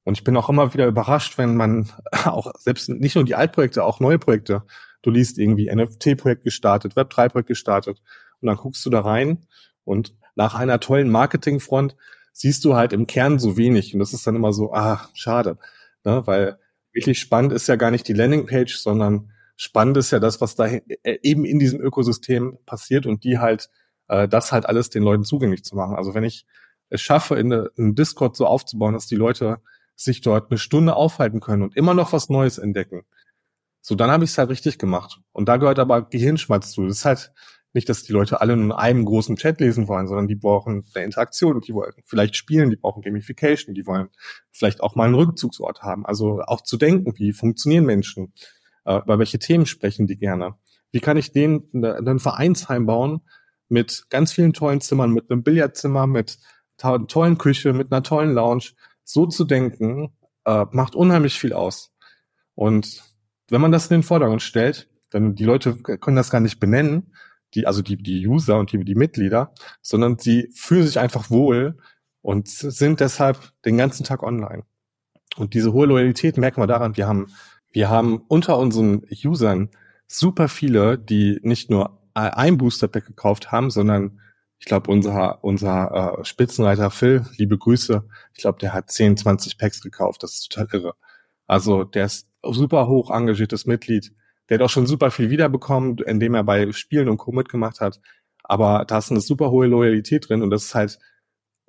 Und 0.04 0.16
ich 0.18 0.24
bin 0.24 0.36
auch 0.36 0.48
immer 0.48 0.72
wieder 0.72 0.86
überrascht, 0.86 1.36
wenn 1.38 1.56
man 1.56 1.90
auch 2.24 2.52
selbst 2.58 2.88
nicht 2.88 3.16
nur 3.16 3.24
die 3.24 3.34
Altprojekte, 3.34 3.84
auch 3.84 4.00
neue 4.00 4.18
Projekte, 4.18 4.62
du 5.02 5.10
liest 5.10 5.38
irgendwie 5.38 5.70
NFT-Projekt 5.72 6.44
gestartet, 6.44 6.94
Web3-Projekt 6.94 7.48
gestartet 7.48 8.02
und 8.40 8.46
dann 8.46 8.56
guckst 8.56 8.84
du 8.86 8.90
da 8.90 9.00
rein 9.00 9.46
und 9.84 10.14
nach 10.34 10.54
einer 10.54 10.80
tollen 10.80 11.10
Marketingfront 11.10 11.96
siehst 12.32 12.64
du 12.64 12.74
halt 12.74 12.92
im 12.92 13.06
Kern 13.06 13.38
so 13.38 13.56
wenig 13.56 13.94
und 13.94 14.00
das 14.00 14.12
ist 14.12 14.26
dann 14.26 14.36
immer 14.36 14.52
so, 14.52 14.72
ah, 14.72 15.08
schade, 15.14 15.58
ne? 16.04 16.22
weil 16.26 16.58
wirklich 16.92 17.18
spannend 17.18 17.52
ist 17.52 17.66
ja 17.66 17.76
gar 17.76 17.90
nicht 17.90 18.08
die 18.08 18.12
Landingpage, 18.12 18.76
sondern 18.76 19.32
spannend 19.56 19.96
ist 19.96 20.10
ja 20.10 20.20
das, 20.20 20.40
was 20.40 20.54
da 20.54 20.66
äh, 20.66 21.18
eben 21.22 21.44
in 21.44 21.58
diesem 21.58 21.80
Ökosystem 21.80 22.58
passiert 22.66 23.06
und 23.06 23.24
die 23.24 23.38
halt 23.38 23.70
äh, 24.08 24.28
das 24.28 24.52
halt 24.52 24.66
alles 24.66 24.90
den 24.90 25.02
Leuten 25.02 25.24
zugänglich 25.24 25.64
zu 25.64 25.76
machen. 25.76 25.96
Also 25.96 26.14
wenn 26.14 26.24
ich 26.24 26.46
es 26.88 27.00
schaffe, 27.00 27.36
in, 27.36 27.50
in 27.76 27.94
Discord 27.94 28.36
so 28.36 28.46
aufzubauen, 28.46 28.94
dass 28.94 29.06
die 29.06 29.16
Leute 29.16 29.60
sich 29.96 30.20
dort 30.20 30.50
eine 30.50 30.58
Stunde 30.58 30.94
aufhalten 30.94 31.40
können 31.40 31.62
und 31.62 31.76
immer 31.76 31.94
noch 31.94 32.12
was 32.12 32.28
Neues 32.28 32.58
entdecken, 32.58 33.02
so 33.80 33.94
dann 33.94 34.10
habe 34.10 34.24
ich 34.24 34.30
es 34.30 34.38
halt 34.38 34.50
richtig 34.50 34.78
gemacht. 34.78 35.20
Und 35.32 35.48
da 35.48 35.56
gehört 35.56 35.78
aber 35.78 36.02
Gehirnschmalz 36.02 36.72
zu. 36.72 36.86
Das 36.86 36.98
ist 36.98 37.04
halt 37.04 37.32
nicht, 37.72 37.88
dass 37.88 38.02
die 38.02 38.12
Leute 38.12 38.40
alle 38.40 38.54
in 38.54 38.72
einem 38.72 39.04
großen 39.04 39.36
Chat 39.36 39.60
lesen 39.60 39.86
wollen, 39.86 40.08
sondern 40.08 40.28
die 40.28 40.34
brauchen 40.34 40.84
eine 40.94 41.04
Interaktion, 41.04 41.60
die 41.60 41.74
wollen 41.74 41.92
vielleicht 42.04 42.34
spielen, 42.34 42.70
die 42.70 42.76
brauchen 42.76 43.02
Gamification, 43.02 43.74
die 43.74 43.86
wollen 43.86 44.08
vielleicht 44.50 44.80
auch 44.80 44.96
mal 44.96 45.04
einen 45.04 45.14
Rückzugsort 45.14 45.82
haben. 45.82 46.06
Also 46.06 46.40
auch 46.40 46.62
zu 46.62 46.78
denken, 46.78 47.12
wie 47.16 47.32
funktionieren 47.32 47.84
Menschen, 47.84 48.32
äh, 48.86 48.98
über 48.98 49.18
welche 49.18 49.38
Themen 49.38 49.66
sprechen 49.66 50.06
die 50.06 50.16
gerne. 50.16 50.54
Wie 50.92 51.00
kann 51.00 51.16
ich 51.16 51.32
denen 51.32 51.68
einen 51.74 52.18
Vereinsheim 52.18 52.86
bauen 52.86 53.20
mit 53.68 54.06
ganz 54.08 54.32
vielen 54.32 54.52
tollen 54.52 54.80
Zimmern, 54.80 55.10
mit 55.10 55.30
einem 55.30 55.42
Billardzimmer, 55.42 56.06
mit 56.06 56.38
tollen 56.78 57.38
Küche, 57.38 57.72
mit 57.72 57.92
einer 57.92 58.02
tollen 58.02 58.32
Lounge. 58.34 58.72
So 59.04 59.26
zu 59.26 59.44
denken, 59.44 60.16
äh, 60.44 60.66
macht 60.72 60.94
unheimlich 60.94 61.38
viel 61.38 61.52
aus. 61.52 61.92
Und 62.54 63.02
wenn 63.48 63.60
man 63.60 63.72
das 63.72 63.86
in 63.86 63.98
den 63.98 64.02
Vordergrund 64.02 64.42
stellt, 64.42 64.88
dann 65.10 65.34
die 65.34 65.44
Leute 65.44 65.76
können 65.76 66.16
das 66.16 66.30
gar 66.30 66.40
nicht 66.40 66.58
benennen, 66.58 67.14
die, 67.54 67.66
also 67.66 67.82
die, 67.82 67.96
die 67.96 68.26
User 68.26 68.58
und 68.58 68.72
die, 68.72 68.84
die 68.84 68.94
Mitglieder, 68.94 69.54
sondern 69.80 70.18
sie 70.18 70.50
fühlen 70.54 70.86
sich 70.86 70.98
einfach 70.98 71.30
wohl 71.30 71.78
und 72.22 72.48
sind 72.48 73.00
deshalb 73.00 73.52
den 73.64 73.76
ganzen 73.76 74.04
Tag 74.04 74.22
online. 74.22 74.64
Und 75.36 75.54
diese 75.54 75.72
hohe 75.72 75.86
Loyalität 75.86 76.38
merken 76.38 76.60
wir 76.60 76.66
daran, 76.66 76.96
wir 76.96 77.06
haben, 77.06 77.28
wir 77.76 77.90
haben 77.90 78.22
unter 78.28 78.58
unseren 78.58 79.02
Usern 79.24 79.68
super 80.06 80.48
viele, 80.48 80.98
die 80.98 81.38
nicht 81.42 81.70
nur 81.70 82.00
ein 82.14 82.56
Booster 82.56 82.88
Pack 82.88 83.06
gekauft 83.06 83.52
haben, 83.52 83.70
sondern 83.70 84.20
ich 84.58 84.64
glaube, 84.64 84.90
unser, 84.90 85.44
unser 85.44 86.18
äh, 86.20 86.24
Spitzenreiter 86.24 86.90
Phil, 86.90 87.26
liebe 87.36 87.58
Grüße, 87.58 88.08
ich 88.34 88.40
glaube, 88.40 88.58
der 88.58 88.72
hat 88.72 88.90
10, 88.90 89.18
20 89.18 89.58
Packs 89.58 89.82
gekauft. 89.82 90.22
Das 90.22 90.32
ist 90.32 90.48
total 90.50 90.68
irre. 90.72 90.94
Also 91.46 91.84
der 91.84 92.06
ist 92.06 92.28
super 92.42 92.88
hoch 92.88 93.10
engagiertes 93.10 93.66
Mitglied 93.66 94.12
der 94.48 94.58
hat 94.58 94.64
auch 94.64 94.70
schon 94.70 94.86
super 94.86 95.10
viel 95.10 95.30
wiederbekommen, 95.30 95.98
indem 95.98 96.34
er 96.34 96.44
bei 96.44 96.70
Spielen 96.72 97.08
und 97.08 97.18
Co. 97.18 97.32
mitgemacht 97.32 97.80
hat. 97.80 98.00
Aber 98.42 98.84
da 98.86 98.98
ist 98.98 99.10
eine 99.10 99.20
super 99.20 99.50
hohe 99.50 99.66
Loyalität 99.66 100.28
drin 100.28 100.42
und 100.42 100.50
das 100.50 100.66
ist 100.66 100.74
halt 100.74 100.98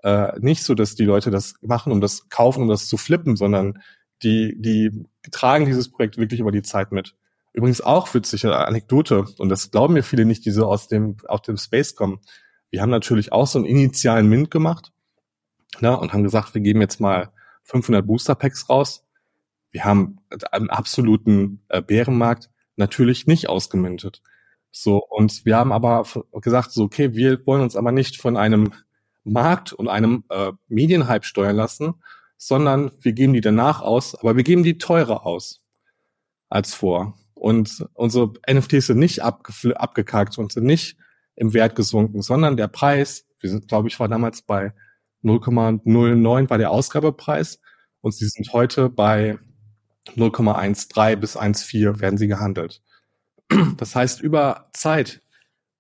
äh, 0.04 0.39
nicht 0.39 0.63
so, 0.63 0.76
dass 0.76 0.96
die 0.96 1.06
Leute 1.06 1.32
das 1.32 1.56
machen, 1.62 1.91
um 1.91 2.02
das 2.02 2.30
kaufen, 2.30 2.63
um 2.63 2.70
das 2.70 2.88
zu 2.88 2.98
flippen, 2.98 3.36
sondern 3.36 3.82
die, 4.23 4.56
die 4.60 5.06
tragen 5.32 5.65
dieses 5.65 5.89
Projekt 5.89 6.17
wirklich 6.17 6.39
über 6.39 6.51
die 6.51 6.63
Zeit 6.63 6.91
mit. 6.91 7.15
Übrigens 7.53 7.82
auch 7.82 8.13
witzige 8.13 8.56
Anekdote, 8.56 9.25
und 9.38 9.49
das 9.49 9.71
glauben 9.71 9.95
mir 9.95 10.03
viele 10.03 10.25
nicht, 10.25 10.45
die 10.45 10.51
so 10.51 10.67
aus 10.67 10.88
dem, 10.88 11.17
aus 11.27 11.41
dem 11.41 11.58
Space 11.58 11.95
kommen. 11.95 12.19
Wir 12.69 12.82
haben 12.82 12.89
natürlich 12.89 13.32
auch 13.32 13.47
so 13.47 13.58
einen 13.60 13.67
initialen 13.67 14.27
Mint 14.27 14.51
gemacht 14.51 14.91
ne, 15.80 15.97
und 15.97 16.13
haben 16.13 16.23
gesagt, 16.23 16.53
wir 16.53 16.62
geben 16.62 16.82
jetzt 16.82 16.99
mal 16.99 17.32
500 17.63 18.06
Booster 18.06 18.36
Packs 18.36 18.69
raus. 18.69 19.06
Wir 19.71 19.86
haben 19.86 20.19
einen 20.51 20.69
absoluten 20.69 21.62
äh, 21.69 21.82
Bärenmarkt 21.82 22.49
natürlich 22.75 23.27
nicht 23.27 23.49
ausgemintet. 23.49 24.21
So, 24.71 25.03
und 25.03 25.45
wir 25.45 25.58
haben 25.58 25.71
aber 25.71 26.06
gesagt, 26.41 26.71
so, 26.71 26.84
okay, 26.84 27.13
wir 27.13 27.45
wollen 27.47 27.62
uns 27.62 27.75
aber 27.75 27.91
nicht 27.91 28.21
von 28.21 28.38
einem 28.38 28.73
Markt 29.23 29.73
und 29.73 29.88
einem 29.88 30.23
äh, 30.30 30.51
Medienhype 30.67 31.25
steuern 31.25 31.56
lassen, 31.56 31.95
sondern 32.38 32.91
wir 33.02 33.13
geben 33.13 33.34
die 33.34 33.41
danach 33.41 33.82
aus, 33.82 34.15
aber 34.15 34.36
wir 34.36 34.43
geben 34.43 34.63
die 34.63 34.78
teurer 34.78 35.26
aus 35.26 35.62
als 36.50 36.73
vor. 36.73 37.17
Und 37.34 37.86
unsere 37.93 38.34
NFTs 38.50 38.88
sind 38.88 39.00
nicht 39.00 39.21
abgekackt 39.21 40.38
und 40.38 40.52
sind 40.52 40.65
nicht 40.65 40.97
im 41.36 41.54
Wert 41.54 41.76
gesunken, 41.76 42.21
sondern 42.21 42.58
der 42.58 42.67
Preis, 42.67 43.28
wir 43.39 43.50
sind, 43.50 43.67
glaube 43.67 43.88
ich, 43.88 44.00
war 44.00 44.08
damals 44.08 44.41
bei 44.41 44.73
0,09 45.23 46.50
war 46.50 46.58
der 46.58 46.71
Ausgabepreis 46.71 47.60
und 48.02 48.13
sie 48.13 48.28
sind 48.28 48.54
heute 48.54 48.89
bei 48.89 49.38
0,13 50.15 51.15
bis 51.17 51.38
1,4 51.38 52.00
werden 52.00 52.17
sie 52.17 52.28
gehandelt. 52.28 52.82
Das 53.78 53.95
heißt, 53.95 54.21
über 54.21 54.69
Zeit, 54.73 55.21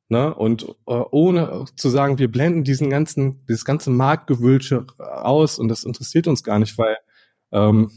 ne, 0.09 0.33
und 0.33 0.63
äh, 0.87 0.93
ohne 1.11 1.65
zu 1.75 1.89
sagen, 1.89 2.17
wir 2.17 2.31
blenden 2.31 2.63
diesen 2.63 2.89
ganzen, 2.89 3.45
dieses 3.47 3.65
ganze 3.65 3.89
Marktgewülche 3.89 4.85
aus 4.97 5.59
und 5.59 5.67
das 5.67 5.83
interessiert 5.83 6.27
uns 6.27 6.43
gar 6.43 6.59
nicht, 6.59 6.77
weil 6.77 6.97
ähm, 7.51 7.91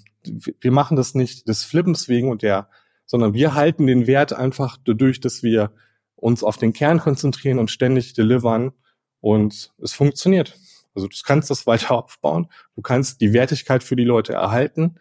wir 0.61 0.73
machen 0.73 0.97
das 0.97 1.15
nicht 1.15 1.49
des 1.49 1.65
Flippens 1.65 2.09
wegen 2.09 2.31
und 2.31 2.43
der, 2.43 2.69
sondern 3.07 3.35
wir 3.35 3.55
halten 3.55 3.87
den 3.87 4.07
Wert 4.07 4.33
einfach 4.33 4.77
dadurch, 4.85 5.21
dass 5.21 5.43
wir 5.43 5.73
uns 6.17 6.45
auf 6.45 6.59
den 6.59 6.73
Kern 6.73 7.01
konzentrieren 7.01 7.59
und 7.59 7.71
ständig 7.71 8.13
delivern 8.13 8.73
und 9.21 9.73
es 9.83 9.93
funktioniert. 9.93 10.57
Also 10.95 11.09
du 11.09 11.17
kannst 11.25 11.51
das 11.51 11.67
weiter 11.67 11.91
aufbauen, 12.05 12.49
du 12.77 12.83
kannst 12.83 13.21
die 13.21 13.33
Wertigkeit 13.33 13.83
für 13.83 13.97
die 13.97 14.05
Leute 14.05 14.35
erhalten 14.35 14.97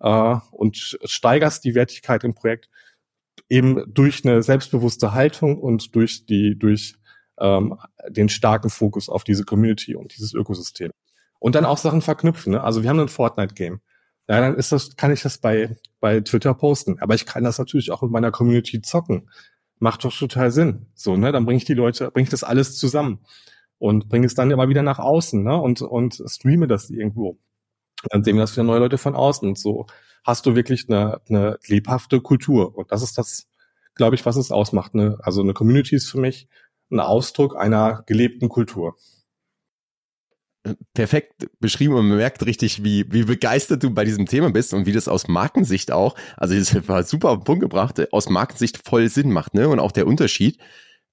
äh, 0.00 0.36
und 0.52 0.98
steigerst 1.04 1.64
die 1.64 1.74
Wertigkeit 1.74 2.24
im 2.24 2.34
Projekt 2.34 2.68
eben 3.48 3.82
durch 3.92 4.24
eine 4.24 4.42
selbstbewusste 4.42 5.12
Haltung 5.12 5.58
und 5.58 5.94
durch 5.94 6.26
die 6.26 6.58
durch 6.58 6.96
ähm, 7.38 7.76
den 8.08 8.28
starken 8.28 8.70
Fokus 8.70 9.08
auf 9.08 9.24
diese 9.24 9.44
Community 9.44 9.94
und 9.94 10.14
dieses 10.16 10.34
Ökosystem. 10.34 10.90
Und 11.38 11.54
dann 11.54 11.64
auch 11.64 11.78
Sachen 11.78 12.02
verknüpfen. 12.02 12.52
Ne? 12.52 12.62
Also 12.62 12.82
wir 12.82 12.90
haben 12.90 13.00
ein 13.00 13.08
Fortnite-Game. 13.08 13.80
Ja, 14.28 14.40
dann 14.40 14.56
ist 14.56 14.72
das, 14.72 14.94
kann 14.96 15.12
ich 15.12 15.22
das 15.22 15.38
bei, 15.38 15.76
bei 15.98 16.20
Twitter 16.20 16.54
posten. 16.54 16.98
Aber 17.00 17.14
ich 17.14 17.26
kann 17.26 17.44
das 17.44 17.58
natürlich 17.58 17.90
auch 17.90 18.02
mit 18.02 18.10
meiner 18.10 18.30
Community 18.30 18.82
zocken. 18.82 19.30
Macht 19.78 20.04
doch 20.04 20.16
total 20.16 20.50
Sinn. 20.50 20.86
So, 20.94 21.16
ne? 21.16 21.32
Dann 21.32 21.46
bringe 21.46 21.56
ich 21.56 21.64
die 21.64 21.74
Leute, 21.74 22.10
bringe 22.10 22.24
ich 22.24 22.30
das 22.30 22.44
alles 22.44 22.76
zusammen. 22.76 23.20
und 23.78 24.10
bringe 24.10 24.26
es 24.26 24.34
dann 24.34 24.50
immer 24.50 24.68
wieder 24.68 24.82
nach 24.82 24.98
außen 24.98 25.42
ne? 25.42 25.58
und, 25.58 25.82
und 25.82 26.22
streame 26.26 26.68
das 26.68 26.90
irgendwo. 26.90 27.38
Dann 28.10 28.24
sehen 28.24 28.36
wir 28.36 28.42
das 28.42 28.52
wieder 28.52 28.64
neue 28.64 28.80
Leute 28.80 28.98
von 28.98 29.14
außen. 29.14 29.48
Und 29.48 29.58
so 29.58 29.86
hast 30.24 30.46
du 30.46 30.56
wirklich 30.56 30.86
eine, 30.88 31.20
eine 31.28 31.58
lebhafte 31.66 32.20
Kultur. 32.20 32.76
Und 32.76 32.90
das 32.92 33.02
ist 33.02 33.18
das, 33.18 33.48
glaube 33.94 34.14
ich, 34.14 34.24
was 34.24 34.36
es 34.36 34.50
ausmacht. 34.50 34.94
Ne? 34.94 35.18
Also 35.22 35.42
eine 35.42 35.54
Community 35.54 35.96
ist 35.96 36.10
für 36.10 36.20
mich 36.20 36.48
ein 36.90 37.00
Ausdruck 37.00 37.56
einer 37.56 38.02
gelebten 38.06 38.48
Kultur 38.48 38.96
perfekt 40.94 41.48
beschrieben 41.58 41.94
und 41.94 42.08
man 42.08 42.18
merkt 42.18 42.44
richtig, 42.44 42.84
wie, 42.84 43.10
wie 43.10 43.24
begeistert 43.24 43.82
du 43.82 43.90
bei 43.90 44.04
diesem 44.04 44.26
Thema 44.26 44.50
bist 44.50 44.74
und 44.74 44.86
wie 44.86 44.92
das 44.92 45.08
aus 45.08 45.26
Markensicht 45.26 45.90
auch, 45.90 46.16
also 46.36 46.54
das 46.54 46.86
war 46.88 47.02
super 47.02 47.30
auf 47.30 47.38
den 47.38 47.44
Punkt 47.44 47.62
gebracht, 47.62 48.12
aus 48.12 48.28
Markensicht 48.28 48.86
voll 48.86 49.08
Sinn 49.08 49.32
macht, 49.32 49.54
ne? 49.54 49.68
Und 49.68 49.80
auch 49.80 49.92
der 49.92 50.06
Unterschied, 50.06 50.58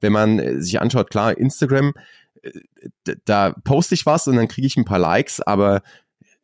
wenn 0.01 0.11
man 0.11 0.39
äh, 0.39 0.61
sich 0.61 0.81
anschaut, 0.81 1.09
klar, 1.09 1.37
Instagram, 1.37 1.93
äh, 2.41 2.51
da 3.23 3.53
poste 3.63 3.95
ich 3.95 4.05
was 4.05 4.27
und 4.27 4.35
dann 4.35 4.49
kriege 4.49 4.67
ich 4.67 4.75
ein 4.75 4.85
paar 4.85 4.99
Likes, 4.99 5.39
aber 5.41 5.81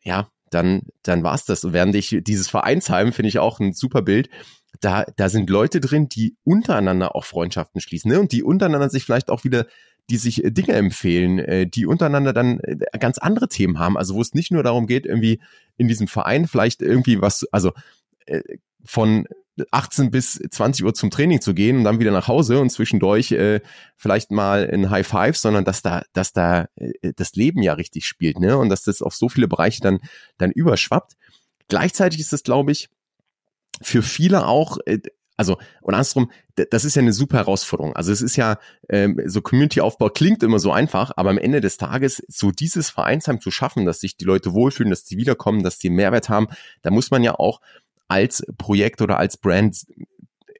ja, 0.01 0.29
dann, 0.53 0.83
dann 1.03 1.23
war's 1.23 1.45
das. 1.45 1.63
Und 1.63 1.73
während 1.73 1.95
ich 1.95 2.19
dieses 2.21 2.49
Vereinsheim 2.49 3.13
finde 3.13 3.29
ich 3.29 3.39
auch 3.39 3.59
ein 3.59 3.73
super 3.73 4.01
Bild. 4.01 4.29
Da, 4.81 5.05
da 5.15 5.29
sind 5.29 5.49
Leute 5.49 5.79
drin, 5.79 6.09
die 6.09 6.35
untereinander 6.43 7.15
auch 7.15 7.25
Freundschaften 7.25 7.79
schließen, 7.79 8.11
ne? 8.11 8.19
Und 8.19 8.31
die 8.31 8.43
untereinander 8.43 8.89
sich 8.89 9.03
vielleicht 9.03 9.29
auch 9.29 9.43
wieder 9.43 9.65
die 10.09 10.17
sich 10.17 10.43
äh, 10.43 10.51
Dinge 10.51 10.73
empfehlen, 10.73 11.39
äh, 11.39 11.67
die 11.67 11.85
untereinander 11.85 12.33
dann 12.33 12.59
äh, 12.59 12.77
ganz 12.99 13.17
andere 13.17 13.47
Themen 13.47 13.79
haben. 13.79 13.97
Also 13.97 14.15
wo 14.15 14.21
es 14.21 14.33
nicht 14.33 14.51
nur 14.51 14.63
darum 14.63 14.87
geht, 14.87 15.05
irgendwie 15.05 15.41
in 15.77 15.87
diesem 15.87 16.07
Verein 16.07 16.47
vielleicht 16.47 16.81
irgendwie 16.81 17.21
was, 17.21 17.45
also 17.51 17.71
von 18.83 19.25
18 19.71 20.09
bis 20.09 20.41
20 20.49 20.83
Uhr 20.83 20.93
zum 20.93 21.11
Training 21.11 21.39
zu 21.39 21.53
gehen 21.53 21.77
und 21.77 21.83
dann 21.83 21.99
wieder 21.99 22.11
nach 22.11 22.27
Hause 22.27 22.59
und 22.59 22.71
zwischendurch 22.71 23.31
äh, 23.31 23.61
vielleicht 23.95 24.31
mal 24.31 24.69
ein 24.71 24.89
High 24.89 25.07
Five, 25.07 25.37
sondern 25.37 25.63
dass 25.63 25.81
da, 25.81 26.03
dass 26.13 26.33
da 26.33 26.67
äh, 26.75 27.13
das 27.15 27.33
Leben 27.33 27.61
ja 27.61 27.73
richtig 27.73 28.05
spielt, 28.05 28.39
ne? 28.39 28.57
Und 28.57 28.69
dass 28.69 28.83
das 28.83 29.01
auf 29.01 29.15
so 29.15 29.29
viele 29.29 29.47
Bereiche 29.47 29.81
dann, 29.81 29.99
dann 30.37 30.51
überschwappt. 30.51 31.13
Gleichzeitig 31.67 32.19
ist 32.19 32.33
es, 32.33 32.43
glaube 32.43 32.71
ich, 32.71 32.89
für 33.81 34.01
viele 34.01 34.47
auch 34.47 34.77
äh, 34.85 34.99
also 35.35 35.57
und 35.81 35.93
andersrum, 35.93 36.31
das 36.55 36.85
ist 36.85 36.95
ja 36.95 37.01
eine 37.01 37.13
super 37.13 37.37
Herausforderung. 37.37 37.95
Also 37.95 38.11
es 38.11 38.21
ist 38.21 38.35
ja 38.35 38.59
ähm, 38.89 39.19
so 39.25 39.41
Community-Aufbau 39.41 40.09
klingt 40.09 40.43
immer 40.43 40.59
so 40.59 40.71
einfach, 40.71 41.11
aber 41.15 41.31
am 41.31 41.39
Ende 41.39 41.59
des 41.59 41.77
Tages 41.77 42.23
so 42.27 42.51
dieses 42.51 42.89
Vereinsheim 42.91 43.41
zu 43.41 43.49
schaffen, 43.49 43.85
dass 43.85 43.99
sich 43.99 44.15
die 44.15 44.25
Leute 44.25 44.53
wohlfühlen, 44.53 44.91
dass 44.91 45.05
sie 45.05 45.17
wiederkommen, 45.17 45.63
dass 45.63 45.83
einen 45.83 45.95
Mehrwert 45.95 46.29
haben, 46.29 46.47
da 46.83 46.91
muss 46.91 47.09
man 47.09 47.23
ja 47.23 47.33
auch 47.33 47.61
als 48.13 48.45
Projekt 48.57 49.01
oder 49.01 49.17
als 49.17 49.37
Brand 49.37 49.85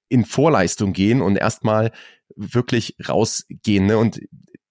in 0.10 0.26
Vorleistung 0.26 0.92
gehen 0.94 1.22
und 1.22 1.38
erstmal 1.38 1.92
wirklich 2.36 2.96
rausgehen. 3.08 3.86
Ne? 3.86 3.98
Und 3.98 4.22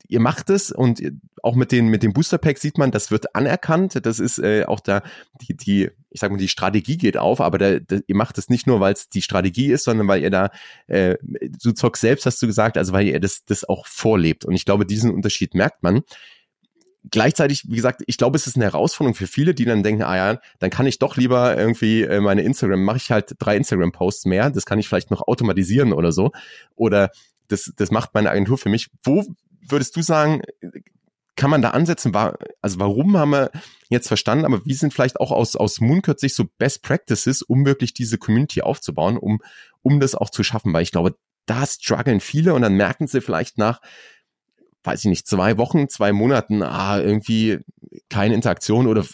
ihr 0.09 0.20
macht 0.20 0.51
es 0.51 0.72
und 0.72 1.01
auch 1.43 1.55
mit 1.55 1.72
den 1.72 1.87
mit 1.87 2.03
dem 2.03 2.12
Booster 2.12 2.39
Pack 2.39 2.59
sieht 2.59 2.76
man, 2.76 2.91
das 2.91 3.11
wird 3.11 3.35
anerkannt. 3.35 4.05
Das 4.05 4.18
ist 4.18 4.39
äh, 4.39 4.64
auch 4.66 4.80
da 4.80 5.03
die 5.41 5.57
die 5.57 5.91
ich 6.11 6.20
sag 6.20 6.30
mal 6.30 6.37
die 6.37 6.49
Strategie 6.49 6.99
geht 6.99 7.16
auf, 7.16 7.41
aber 7.41 7.57
da, 7.57 7.78
da, 7.78 7.99
ihr 8.07 8.16
macht 8.16 8.37
es 8.37 8.49
nicht 8.49 8.66
nur, 8.66 8.80
weil 8.80 8.93
es 8.93 9.09
die 9.09 9.22
Strategie 9.22 9.72
ist, 9.72 9.85
sondern 9.85 10.09
weil 10.09 10.22
ihr 10.22 10.30
da 10.30 10.51
äh, 10.89 11.16
du 11.22 11.72
zockst 11.72 12.03
selbst 12.03 12.26
hast 12.26 12.43
du 12.43 12.47
gesagt, 12.47 12.76
also 12.76 12.93
weil 12.93 13.07
ihr 13.07 13.20
das 13.20 13.45
das 13.45 13.64
auch 13.64 13.87
vorlebt. 13.87 14.45
Und 14.45 14.55
ich 14.55 14.64
glaube, 14.64 14.85
diesen 14.85 15.11
Unterschied 15.12 15.55
merkt 15.55 15.83
man 15.83 16.03
gleichzeitig, 17.11 17.65
wie 17.69 17.77
gesagt, 17.77 18.03
ich 18.07 18.17
glaube, 18.17 18.37
es 18.37 18.47
ist 18.47 18.57
eine 18.57 18.65
Herausforderung 18.65 19.15
für 19.15 19.27
viele, 19.27 19.55
die 19.55 19.65
dann 19.65 19.83
denken, 19.83 20.03
ah 20.03 20.17
ja, 20.17 20.41
dann 20.59 20.71
kann 20.71 20.87
ich 20.87 20.99
doch 20.99 21.17
lieber 21.17 21.57
irgendwie 21.57 22.03
äh, 22.03 22.21
meine 22.21 22.43
Instagram, 22.43 22.83
mache 22.85 22.99
ich 22.99 23.11
halt 23.11 23.35
drei 23.39 23.57
Instagram-Posts 23.57 24.27
mehr, 24.27 24.51
das 24.51 24.67
kann 24.67 24.79
ich 24.79 24.89
vielleicht 24.89 25.11
noch 25.11 25.27
automatisieren 25.27 25.93
oder 25.93 26.13
so. 26.13 26.33
Oder 26.77 27.11
das, 27.49 27.73
das 27.77 27.91
macht 27.91 28.15
meine 28.15 28.31
Agentur 28.31 28.59
für 28.59 28.69
mich. 28.69 28.89
Wo 29.03 29.25
würdest 29.69 29.97
du 29.97 30.03
sagen, 30.03 30.43
kann 31.37 31.51
man 31.51 31.63
da 31.63 31.71
ansetzen? 31.71 32.15
Also 32.61 32.79
warum 32.79 33.17
haben 33.17 33.31
wir 33.31 33.51
jetzt 33.89 34.09
verstanden, 34.09 34.45
aber 34.45 34.65
wie 34.65 34.75
sind 34.75 34.93
vielleicht 34.93 35.19
auch 35.19 35.33
aus, 35.33 35.57
aus 35.57 35.81
Mooncurt 35.81 36.21
sich 36.21 36.35
so 36.35 36.45
Best 36.59 36.83
Practices, 36.83 37.43
um 37.43 37.67
wirklich 37.67 37.95
diese 37.95 38.19
Community 38.19 38.63
aufzubauen, 38.63 39.17
um, 39.17 39.41
um 39.83 39.99
das 39.99 40.15
auch 40.15 40.31
zu 40.31 40.45
schaffen? 40.45 40.73
Weil 40.73 40.83
ich 40.83 40.93
glaube, 40.93 41.17
da 41.47 41.67
strugglen 41.67 42.21
viele 42.21 42.55
und 42.55 42.63
dann 42.63 42.75
merken 42.75 43.07
sie 43.07 43.21
vielleicht 43.21 43.59
nach, 43.59 43.81
weiß 44.85 45.01
ich 45.01 45.11
nicht, 45.11 45.26
zwei 45.26 45.59
Wochen, 45.59 45.89
zwei 45.89 46.12
Monaten, 46.12 46.62
ah, 46.62 46.99
irgendwie 47.01 47.59
keine 48.09 48.35
Interaktion 48.35 48.87
oder 48.87 49.05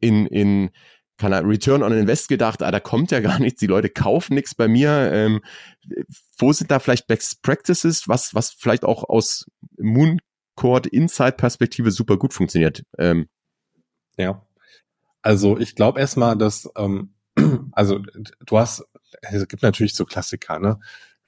in, 0.00 0.26
in 0.26 0.70
keine 1.18 1.44
Return 1.44 1.82
on 1.82 1.92
Invest 1.92 2.28
gedacht, 2.28 2.62
ah, 2.62 2.70
da 2.70 2.80
kommt 2.80 3.10
ja 3.10 3.20
gar 3.20 3.38
nichts, 3.38 3.60
die 3.60 3.66
Leute 3.66 3.90
kaufen 3.90 4.34
nichts 4.34 4.54
bei 4.54 4.68
mir. 4.68 5.10
Ähm, 5.12 5.40
wo 6.38 6.52
sind 6.52 6.70
da 6.70 6.78
vielleicht 6.78 7.06
Best 7.08 7.42
Practices, 7.42 8.08
was, 8.08 8.34
was 8.34 8.50
vielleicht 8.50 8.84
auch 8.84 9.04
aus 9.04 9.46
Mooncord 9.78 10.86
Inside 10.86 11.32
Perspektive 11.32 11.90
super 11.90 12.16
gut 12.16 12.32
funktioniert? 12.32 12.84
Ähm. 12.96 13.28
Ja. 14.16 14.46
Also 15.22 15.58
ich 15.58 15.74
glaube 15.74 16.00
erstmal, 16.00 16.38
dass, 16.38 16.68
ähm, 16.76 17.14
also 17.72 18.00
du 18.46 18.58
hast, 18.58 18.84
es 19.20 19.48
gibt 19.48 19.62
natürlich 19.62 19.94
so 19.94 20.04
Klassiker, 20.04 20.60
ne? 20.60 20.78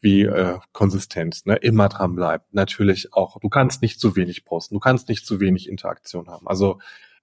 Wie 0.01 0.22
äh, 0.22 0.59
konsistent, 0.72 1.46
ne? 1.46 1.57
immer 1.57 1.88
dran 1.88 2.14
bleibt. 2.14 2.55
Natürlich 2.55 3.12
auch, 3.12 3.38
du 3.40 3.48
kannst 3.48 3.82
nicht 3.82 4.01
zu 4.01 4.16
wenig 4.16 4.44
posten, 4.44 4.74
du 4.74 4.80
kannst 4.80 5.09
nicht 5.09 5.26
zu 5.26 5.40
wenig 5.40 5.68
Interaktion 5.68 6.28
haben. 6.28 6.46
Also 6.48 6.78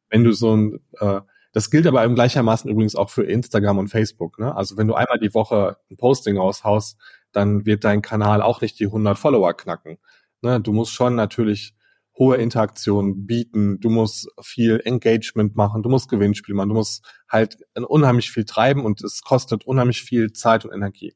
wenn 0.10 0.24
du 0.24 0.32
so 0.32 0.56
ein 0.56 0.80
äh, 1.00 1.22
das 1.58 1.72
gilt 1.72 1.88
aber 1.88 2.08
gleichermaßen 2.08 2.70
übrigens 2.70 2.96
auch 2.96 3.10
für 3.10 3.24
Instagram 3.24 3.80
und 3.80 3.88
Facebook. 3.88 4.38
Ne? 4.38 4.56
Also 4.56 4.78
wenn 4.78 4.88
du 4.88 4.94
einmal 4.94 5.18
die 5.18 5.34
Woche 5.34 5.78
ein 5.90 5.98
Posting 5.98 6.38
raushaust, 6.38 7.00
dann 7.32 7.66
wird 7.66 7.84
dein 7.84 8.04
Kanal 8.04 8.44
auch 8.44 8.62
nicht 8.62 8.80
die 8.80 8.86
100 8.86 9.18
Follower 9.18 9.56
knacken. 9.56 9.98
Ne? 10.42 10.62
Du 10.62 10.72
musst 10.72 10.92
schon 10.92 11.16
natürlich 11.16 11.74
hohe 12.18 12.38
Interaktion 12.38 13.26
bieten, 13.26 13.80
du 13.80 13.90
musst 13.90 14.28
viel 14.42 14.82
Engagement 14.86 15.56
machen, 15.56 15.84
du 15.84 15.90
musst 15.90 16.10
Gewinnspiel 16.10 16.54
machen, 16.54 16.70
du 16.70 16.76
musst 16.76 17.04
halt 17.28 17.58
unheimlich 17.74 18.32
viel 18.32 18.46
treiben 18.46 18.86
und 18.86 19.04
es 19.04 19.22
kostet 19.22 19.66
unheimlich 19.66 20.04
viel 20.04 20.34
Zeit 20.34 20.66
und 20.66 20.74
Energie. 20.74 21.16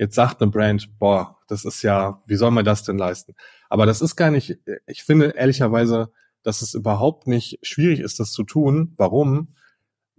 Jetzt 0.00 0.14
sagt 0.14 0.40
eine 0.40 0.50
Brand, 0.50 0.98
boah, 0.98 1.38
das 1.46 1.64
ist 1.64 1.82
ja, 1.82 2.22
wie 2.26 2.36
soll 2.36 2.50
man 2.50 2.64
das 2.64 2.82
denn 2.82 2.98
leisten? 2.98 3.34
Aber 3.68 3.86
das 3.86 4.00
ist 4.00 4.16
gar 4.16 4.30
nicht, 4.30 4.58
ich 4.86 5.04
finde 5.04 5.34
ehrlicherweise, 5.36 6.10
dass 6.42 6.62
es 6.62 6.74
überhaupt 6.74 7.26
nicht 7.26 7.58
schwierig 7.62 8.00
ist, 8.00 8.18
das 8.18 8.32
zu 8.32 8.42
tun. 8.42 8.94
Warum? 8.96 9.54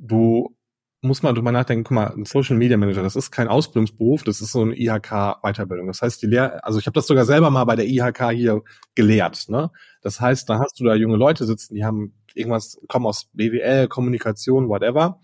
du 0.01 0.55
musst 1.03 1.23
mal 1.23 1.34
drüber 1.34 1.51
nachdenken, 1.51 1.84
guck 1.84 1.95
mal, 1.95 2.13
ein 2.13 2.25
Social 2.25 2.57
Media 2.57 2.77
Manager, 2.77 3.01
das 3.01 3.15
ist 3.15 3.32
kein 3.32 3.47
Ausbildungsberuf, 3.47 4.23
das 4.23 4.41
ist 4.41 4.51
so 4.51 4.61
eine 4.61 4.75
IHK-Weiterbildung. 4.75 5.88
Das 5.88 6.01
heißt, 6.01 6.21
die 6.21 6.27
Lehr 6.27 6.63
also 6.65 6.77
ich 6.77 6.86
habe 6.86 6.93
das 6.93 7.07
sogar 7.07 7.25
selber 7.25 7.49
mal 7.49 7.63
bei 7.63 7.75
der 7.75 7.88
IHK 7.88 8.32
hier 8.32 8.61
gelehrt. 8.93 9.49
Ne? 9.49 9.71
Das 10.01 10.19
heißt, 10.21 10.47
da 10.49 10.59
hast 10.59 10.79
du 10.79 10.84
da 10.84 10.93
junge 10.93 11.17
Leute 11.17 11.45
sitzen, 11.45 11.73
die 11.75 11.86
haben 11.86 12.13
irgendwas, 12.36 12.79
kommen 12.88 13.07
aus 13.07 13.29
BWL, 13.34 13.88
Kommunikation, 13.88 14.69
whatever, 14.69 15.19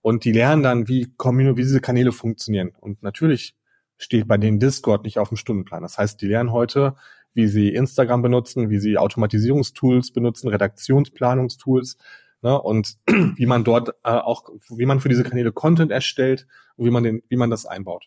und 0.00 0.24
die 0.24 0.32
lernen 0.32 0.62
dann, 0.62 0.88
wie, 0.88 1.08
wie 1.18 1.54
diese 1.56 1.80
Kanäle 1.80 2.12
funktionieren. 2.12 2.70
Und 2.78 3.02
natürlich 3.02 3.55
steht 3.98 4.28
bei 4.28 4.36
denen 4.36 4.60
Discord 4.60 5.04
nicht 5.04 5.18
auf 5.18 5.28
dem 5.28 5.36
Stundenplan. 5.36 5.82
Das 5.82 5.98
heißt, 5.98 6.20
die 6.20 6.28
lernen 6.28 6.52
heute, 6.52 6.96
wie 7.34 7.48
sie 7.48 7.74
Instagram 7.74 8.22
benutzen, 8.22 8.70
wie 8.70 8.78
sie 8.78 8.98
Automatisierungstools 8.98 10.12
benutzen, 10.12 10.48
Redaktionsplanungstools, 10.48 11.96
Ne? 12.42 12.60
Und 12.60 12.98
wie 13.36 13.46
man 13.46 13.64
dort 13.64 13.90
äh, 14.04 14.10
auch, 14.10 14.48
wie 14.70 14.86
man 14.86 15.00
für 15.00 15.08
diese 15.08 15.24
Kanäle 15.24 15.52
Content 15.52 15.90
erstellt 15.90 16.46
und 16.76 16.86
wie 16.86 16.90
man 16.90 17.02
den, 17.02 17.22
wie 17.28 17.36
man 17.36 17.50
das 17.50 17.66
einbaut. 17.66 18.06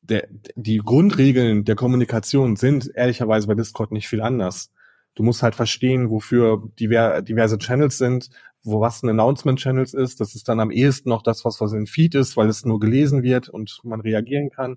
Der, 0.00 0.28
die 0.54 0.78
Grundregeln 0.78 1.64
der 1.64 1.74
Kommunikation 1.74 2.56
sind 2.56 2.90
ehrlicherweise 2.94 3.46
bei 3.46 3.54
Discord 3.54 3.90
nicht 3.90 4.08
viel 4.08 4.20
anders. 4.20 4.72
Du 5.14 5.22
musst 5.24 5.42
halt 5.42 5.56
verstehen, 5.56 6.10
wofür 6.10 6.70
diver, 6.78 7.20
diverse 7.22 7.58
Channels 7.58 7.98
sind, 7.98 8.30
wo 8.68 8.80
was 8.80 9.02
ein 9.02 9.08
Announcement 9.08 9.58
Channels 9.58 9.94
ist. 9.94 10.20
Das 10.20 10.34
ist 10.34 10.48
dann 10.48 10.60
am 10.60 10.70
ehesten 10.70 11.08
noch 11.08 11.22
das, 11.22 11.44
was 11.44 11.60
was 11.60 11.72
in 11.72 11.86
Feed 11.86 12.14
ist, 12.14 12.36
weil 12.36 12.48
es 12.48 12.64
nur 12.64 12.80
gelesen 12.80 13.22
wird 13.22 13.48
und 13.48 13.80
man 13.84 14.00
reagieren 14.00 14.50
kann. 14.50 14.76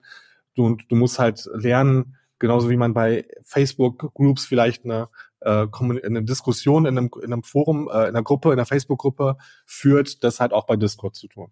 Du, 0.55 0.77
du 0.89 0.95
musst 0.95 1.19
halt 1.19 1.49
lernen, 1.53 2.17
genauso 2.39 2.69
wie 2.69 2.77
man 2.77 2.93
bei 2.93 3.25
Facebook 3.43 4.13
Groups 4.13 4.45
vielleicht 4.45 4.85
eine 4.85 5.09
äh, 5.41 5.67
eine 5.81 6.23
Diskussion 6.23 6.85
in 6.85 6.97
einem, 6.97 7.09
in 7.21 7.33
einem 7.33 7.43
Forum, 7.43 7.89
äh, 7.89 8.03
in 8.03 8.09
einer 8.09 8.23
Gruppe, 8.23 8.49
in 8.49 8.53
einer 8.53 8.65
Facebook-Gruppe 8.65 9.37
führt, 9.65 10.23
das 10.23 10.39
halt 10.39 10.53
auch 10.53 10.65
bei 10.65 10.75
Discord 10.75 11.15
zu 11.15 11.27
tun. 11.27 11.51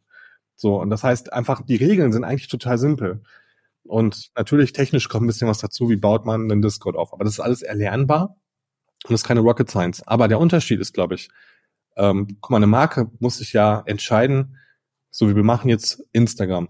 So, 0.55 0.79
und 0.79 0.89
das 0.89 1.03
heißt 1.03 1.33
einfach, 1.33 1.61
die 1.65 1.77
Regeln 1.77 2.11
sind 2.11 2.23
eigentlich 2.23 2.49
total 2.49 2.77
simpel. 2.77 3.23
Und 3.83 4.29
natürlich 4.35 4.73
technisch 4.73 5.09
kommt 5.09 5.23
ein 5.23 5.27
bisschen 5.27 5.47
was 5.47 5.59
dazu, 5.59 5.89
wie 5.89 5.95
baut 5.95 6.25
man 6.25 6.51
einen 6.51 6.61
Discord 6.61 6.95
auf. 6.95 7.13
Aber 7.13 7.23
das 7.23 7.33
ist 7.33 7.39
alles 7.39 7.61
erlernbar 7.61 8.35
und 9.05 9.11
das 9.11 9.21
ist 9.21 9.27
keine 9.27 9.39
Rocket 9.39 9.69
Science. 9.69 10.05
Aber 10.05 10.27
der 10.27 10.39
Unterschied 10.39 10.79
ist, 10.79 10.93
glaube 10.93 11.15
ich, 11.15 11.29
ähm, 11.99 12.37
guck 12.41 12.51
mal, 12.51 12.57
eine 12.57 12.67
Marke 12.67 13.11
muss 13.19 13.37
sich 13.37 13.53
ja 13.53 13.83
entscheiden, 13.85 14.57
so 15.11 15.29
wie 15.29 15.35
wir 15.35 15.43
machen 15.43 15.69
jetzt 15.69 16.03
Instagram. 16.11 16.69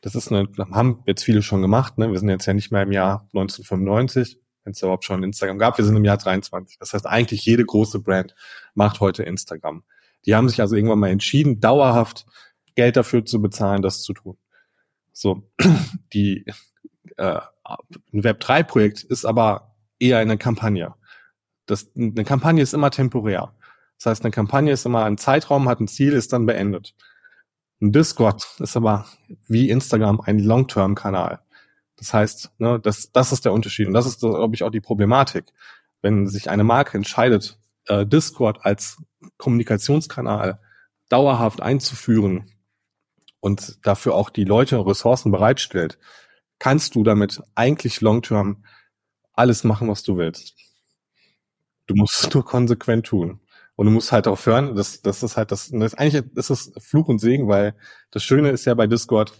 Das 0.00 0.14
ist 0.14 0.32
eine, 0.32 0.48
haben 0.72 1.02
jetzt 1.06 1.24
viele 1.24 1.42
schon 1.42 1.62
gemacht, 1.62 1.98
ne? 1.98 2.10
Wir 2.10 2.18
sind 2.18 2.30
jetzt 2.30 2.46
ja 2.46 2.54
nicht 2.54 2.72
mehr 2.72 2.82
im 2.82 2.92
Jahr 2.92 3.28
1995 3.34 4.40
wenn 4.64 4.72
es 4.72 4.82
überhaupt 4.82 5.04
schon 5.04 5.22
Instagram 5.22 5.58
gab. 5.58 5.78
Wir 5.78 5.84
sind 5.84 5.96
im 5.96 6.04
Jahr 6.04 6.16
23. 6.16 6.78
Das 6.78 6.92
heißt, 6.92 7.06
eigentlich 7.06 7.44
jede 7.44 7.64
große 7.64 8.00
Brand 8.00 8.34
macht 8.74 9.00
heute 9.00 9.22
Instagram. 9.22 9.84
Die 10.26 10.34
haben 10.34 10.48
sich 10.48 10.60
also 10.60 10.76
irgendwann 10.76 10.98
mal 10.98 11.10
entschieden, 11.10 11.60
dauerhaft 11.60 12.26
Geld 12.74 12.96
dafür 12.96 13.24
zu 13.24 13.40
bezahlen, 13.40 13.82
das 13.82 14.02
zu 14.02 14.12
tun. 14.12 14.36
So, 15.12 15.50
die 16.12 16.44
äh, 17.16 17.40
ein 17.64 18.22
Web3-Projekt 18.22 19.02
ist 19.02 19.24
aber 19.24 19.74
eher 19.98 20.18
eine 20.18 20.38
Kampagne. 20.38 20.94
das, 21.66 21.90
eine 21.96 22.24
Kampagne 22.24 22.62
ist 22.62 22.74
immer 22.74 22.90
temporär. 22.90 23.54
Das 24.00 24.12
heißt, 24.12 24.24
eine 24.24 24.30
Kampagne 24.30 24.72
ist 24.72 24.86
immer 24.86 25.04
ein 25.04 25.18
Zeitraum, 25.18 25.68
hat 25.68 25.78
ein 25.80 25.88
Ziel, 25.88 26.14
ist 26.14 26.32
dann 26.32 26.46
beendet. 26.46 26.94
Ein 27.82 27.92
Discord 27.92 28.46
ist 28.58 28.74
aber 28.74 29.06
wie 29.46 29.68
Instagram 29.68 30.22
ein 30.22 30.38
Long-Term-Kanal. 30.38 31.40
Das 31.96 32.14
heißt, 32.14 32.52
ne, 32.58 32.80
das, 32.80 33.12
das 33.12 33.30
ist 33.32 33.44
der 33.44 33.52
Unterschied. 33.52 33.88
Und 33.88 33.92
das 33.92 34.06
ist, 34.06 34.20
glaube 34.20 34.54
ich, 34.54 34.62
auch 34.62 34.70
die 34.70 34.80
Problematik. 34.80 35.52
Wenn 36.00 36.26
sich 36.26 36.48
eine 36.48 36.64
Marke 36.64 36.96
entscheidet, 36.96 37.58
äh, 37.88 38.06
Discord 38.06 38.64
als 38.64 38.96
Kommunikationskanal 39.36 40.60
dauerhaft 41.10 41.60
einzuführen 41.60 42.50
und 43.40 43.86
dafür 43.86 44.14
auch 44.14 44.30
die 44.30 44.44
Leute 44.44 44.78
Ressourcen 44.86 45.30
bereitstellt, 45.30 45.98
kannst 46.58 46.94
du 46.94 47.02
damit 47.02 47.42
eigentlich 47.54 48.00
long-term 48.00 48.64
alles 49.34 49.62
machen, 49.62 49.88
was 49.88 50.02
du 50.02 50.16
willst. 50.16 50.54
Du 51.86 51.94
musst 51.94 52.24
es 52.24 52.32
nur 52.32 52.46
konsequent 52.46 53.04
tun. 53.04 53.40
Und 53.80 53.86
du 53.86 53.92
musst 53.92 54.12
halt 54.12 54.28
auch 54.28 54.44
hören, 54.44 54.74
das, 54.74 55.00
das 55.00 55.22
ist 55.22 55.38
halt 55.38 55.50
das, 55.52 55.70
das 55.72 55.94
eigentlich 55.94 56.22
ist 56.36 56.50
es 56.50 56.70
Fluch 56.80 57.08
und 57.08 57.18
Segen, 57.18 57.48
weil 57.48 57.74
das 58.10 58.22
Schöne 58.22 58.50
ist 58.50 58.66
ja 58.66 58.74
bei 58.74 58.86
Discord, 58.86 59.32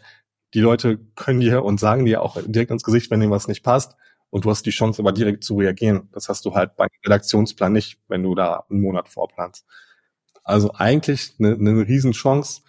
die 0.55 0.61
Leute 0.61 0.97
können 1.15 1.41
dir 1.41 1.63
und 1.63 1.79
sagen 1.79 2.07
dir 2.07 2.23
auch 2.23 2.39
direkt 2.47 2.71
ins 2.71 2.83
Gesicht, 2.83 3.11
wenn 3.11 3.21
dir 3.21 3.29
was 3.29 3.49
nicht 3.49 3.63
passt. 3.63 3.97
Und 4.31 4.47
du 4.47 4.51
hast 4.51 4.65
die 4.65 4.71
Chance, 4.71 5.03
aber 5.03 5.13
direkt 5.13 5.45
zu 5.45 5.59
reagieren. 5.59 6.09
Das 6.13 6.31
hast 6.31 6.47
du 6.47 6.55
halt 6.55 6.75
beim 6.77 6.89
Redaktionsplan 7.05 7.71
nicht, 7.71 7.99
wenn 8.09 8.23
du 8.23 8.35
da 8.35 8.65
einen 8.71 8.81
Monat 8.81 9.11
vorplanst. 9.11 9.67
Also 10.43 10.73
eigentlich 10.73 11.35
eine, 11.39 11.57
eine 11.57 11.87
Riesenchance. 11.87 12.63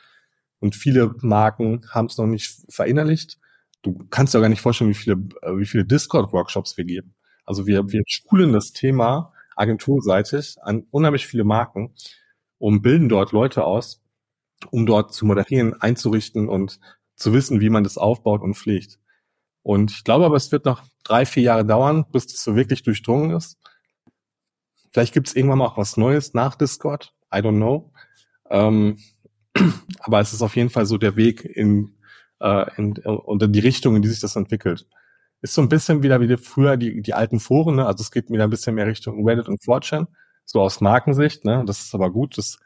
Und 0.60 0.76
viele 0.76 1.16
Marken 1.22 1.86
haben 1.92 2.08
es 2.08 2.18
noch 2.18 2.28
nicht 2.28 2.66
verinnerlicht. 2.68 3.40
Du 3.82 3.98
kannst 4.10 4.34
dir 4.34 4.42
gar 4.42 4.50
nicht 4.50 4.60
vorstellen, 4.60 4.90
wie 4.90 4.96
viele, 4.96 5.20
wie 5.56 5.66
viele 5.66 5.86
Discord-Workshops 5.86 6.76
wir 6.76 6.84
geben. 6.84 7.16
Also 7.46 7.66
wir, 7.66 7.90
wir 7.94 8.04
schulen 8.08 8.52
das 8.52 8.74
Thema 8.74 9.32
agenturseitig 9.62 10.58
an 10.62 10.86
unheimlich 10.90 11.28
viele 11.28 11.44
Marken 11.44 11.94
und 12.58 12.82
bilden 12.82 13.10
dort 13.10 13.32
Leute 13.32 13.64
aus, 13.64 14.04
um 14.72 14.86
dort 14.86 15.14
zu 15.14 15.26
moderieren, 15.26 15.80
einzurichten 15.80 16.50
und 16.50 16.80
zu 17.16 17.32
wissen, 17.32 17.62
wie 17.62 17.70
man 17.70 17.84
das 17.84 17.98
aufbaut 17.98 18.42
und 18.42 18.56
pflegt. 18.56 19.00
Und 19.62 19.92
ich 19.92 20.04
glaube 20.04 20.26
aber, 20.26 20.36
es 20.36 20.52
wird 20.52 20.66
noch 20.66 20.84
drei, 21.04 21.26
vier 21.26 21.44
Jahre 21.44 21.66
dauern, 21.66 22.06
bis 22.12 22.26
das 22.26 22.44
so 22.44 22.56
wirklich 22.56 22.82
durchdrungen 22.82 23.32
ist. 23.36 23.58
Vielleicht 24.92 25.14
gibt 25.14 25.28
es 25.28 25.36
irgendwann 25.36 25.60
mal 25.60 25.68
auch 25.68 25.78
was 25.78 25.96
Neues 25.96 26.34
nach 26.34 26.56
Discord. 26.56 27.14
I 27.34 27.38
don't 27.38 27.58
know. 27.58 27.94
Ähm, 28.50 28.98
aber 30.00 30.20
es 30.20 30.34
ist 30.34 30.42
auf 30.42 30.56
jeden 30.56 30.72
Fall 30.72 30.88
so 30.88 30.98
der 30.98 31.16
Weg 31.16 31.46
in, 31.46 31.96
äh, 32.40 32.66
in, 32.78 32.98
unter 32.98 33.48
die 33.48 33.60
Richtung, 33.60 33.96
in 33.96 34.02
die 34.02 34.10
sich 34.10 34.20
das 34.20 34.36
entwickelt 34.36 34.88
ist 35.42 35.54
so 35.54 35.62
ein 35.62 35.70
bisschen 35.70 36.04
wieder 36.04 36.22
wie 36.22 36.38
früher 36.38 36.78
die, 36.78 37.02
die 37.02 37.14
alten 37.14 37.40
Foren, 37.40 37.76
ne? 37.76 37.86
also 37.86 38.02
es 38.02 38.12
geht 38.12 38.30
wieder 38.30 38.44
ein 38.44 38.50
bisschen 38.50 38.76
mehr 38.76 38.88
Richtung 38.88 39.28
Reddit 39.28 39.48
und 39.48 39.62
4chan, 39.62 40.08
so 40.46 40.62
aus 40.62 40.82
Markensicht, 40.82 41.46
ne? 41.46 41.64
das 41.66 41.82
ist 41.82 41.96
aber 41.96 42.12
gut, 42.12 42.38
das 42.38 42.60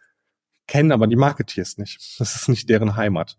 kennen 0.68 0.92
aber 0.92 1.08
die 1.08 1.16
Marketeers 1.16 1.78
nicht. 1.78 2.20
Das 2.20 2.36
ist 2.36 2.50
nicht 2.50 2.70
deren 2.70 2.96
Heimat. 2.96 3.38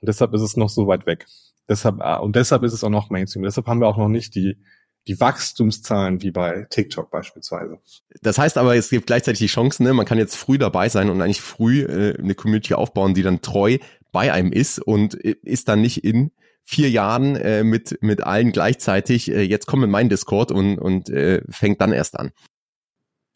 Und 0.00 0.08
deshalb 0.08 0.34
ist 0.34 0.42
es 0.42 0.56
noch 0.56 0.68
so 0.68 0.86
weit 0.86 1.06
weg. 1.06 1.26
Deshalb, 1.68 2.00
ah, 2.00 2.16
und 2.16 2.36
deshalb 2.36 2.62
ist 2.62 2.72
es 2.72 2.84
auch 2.84 2.90
noch 2.90 3.10
Mainstream. 3.10 3.44
Deshalb 3.44 3.66
haben 3.66 3.80
wir 3.80 3.88
auch 3.88 3.96
noch 3.96 4.08
nicht 4.08 4.34
die, 4.34 4.58
die 5.06 5.18
Wachstumszahlen 5.18 6.22
wie 6.22 6.30
bei 6.30 6.66
TikTok 6.70 7.10
beispielsweise. 7.10 7.78
Das 8.20 8.38
heißt 8.38 8.58
aber, 8.58 8.76
es 8.76 8.90
gibt 8.90 9.06
gleichzeitig 9.06 9.38
die 9.38 9.46
Chancen, 9.46 9.84
ne? 9.84 9.92
man 9.92 10.06
kann 10.06 10.18
jetzt 10.18 10.36
früh 10.36 10.58
dabei 10.58 10.88
sein 10.88 11.10
und 11.10 11.20
eigentlich 11.20 11.40
früh 11.40 11.82
äh, 11.82 12.18
eine 12.18 12.34
Community 12.34 12.74
aufbauen, 12.74 13.14
die 13.14 13.22
dann 13.22 13.42
treu 13.42 13.78
bei 14.12 14.32
einem 14.32 14.52
ist 14.52 14.78
und 14.78 15.14
ist 15.14 15.68
dann 15.68 15.80
nicht 15.80 16.04
in 16.04 16.32
vier 16.64 16.90
Jahren 16.90 17.36
äh, 17.36 17.64
mit, 17.64 17.98
mit 18.02 18.22
allen 18.22 18.52
gleichzeitig, 18.52 19.30
äh, 19.30 19.42
jetzt 19.42 19.66
kommt 19.66 19.84
in 19.84 19.90
mein 19.90 20.08
Discord 20.08 20.52
und, 20.52 20.78
und 20.78 21.10
äh, 21.10 21.42
fängt 21.50 21.80
dann 21.80 21.92
erst 21.92 22.18
an. 22.18 22.32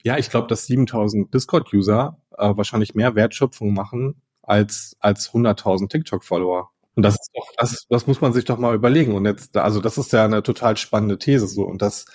Ja, 0.03 0.19
ich 0.19 0.31
glaube, 0.31 0.47
dass 0.47 0.67
7000 0.67 1.35
Discord-User 1.35 2.19
äh, 2.39 2.57
wahrscheinlich 2.57 2.95
mehr 2.95 3.15
Wertschöpfung 3.15 3.75
machen 3.75 4.23
als, 4.43 4.97
als 5.01 5.33
100.000 5.33 5.89
TikTok-Follower. 5.89 6.71
Und 6.95 7.03
das 7.03 7.15
ist 7.15 7.31
doch, 7.35 7.49
das, 7.59 7.87
das 7.89 8.07
muss 8.07 8.21
man 8.21 8.33
sich 8.33 8.45
doch 8.45 8.59
mal 8.59 8.75
überlegen. 8.75 9.15
Und 9.15 9.27
jetzt, 9.27 9.57
also 9.57 9.81
das 9.81 9.99
ist 9.99 10.13
ja 10.13 10.25
eine 10.25 10.43
total 10.43 10.77
spannende 10.77 11.19
These 11.19 11.47
so. 11.47 11.65
Und 11.65 11.83
das, 11.83 12.07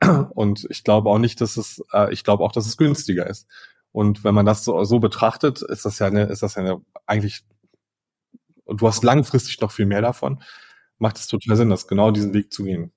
und 0.34 0.66
ich 0.70 0.84
glaube 0.84 1.10
auch 1.10 1.18
nicht, 1.18 1.40
dass 1.40 1.56
es, 1.56 1.82
äh, 1.92 2.12
ich 2.12 2.24
glaube 2.24 2.42
auch, 2.42 2.52
dass 2.52 2.66
es 2.66 2.76
günstiger 2.76 3.28
ist. 3.28 3.46
Und 3.92 4.24
wenn 4.24 4.34
man 4.34 4.46
das 4.46 4.64
so, 4.64 4.82
so 4.84 4.98
betrachtet, 4.98 5.62
ist 5.62 5.84
das 5.84 6.00
ja 6.00 6.08
eine, 6.08 6.24
ist 6.24 6.42
das 6.42 6.56
ja 6.56 6.62
eine 6.62 6.80
eigentlich 7.06 7.44
und 8.64 8.80
du 8.80 8.86
hast 8.86 9.04
langfristig 9.04 9.60
noch 9.60 9.72
viel 9.72 9.86
mehr 9.86 10.02
davon, 10.02 10.42
macht 10.98 11.18
es 11.18 11.26
total 11.26 11.56
Sinn, 11.56 11.70
das 11.70 11.86
genau 11.86 12.10
diesen 12.10 12.34
Weg 12.34 12.52
zu 12.52 12.64
gehen. 12.64 12.92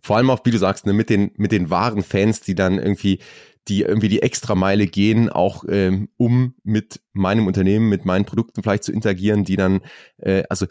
Vor 0.00 0.16
allem 0.16 0.30
auch, 0.30 0.40
wie 0.44 0.50
du 0.50 0.58
sagst, 0.58 0.86
ne, 0.86 0.92
mit 0.92 1.10
den 1.10 1.32
mit 1.36 1.52
den 1.52 1.70
wahren 1.70 2.02
Fans, 2.02 2.40
die 2.40 2.54
dann 2.54 2.78
irgendwie 2.78 3.20
die 3.68 3.82
irgendwie 3.82 4.08
die 4.08 4.22
Extrameile 4.22 4.86
gehen, 4.86 5.28
auch 5.28 5.64
ähm, 5.68 6.08
um 6.16 6.54
mit 6.64 7.00
meinem 7.12 7.46
Unternehmen, 7.46 7.88
mit 7.88 8.06
meinen 8.06 8.24
Produkten 8.24 8.62
vielleicht 8.62 8.84
zu 8.84 8.92
interagieren, 8.92 9.44
die 9.44 9.56
dann, 9.56 9.80
äh, 10.16 10.44
also 10.48 10.66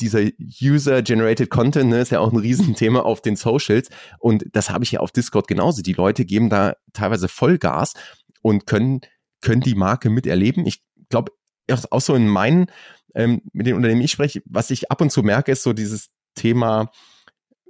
dieser 0.00 0.22
User-Generated 0.40 1.50
Content 1.50 1.90
ne, 1.90 2.00
ist 2.00 2.12
ja 2.12 2.20
auch 2.20 2.32
ein 2.32 2.38
Riesenthema 2.38 3.00
auf 3.00 3.20
den 3.20 3.36
Socials 3.36 3.90
und 4.18 4.44
das 4.52 4.70
habe 4.70 4.84
ich 4.84 4.92
ja 4.92 5.00
auf 5.00 5.12
Discord 5.12 5.48
genauso. 5.48 5.82
Die 5.82 5.92
Leute 5.92 6.24
geben 6.24 6.48
da 6.48 6.76
teilweise 6.94 7.28
Vollgas 7.28 7.92
und 8.40 8.66
können 8.66 9.00
können 9.42 9.60
die 9.60 9.74
Marke 9.74 10.08
miterleben. 10.08 10.66
Ich 10.66 10.82
glaube, 11.10 11.32
auch 11.90 12.00
so 12.00 12.14
in 12.14 12.28
meinen 12.28 12.66
ähm, 13.14 13.42
mit 13.52 13.66
den 13.66 13.74
Unternehmen 13.74 14.02
ich 14.02 14.10
spreche, 14.10 14.42
was 14.44 14.70
ich 14.70 14.90
ab 14.90 15.00
und 15.00 15.10
zu 15.10 15.22
merke, 15.22 15.52
ist 15.52 15.62
so 15.62 15.72
dieses 15.72 16.10
Thema 16.34 16.90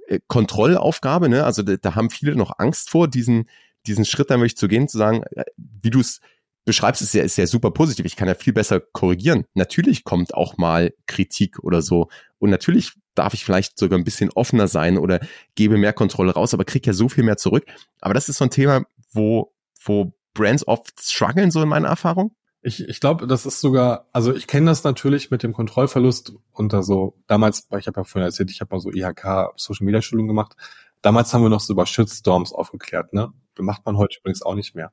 äh, 0.07 0.19
Kontrollaufgabe. 0.27 1.29
Ne? 1.29 1.43
Also 1.43 1.61
da, 1.63 1.75
da 1.77 1.95
haben 1.95 2.09
viele 2.09 2.35
noch 2.35 2.59
Angst 2.59 2.89
vor, 2.89 3.07
diesen, 3.07 3.49
diesen 3.87 4.05
Schritt 4.05 4.29
dann 4.29 4.39
wirklich 4.39 4.57
zu 4.57 4.67
gehen, 4.67 4.87
zu 4.87 4.97
sagen, 4.97 5.23
äh, 5.35 5.45
wie 5.57 5.89
du 5.89 5.99
es 5.99 6.19
beschreibst, 6.65 7.01
ist 7.01 7.13
ja, 7.13 7.23
ist 7.23 7.37
ja 7.37 7.45
super 7.47 7.71
positiv. 7.71 8.05
Ich 8.05 8.15
kann 8.15 8.27
ja 8.27 8.33
viel 8.33 8.53
besser 8.53 8.79
korrigieren. 8.79 9.45
Natürlich 9.53 10.03
kommt 10.03 10.33
auch 10.33 10.57
mal 10.57 10.93
Kritik 11.05 11.59
oder 11.59 11.81
so. 11.81 12.09
Und 12.39 12.49
natürlich 12.49 12.93
darf 13.13 13.33
ich 13.33 13.45
vielleicht 13.45 13.77
sogar 13.77 13.97
ein 13.97 14.03
bisschen 14.03 14.31
offener 14.31 14.67
sein 14.67 14.97
oder 14.97 15.19
gebe 15.53 15.77
mehr 15.77 15.93
Kontrolle 15.93 16.33
raus, 16.33 16.53
aber 16.53 16.65
krieg 16.65 16.85
ja 16.85 16.93
so 16.93 17.07
viel 17.07 17.23
mehr 17.23 17.37
zurück. 17.37 17.65
Aber 18.01 18.13
das 18.13 18.29
ist 18.29 18.37
so 18.37 18.45
ein 18.45 18.49
Thema, 18.49 18.83
wo, 19.11 19.53
wo 19.83 20.13
Brands 20.33 20.67
oft 20.67 20.99
strugglen, 21.01 21.51
so 21.51 21.61
in 21.61 21.69
meiner 21.69 21.87
Erfahrung. 21.87 22.35
Ich, 22.67 22.89
ich 22.89 22.99
glaube, 22.99 23.27
das 23.27 23.45
ist 23.45 23.61
sogar, 23.61 24.09
also 24.11 24.33
ich 24.33 24.47
kenne 24.47 24.65
das 24.65 24.83
natürlich 24.83 25.29
mit 25.29 25.43
dem 25.43 25.53
Kontrollverlust 25.53 26.33
unter 26.51 26.81
so, 26.81 27.15
damals, 27.27 27.67
ich 27.77 27.85
habe 27.85 27.99
ja 27.99 28.03
vorhin 28.03 28.25
erzählt, 28.25 28.49
ich 28.49 28.59
habe 28.59 28.73
mal 28.73 28.81
so 28.81 28.91
IHK 28.91 29.53
Social 29.55 29.85
Media 29.85 30.01
Schulung 30.01 30.27
gemacht. 30.27 30.55
Damals 31.03 31.31
haben 31.31 31.43
wir 31.43 31.49
noch 31.49 31.59
so 31.59 31.73
über 31.73 31.85
Shitstorms 31.85 32.53
aufgeklärt, 32.53 33.13
ne? 33.13 33.31
Das 33.53 33.63
macht 33.63 33.85
man 33.85 33.97
heute 33.97 34.17
übrigens 34.17 34.41
auch 34.41 34.55
nicht 34.55 34.73
mehr. 34.73 34.91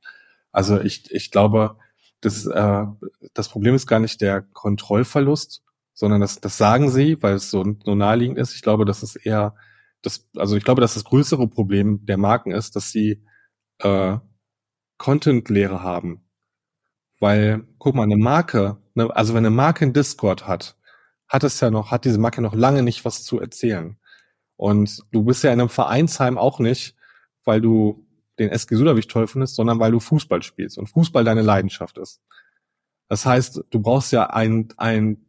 Also 0.51 0.79
ich, 0.83 1.11
ich 1.13 1.31
glaube, 1.31 1.79
das, 2.21 2.45
äh, 2.45 2.85
das 3.33 3.49
Problem 3.49 3.75
ist 3.75 3.87
gar 3.87 4.01
nicht 4.01 4.21
der 4.21 4.43
Kontrollverlust, 4.43 5.63
sondern 5.95 6.21
das, 6.21 6.41
das 6.43 6.59
sagen 6.59 6.91
sie, 6.91 7.23
weil 7.23 7.37
es 7.37 7.51
so, 7.51 7.65
so 7.87 7.95
naheliegend 7.95 8.37
ist. 8.37 8.55
Ich 8.55 8.61
glaube, 8.61 8.85
das 8.85 9.03
ist 9.03 9.17
eher 9.17 9.55
das, 10.03 10.29
also 10.37 10.57
ich 10.57 10.65
glaube, 10.65 10.83
dass 10.83 10.93
das 10.93 11.05
größere 11.05 11.49
Problem 11.49 12.05
der 12.05 12.19
Marken 12.19 12.51
ist, 12.51 12.77
dass 12.77 12.91
sie 12.91 13.25
äh, 13.79 14.19
Content-Lehre 14.99 15.83
haben 15.83 16.23
weil, 17.23 17.65
guck 17.79 17.95
mal, 17.95 18.03
eine 18.03 18.17
Marke, 18.17 18.79
ne, 18.95 19.09
also 19.15 19.33
wenn 19.33 19.47
eine 19.47 19.55
Marke 19.55 19.85
in 19.85 19.93
Discord 19.93 20.49
hat, 20.49 20.77
hat 21.29 21.45
es 21.45 21.61
ja 21.61 21.71
noch, 21.71 21.93
hat 21.93 22.05
diese 22.05 22.19
Marke 22.19 22.43
noch 22.43 22.53
lange 22.53 22.83
nicht 22.83 23.05
was 23.05 23.23
zu 23.23 23.39
erzählen. 23.39 23.97
Und 24.57 24.99
du 25.13 25.23
bist 25.23 25.45
ja 25.45 25.53
in 25.53 25.61
einem 25.61 25.69
Vereinsheim 25.69 26.37
auch 26.37 26.59
nicht, 26.59 26.97
weil 27.45 27.61
du 27.61 28.05
den 28.41 28.49
SG 28.49 28.75
Sudavich 28.75 29.07
toll 29.07 29.29
findest, 29.29 29.55
sondern 29.55 29.79
weil 29.79 29.93
du 29.93 30.01
Fußball 30.01 30.43
spielst 30.43 30.79
und 30.79 30.89
Fußball 30.89 31.23
deine 31.23 31.43
Leidenschaft 31.43 31.97
ist. 31.97 32.21
Das 33.09 33.25
heißt, 33.25 33.63
du 33.71 33.81
brauchst 33.81 34.11
ja 34.11 34.31
ein, 34.31 34.75
ein, 34.77 35.25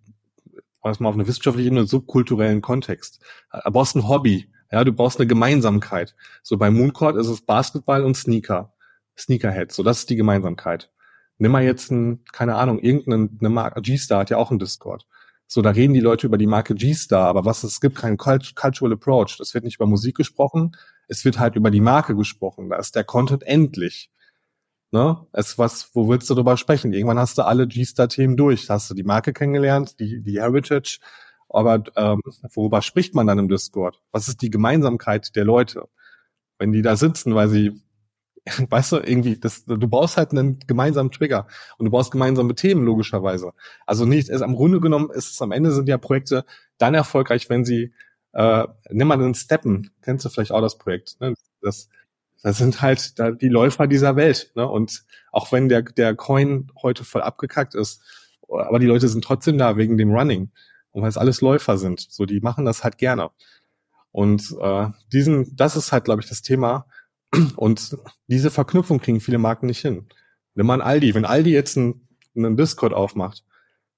was 0.82 1.00
mal 1.00 1.10
auf 1.10 1.16
eine 1.16 1.28
wissenschaftliche 1.28 1.68
Ebene, 1.68 1.86
subkulturellen 1.86 2.64
Kontext. 2.64 3.24
Du 3.52 3.72
brauchst 3.72 3.96
ein 3.96 4.08
Hobby. 4.08 4.50
Ja, 4.72 4.84
du 4.84 4.94
brauchst 4.94 5.20
eine 5.20 5.28
Gemeinsamkeit. 5.28 6.16
So 6.42 6.58
bei 6.58 6.72
Mooncourt 6.72 7.18
ist 7.18 7.28
es 7.28 7.42
Basketball 7.42 8.04
und 8.04 8.18
Sneaker. 8.18 8.74
Sneakerhead. 9.16 9.72
So, 9.72 9.84
das 9.84 10.00
ist 10.00 10.10
die 10.10 10.16
Gemeinsamkeit. 10.16 10.90
Nimm 11.38 11.52
mal 11.52 11.64
jetzt 11.64 11.92
ein, 11.92 12.24
keine 12.32 12.56
Ahnung, 12.56 12.80
irgendeine 12.80 13.50
Marke, 13.50 13.82
G-Star 13.82 14.20
hat 14.20 14.30
ja 14.30 14.38
auch 14.38 14.52
einen 14.52 14.60
Discord. 14.60 15.06
So, 15.48 15.62
da 15.62 15.72
reden 15.72 15.94
die 15.94 16.00
Leute 16.00 16.28
über 16.28 16.38
die 16.38 16.48
Marke 16.48 16.74
G-Star, 16.74 17.28
aber 17.28 17.46
was, 17.46 17.64
es 17.64 17.82
gibt 17.82 17.98
keinen 17.98 18.18
Cultural 18.18 18.94
Approach. 18.94 19.38
Das 19.38 19.54
wird 19.54 19.64
nicht 19.64 19.76
über 19.76 19.86
Musik 19.86 20.16
gesprochen, 20.16 20.76
es 21.08 21.26
wird 21.26 21.40
halt 21.40 21.56
über 21.56 21.70
die 21.70 21.82
Marke 21.82 22.16
gesprochen. 22.16 22.70
Da 22.70 22.78
ist 22.78 22.96
der 22.96 23.04
Content 23.04 23.44
endlich. 23.44 24.10
Ne? 24.92 25.26
Es 25.32 25.58
was, 25.58 25.90
wo 25.94 26.08
willst 26.08 26.30
du 26.30 26.36
darüber 26.36 26.56
sprechen? 26.56 26.94
Irgendwann 26.94 27.20
hast 27.20 27.38
du 27.38 27.42
alle 27.44 27.68
G-Star-Themen 27.68 28.38
durch. 28.38 28.70
Hast 28.70 28.90
du 28.90 28.94
die 28.94 29.04
Marke 29.04 29.34
kennengelernt, 29.34 30.00
die, 30.00 30.22
die 30.22 30.40
Heritage. 30.40 31.00
Aber 31.50 31.84
ähm, 31.96 32.22
worüber 32.54 32.82
spricht 32.82 33.14
man 33.16 33.28
dann 33.28 33.40
im 33.40 33.48
Discord? 33.48 34.02
Was 34.12 34.28
ist 34.28 34.42
die 34.42 34.50
Gemeinsamkeit 34.50 35.36
der 35.36 35.46
Leute? 35.46 35.88
Wenn 36.58 36.72
die 36.72 36.82
da 36.82 36.96
sitzen, 36.96 37.36
weil 37.36 37.50
sie 37.50 37.82
weißt 38.70 38.92
du, 38.92 38.98
irgendwie, 38.98 39.40
das, 39.40 39.66
du 39.66 39.88
brauchst 39.88 40.18
halt 40.18 40.32
einen 40.32 40.60
gemeinsamen 40.68 41.12
Trigger 41.12 41.48
und 41.78 41.86
du 41.86 41.92
brauchst 41.92 42.12
gemeinsame 42.12 42.56
Themen, 42.56 42.84
logischerweise. 42.84 43.54
Also 43.86 44.06
nicht, 44.06 44.30
es 44.30 44.42
am 44.42 44.56
Grunde 44.56 44.80
genommen 44.80 45.10
ist 45.12 45.32
es 45.32 45.42
am 45.42 45.52
Ende 45.52 45.72
sind 45.72 45.88
ja 45.88 45.98
Projekte 45.98 46.46
dann 46.78 46.94
erfolgreich, 46.94 47.50
wenn 47.50 47.64
sie, 47.66 47.94
äh, 48.34 48.68
nimm 48.90 49.08
mal 49.08 49.18
den 49.18 49.36
Steppen, 49.36 49.92
kennst 50.02 50.26
du 50.26 50.30
vielleicht 50.30 50.52
auch 50.52 50.62
das 50.62 50.78
Projekt, 50.78 51.20
ne? 51.22 51.34
Das 51.62 51.90
das 52.44 52.58
sind 52.58 52.82
halt 52.82 53.18
da 53.18 53.32
die 53.32 53.48
Läufer 53.48 53.88
dieser 53.88 54.16
Welt. 54.18 54.52
Ne? 54.56 54.68
Und 54.68 55.06
auch 55.32 55.52
wenn 55.52 55.70
der, 55.70 55.82
der 55.82 56.14
Coin 56.14 56.70
heute 56.84 57.06
voll 57.06 57.22
abgekackt 57.22 57.74
ist, 57.74 58.02
aber 58.48 58.80
die 58.80 58.86
Leute 58.86 59.08
sind 59.08 59.24
trotzdem 59.24 59.58
da 59.58 59.78
wegen 59.78 59.98
dem 59.98 60.12
Running. 60.12 60.52
Und 60.92 61.02
weil 61.02 61.10
es 61.10 61.18
alles 61.18 61.42
Läufer 61.42 61.78
sind. 61.78 62.02
So, 62.02 62.26
die 62.26 62.42
machen 62.42 62.66
das 62.66 62.84
halt 62.84 62.98
gerne. 62.98 63.32
Und 64.12 64.56
äh, 64.62 64.90
diesen, 65.12 65.56
das 65.56 65.76
ist 65.76 65.92
halt, 65.92 66.04
glaube 66.04 66.22
ich, 66.22 66.30
das 66.30 66.44
Thema. 66.44 66.86
Und 67.56 67.98
diese 68.28 68.52
Verknüpfung 68.52 69.00
kriegen 69.00 69.20
viele 69.20 69.38
Marken 69.38 69.68
nicht 69.68 69.82
hin. 69.82 70.08
Wenn 70.56 70.66
man 70.66 70.82
Aldi, 70.82 71.16
wenn 71.16 71.26
Aldi 71.26 71.52
jetzt 71.52 71.78
einen, 71.78 72.08
einen 72.36 72.58
Discord 72.58 72.94
aufmacht, 72.94 73.44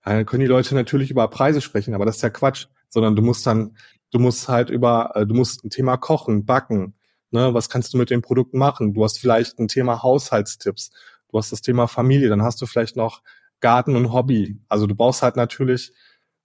dann 0.04 0.26
können 0.26 0.42
die 0.42 0.48
Leute 0.48 0.76
natürlich 0.76 1.12
über 1.12 1.28
Preise 1.28 1.62
sprechen, 1.62 1.96
aber 1.96 2.06
das 2.06 2.18
ist 2.18 2.22
ja 2.22 2.30
Quatsch. 2.30 2.68
Sondern 2.90 3.16
du 3.16 3.22
musst 3.22 3.46
dann, 3.46 3.76
du 4.12 4.20
musst 4.20 4.48
halt 4.48 4.70
über, 4.70 5.12
äh, 5.16 5.26
du 5.26 5.34
musst 5.34 5.66
ein 5.66 5.70
Thema 5.70 5.98
kochen, 5.98 6.46
backen, 6.46 6.94
ne, 7.32 7.54
was 7.54 7.70
kannst 7.70 7.94
du 7.94 7.98
mit 7.98 8.10
den 8.10 8.22
Produkten 8.22 8.58
machen? 8.58 8.94
Du 8.94 9.04
hast 9.04 9.20
vielleicht 9.20 9.60
ein 9.60 9.68
Thema 9.68 10.02
Haushaltstipps, 10.02 10.92
du 11.30 11.38
hast 11.38 11.52
das 11.52 11.62
Thema 11.62 11.88
Familie, 11.88 12.30
dann 12.30 12.44
hast 12.44 12.62
du 12.62 12.66
vielleicht 12.66 12.96
noch 12.96 13.22
Garten 13.60 13.96
und 13.96 14.14
Hobby. 14.14 14.62
Also 14.70 14.88
du 14.88 14.96
brauchst 14.96 15.24
halt 15.24 15.36
natürlich 15.36 15.92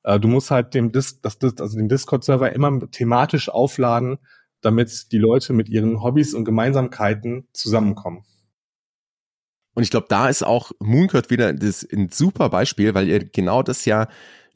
äh, 0.02 0.18
du 0.18 0.28
musst 0.28 0.50
halt 0.50 0.74
dem 0.74 0.92
Dis 0.92 1.20
das, 1.20 1.38
also 1.42 1.76
den 1.76 1.88
Discord-Server 1.88 2.52
immer 2.52 2.90
thematisch 2.90 3.48
aufladen, 3.48 4.18
damit 4.60 5.12
die 5.12 5.18
Leute 5.18 5.52
mit 5.52 5.68
ihren 5.68 6.02
Hobbys 6.02 6.34
und 6.34 6.44
Gemeinsamkeiten 6.44 7.48
zusammenkommen. 7.52 8.24
Und 9.74 9.84
ich 9.84 9.90
glaube, 9.90 10.06
da 10.08 10.28
ist 10.28 10.42
auch 10.42 10.72
Mooncurt 10.80 11.30
wieder 11.30 11.52
das 11.52 11.86
ein 11.90 12.10
super 12.10 12.48
Beispiel, 12.48 12.94
weil 12.94 13.08
ihr 13.08 13.24
genau 13.24 13.62
das 13.62 13.84
ja 13.84 14.08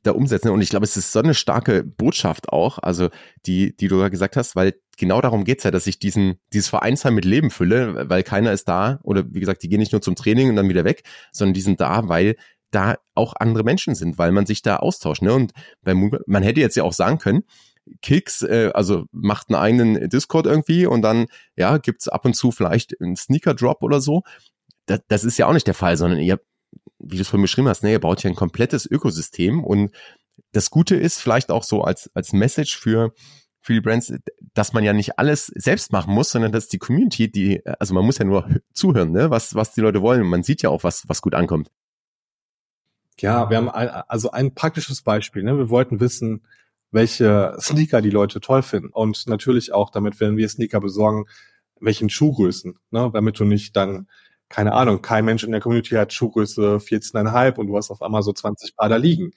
da 0.02 0.12
umsetzen. 0.12 0.50
Und 0.50 0.61
ich 0.61 0.68
glaube, 0.68 0.84
es 0.84 0.96
ist 0.96 1.12
so 1.12 1.20
eine 1.20 1.34
starke 1.34 1.82
Botschaft 1.82 2.50
auch, 2.50 2.78
also 2.78 3.09
die, 3.46 3.74
die 3.76 3.88
du 3.88 3.98
da 3.98 4.09
gesagt 4.09 4.36
hast, 4.36 4.55
weil 4.55 4.74
genau 4.98 5.20
darum 5.20 5.44
geht's 5.44 5.64
ja, 5.64 5.70
dass 5.70 5.86
ich 5.86 5.98
diesen, 5.98 6.34
dieses 6.52 6.68
Vereinsheim 6.68 7.14
mit 7.14 7.24
Leben 7.24 7.50
fülle, 7.50 8.09
weil 8.09 8.22
keiner 8.22 8.52
ist 8.52 8.68
da 8.68 9.00
oder 9.02 9.24
wie 9.32 9.40
gesagt, 9.40 9.62
die 9.62 9.68
gehen 9.68 9.80
nicht 9.80 9.92
nur 9.92 10.02
zum 10.02 10.14
Training 10.14 10.50
und 10.50 10.57
dann 10.57 10.68
wieder 10.68 10.84
weg, 10.84 11.05
sondern 11.32 11.55
die 11.55 11.62
sind 11.62 11.80
da, 11.80 12.09
weil 12.09 12.36
da 12.70 12.96
auch 13.14 13.34
andere 13.38 13.64
Menschen 13.64 13.94
sind, 13.94 14.18
weil 14.18 14.32
man 14.32 14.46
sich 14.46 14.62
da 14.62 14.76
austauscht. 14.76 15.22
Ne? 15.22 15.32
Und 15.32 15.52
bei 15.82 15.94
Moon, 15.94 16.18
man 16.26 16.42
hätte 16.42 16.61
jetzt 16.61 16.76
ja 16.76 16.82
auch 16.82 16.92
sagen 16.92 17.18
können, 17.18 17.44
Kicks, 18.03 18.43
äh, 18.43 18.70
also 18.74 19.07
macht 19.12 19.49
einen 19.49 19.61
eigenen 19.61 20.09
Discord 20.09 20.47
irgendwie 20.47 20.87
und 20.87 21.03
dann, 21.03 21.26
ja, 21.57 21.78
gibt's 21.78 22.09
ab 22.09 22.24
und 22.24 22.35
zu 22.35 22.51
vielleicht 22.51 23.01
einen 23.01 23.16
Sneaker-Drop 23.16 23.82
oder 23.82 24.01
so. 24.01 24.22
Das, 24.87 25.01
das 25.09 25.24
ist 25.24 25.39
ja 25.39 25.47
auch 25.47 25.53
nicht 25.53 25.66
der 25.66 25.74
Fall, 25.74 25.97
sondern 25.97 26.20
ihr, 26.20 26.41
wie 26.99 27.16
du 27.16 27.22
es 27.22 27.28
vorhin 27.28 27.43
beschrieben 27.43 27.68
hast, 27.68 27.82
ne, 27.82 27.93
ihr 27.93 28.01
baut 28.01 28.22
ja 28.22 28.30
ein 28.30 28.37
komplettes 28.37 28.87
Ökosystem 28.87 29.62
und 29.62 29.95
das 30.53 30.70
Gute 30.70 30.97
ist 30.97 31.20
vielleicht 31.20 31.51
auch 31.51 31.62
so 31.62 31.82
als, 31.82 32.11
als 32.14 32.32
Message 32.32 32.78
für, 32.78 33.12
für 33.61 33.72
die 33.72 33.80
Brands, 33.80 34.12
dass 34.55 34.72
man 34.72 34.85
ja 34.85 34.93
nicht 34.93 35.18
alles 35.18 35.47
selbst 35.47 35.93
machen 35.93 36.12
muss, 36.12 36.30
sondern 36.30 36.53
dass 36.53 36.68
die 36.68 36.78
Community, 36.78 37.30
die, 37.30 37.64
also 37.78 37.95
man 37.95 38.05
muss 38.05 38.18
ja 38.18 38.24
nur 38.24 38.49
zuhören, 38.72 39.12
ne, 39.12 39.30
was, 39.30 39.55
was 39.55 39.72
die 39.72 39.80
Leute 39.80 40.03
wollen. 40.03 40.26
Man 40.26 40.43
sieht 40.43 40.62
ja 40.62 40.70
auch, 40.70 40.85
was, 40.85 41.09
was 41.09 41.22
gut 41.22 41.35
ankommt. 41.35 41.70
Ja, 43.20 43.49
wir 43.49 43.57
haben 43.57 43.68
ein, 43.68 43.89
also 43.89 44.30
ein 44.32 44.55
praktisches 44.55 45.03
Beispiel. 45.03 45.45
Ne? 45.45 45.57
Wir 45.57 45.70
wollten 45.70 46.01
wissen, 46.01 46.43
welche 46.95 47.57
Sneaker 47.61 48.01
die 48.01 48.11
Leute 48.11 48.40
toll 48.40 48.62
finden. 48.62 48.90
Und 48.90 49.26
natürlich 49.26 49.72
auch, 49.74 49.90
damit 49.90 50.20
wenn 50.20 50.36
wir 50.36 50.49
Sneaker 50.49 50.80
besorgen, 50.80 51.24
welchen 51.80 52.09
Schuhgrößen. 52.09 52.78
Ne? 52.92 53.11
Damit 53.12 53.38
du 53.38 53.45
nicht 53.45 53.76
dann, 53.76 54.07
keine 54.49 54.72
Ahnung, 54.72 55.03
kein 55.03 55.24
Mensch 55.24 55.42
in 55.42 55.51
der 55.51 55.61
Community 55.61 55.97
hat 55.97 56.12
Schuhgröße 56.12 56.76
14,5 56.76 57.57
und 57.57 57.66
du 57.66 57.76
hast 57.76 57.90
auf 57.90 58.01
einmal 58.01 58.22
so 58.22 58.32
20 58.32 58.76
Paar 58.76 58.88
da 58.88 58.97
liegen. 58.97 59.32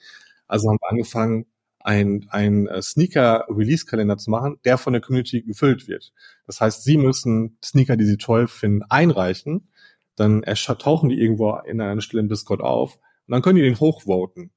Also 0.46 0.68
haben 0.68 0.78
wir 0.80 0.90
angefangen, 0.90 1.46
ein, 1.80 2.26
ein 2.30 2.68
äh, 2.68 2.80
Sneaker-Release-Kalender 2.80 4.18
zu 4.18 4.30
machen, 4.30 4.58
der 4.64 4.78
von 4.78 4.92
der 4.92 5.02
Community 5.02 5.42
gefüllt 5.42 5.88
wird. 5.88 6.12
Das 6.46 6.60
heißt, 6.60 6.84
sie 6.84 6.96
müssen 6.96 7.58
Sneaker, 7.64 7.96
die 7.96 8.04
sie 8.04 8.18
toll 8.18 8.46
finden, 8.46 8.82
einreichen. 8.88 9.68
Dann 10.14 10.42
tauchen 10.42 11.08
die 11.08 11.20
irgendwo 11.20 11.56
in 11.66 11.80
einer 11.80 12.00
Stelle 12.02 12.20
im 12.20 12.28
Discord 12.28 12.60
auf 12.60 12.96
und 12.96 13.32
dann 13.32 13.42
können 13.42 13.56
die 13.56 13.62
den 13.62 13.78
hochvoten. 13.80 14.50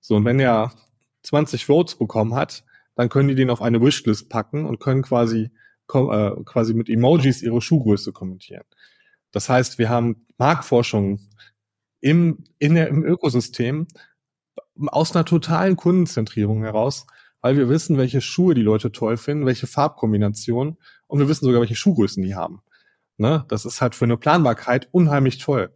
So, 0.00 0.16
und 0.16 0.24
wenn 0.24 0.40
er 0.40 0.72
20 1.24 1.66
Votes 1.66 1.96
bekommen 1.96 2.34
hat, 2.34 2.64
dann 2.94 3.08
können 3.08 3.28
die 3.28 3.34
den 3.34 3.50
auf 3.50 3.60
eine 3.60 3.80
Wishlist 3.80 4.28
packen 4.28 4.64
und 4.64 4.78
können 4.78 5.02
quasi, 5.02 5.50
äh, 5.92 6.30
quasi 6.44 6.74
mit 6.74 6.88
Emojis 6.88 7.42
ihre 7.42 7.60
Schuhgröße 7.60 8.12
kommentieren. 8.12 8.64
Das 9.32 9.48
heißt, 9.48 9.78
wir 9.78 9.88
haben 9.88 10.26
Marktforschung 10.38 11.20
im, 12.00 12.44
in 12.58 12.74
der, 12.74 12.88
im 12.88 13.04
Ökosystem 13.04 13.88
aus 14.86 15.14
einer 15.14 15.24
totalen 15.24 15.76
Kundenzentrierung 15.76 16.62
heraus, 16.62 17.06
weil 17.40 17.56
wir 17.56 17.68
wissen, 17.68 17.98
welche 17.98 18.20
Schuhe 18.20 18.54
die 18.54 18.62
Leute 18.62 18.92
toll 18.92 19.16
finden, 19.16 19.46
welche 19.46 19.66
Farbkombinationen 19.66 20.78
und 21.06 21.18
wir 21.18 21.28
wissen 21.28 21.44
sogar, 21.44 21.60
welche 21.60 21.74
Schuhgrößen 21.74 22.22
die 22.22 22.34
haben. 22.34 22.62
Ne? 23.16 23.44
Das 23.48 23.64
ist 23.64 23.80
halt 23.80 23.94
für 23.94 24.04
eine 24.04 24.16
Planbarkeit 24.16 24.88
unheimlich 24.92 25.38
toll. 25.38 25.74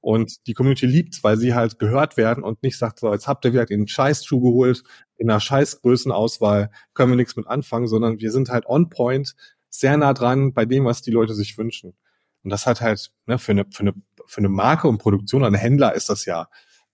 Und 0.00 0.46
die 0.46 0.54
Community 0.54 0.86
liebt, 0.86 1.22
weil 1.22 1.36
sie 1.36 1.54
halt 1.54 1.78
gehört 1.78 2.16
werden 2.16 2.42
und 2.42 2.62
nicht 2.62 2.78
sagt, 2.78 3.00
so, 3.00 3.12
jetzt 3.12 3.28
habt 3.28 3.44
ihr 3.44 3.52
wieder 3.52 3.66
den 3.66 3.86
Scheißschuh 3.86 4.40
geholt, 4.40 4.82
in 5.16 5.30
einer 5.30 5.40
Scheißgrößenauswahl 5.40 6.70
können 6.94 7.12
wir 7.12 7.16
nichts 7.16 7.36
mit 7.36 7.46
anfangen, 7.46 7.86
sondern 7.86 8.18
wir 8.18 8.32
sind 8.32 8.48
halt 8.48 8.66
on 8.66 8.88
point, 8.88 9.34
sehr 9.68 9.96
nah 9.96 10.14
dran 10.14 10.54
bei 10.54 10.64
dem, 10.64 10.84
was 10.84 11.02
die 11.02 11.10
Leute 11.10 11.34
sich 11.34 11.58
wünschen. 11.58 11.94
Und 12.42 12.50
das 12.50 12.66
hat 12.66 12.80
halt 12.80 13.12
ne, 13.26 13.38
für, 13.38 13.52
eine, 13.52 13.66
für, 13.70 13.80
eine, 13.80 13.94
für 14.26 14.38
eine 14.38 14.48
Marke 14.48 14.88
und 14.88 14.98
Produktion, 14.98 15.44
ein 15.44 15.54
Händler 15.54 15.94
ist 15.94 16.08
das 16.08 16.24
ja 16.24 16.48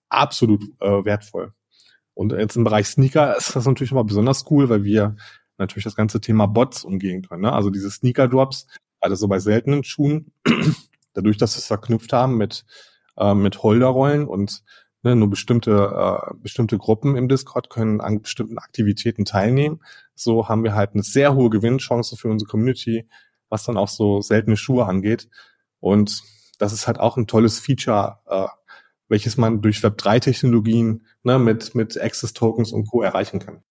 absolut 0.08 0.62
äh, 0.80 1.04
wertvoll. 1.04 1.52
Und 2.14 2.32
jetzt 2.32 2.56
im 2.56 2.64
Bereich 2.64 2.88
Sneaker 2.88 3.36
ist 3.36 3.54
das 3.54 3.66
natürlich 3.66 3.92
immer 3.92 4.04
besonders 4.04 4.50
cool, 4.50 4.68
weil 4.68 4.84
wir 4.84 5.16
natürlich 5.58 5.84
das 5.84 5.96
ganze 5.96 6.20
Thema 6.20 6.46
Bots 6.46 6.84
umgehen 6.84 7.22
können. 7.22 7.42
Ne? 7.42 7.52
Also 7.52 7.70
diese 7.70 7.90
Sneaker-Drops, 7.90 8.66
gerade 9.00 9.16
so 9.16 9.28
bei 9.28 9.38
seltenen 9.38 9.84
Schuhen, 9.84 10.32
dadurch, 11.14 11.36
dass 11.36 11.54
wir 11.54 11.58
es 11.58 11.66
verknüpft 11.66 12.12
haben 12.12 12.36
mit 12.36 12.64
äh, 13.16 13.34
mit 13.34 13.62
Holderrollen 13.62 14.26
und 14.26 14.62
ne, 15.02 15.16
nur 15.16 15.30
bestimmte, 15.30 15.72
äh, 15.72 16.34
bestimmte 16.42 16.78
Gruppen 16.78 17.16
im 17.16 17.28
Discord 17.28 17.70
können 17.70 18.00
an 18.00 18.22
bestimmten 18.22 18.58
Aktivitäten 18.58 19.24
teilnehmen. 19.24 19.80
So 20.14 20.48
haben 20.48 20.64
wir 20.64 20.74
halt 20.74 20.94
eine 20.94 21.02
sehr 21.02 21.34
hohe 21.34 21.50
Gewinnchance 21.50 22.16
für 22.16 22.28
unsere 22.28 22.50
Community, 22.50 23.08
was 23.48 23.64
dann 23.64 23.76
auch 23.76 23.88
so 23.88 24.20
seltene 24.20 24.56
Schuhe 24.56 24.86
angeht. 24.86 25.28
Und 25.80 26.22
das 26.58 26.72
ist 26.72 26.86
halt 26.86 26.98
auch 26.98 27.16
ein 27.16 27.26
tolles 27.26 27.58
Feature, 27.60 28.18
äh, 28.26 28.48
welches 29.08 29.36
man 29.36 29.62
durch 29.62 29.78
Web3-Technologien 29.78 31.06
ne, 31.22 31.38
mit, 31.38 31.74
mit 31.74 32.00
Access-Tokens 32.00 32.72
und 32.72 32.88
Co. 32.88 33.02
erreichen 33.02 33.38
kann. 33.38 33.62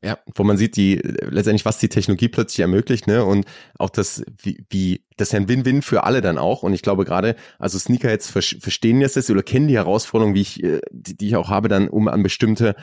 Ja, 0.00 0.16
wo 0.36 0.44
man 0.44 0.56
sieht, 0.56 0.76
die 0.76 1.00
letztendlich, 1.02 1.64
was 1.64 1.78
die 1.78 1.88
Technologie 1.88 2.28
plötzlich 2.28 2.60
ermöglicht, 2.60 3.08
ne? 3.08 3.24
Und 3.24 3.46
auch 3.78 3.90
das, 3.90 4.22
wie, 4.40 4.64
wie 4.70 5.02
das 5.16 5.28
ist 5.28 5.32
ja 5.32 5.40
ein 5.40 5.48
Win-Win 5.48 5.82
für 5.82 6.04
alle 6.04 6.20
dann 6.20 6.38
auch. 6.38 6.62
Und 6.62 6.72
ich 6.72 6.82
glaube 6.82 7.04
gerade, 7.04 7.34
also 7.58 7.80
Sneaker 7.80 8.08
jetzt 8.08 8.30
verstehen 8.30 9.00
jetzt 9.00 9.16
das 9.16 9.28
oder 9.28 9.42
kennen 9.42 9.66
die 9.66 9.74
Herausforderungen, 9.74 10.36
wie 10.36 10.42
ich, 10.42 10.62
äh, 10.62 10.80
die, 10.92 11.16
die 11.16 11.26
ich 11.26 11.36
auch 11.36 11.50
habe, 11.50 11.66
dann 11.66 11.88
um 11.88 12.06
an 12.06 12.22
bestimmte 12.22 12.76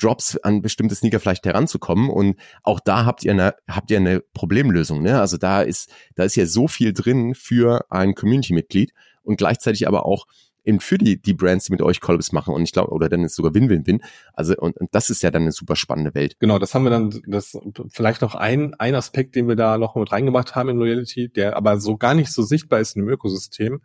Drops 0.00 0.36
an 0.38 0.62
bestimmte 0.62 0.94
Sneaker 0.94 1.20
vielleicht 1.20 1.44
heranzukommen. 1.44 2.08
Und 2.08 2.36
auch 2.62 2.80
da 2.80 3.04
habt 3.04 3.24
ihr 3.24 3.32
eine, 3.32 3.54
habt 3.68 3.90
ihr 3.90 3.98
eine 3.98 4.20
Problemlösung. 4.20 5.02
Ne? 5.02 5.20
Also 5.20 5.36
da 5.36 5.62
ist, 5.62 5.92
da 6.14 6.24
ist 6.24 6.36
ja 6.36 6.46
so 6.46 6.68
viel 6.68 6.92
drin 6.92 7.34
für 7.34 7.84
ein 7.90 8.14
Community-Mitglied 8.14 8.92
und 9.22 9.36
gleichzeitig 9.36 9.86
aber 9.86 10.06
auch 10.06 10.26
eben 10.70 10.80
für 10.80 10.96
die, 10.96 11.20
die 11.20 11.34
Brands, 11.34 11.66
die 11.66 11.72
mit 11.72 11.82
euch 11.82 12.00
Collabs 12.00 12.32
machen. 12.32 12.54
Und 12.54 12.62
ich 12.62 12.72
glaube, 12.72 12.92
oder 12.92 13.08
dann 13.08 13.24
ist 13.24 13.34
sogar 13.34 13.54
Win-Win-Win. 13.54 14.02
Also, 14.32 14.56
und, 14.56 14.76
und 14.78 14.88
das 14.92 15.10
ist 15.10 15.22
ja 15.22 15.30
dann 15.30 15.42
eine 15.42 15.52
super 15.52 15.76
spannende 15.76 16.14
Welt. 16.14 16.36
Genau, 16.40 16.58
das 16.58 16.74
haben 16.74 16.84
wir 16.84 16.90
dann, 16.90 17.22
das 17.26 17.58
vielleicht 17.88 18.22
noch 18.22 18.34
ein, 18.34 18.74
ein 18.74 18.94
Aspekt, 18.94 19.34
den 19.34 19.48
wir 19.48 19.56
da 19.56 19.76
noch 19.76 19.96
mit 19.96 20.10
reingemacht 20.10 20.54
haben 20.54 20.70
in 20.70 20.78
Loyalty, 20.78 21.28
der 21.28 21.56
aber 21.56 21.78
so 21.78 21.96
gar 21.96 22.14
nicht 22.14 22.32
so 22.32 22.42
sichtbar 22.42 22.80
ist 22.80 22.96
in 22.96 23.02
dem 23.02 23.08
Ökosystem. 23.10 23.82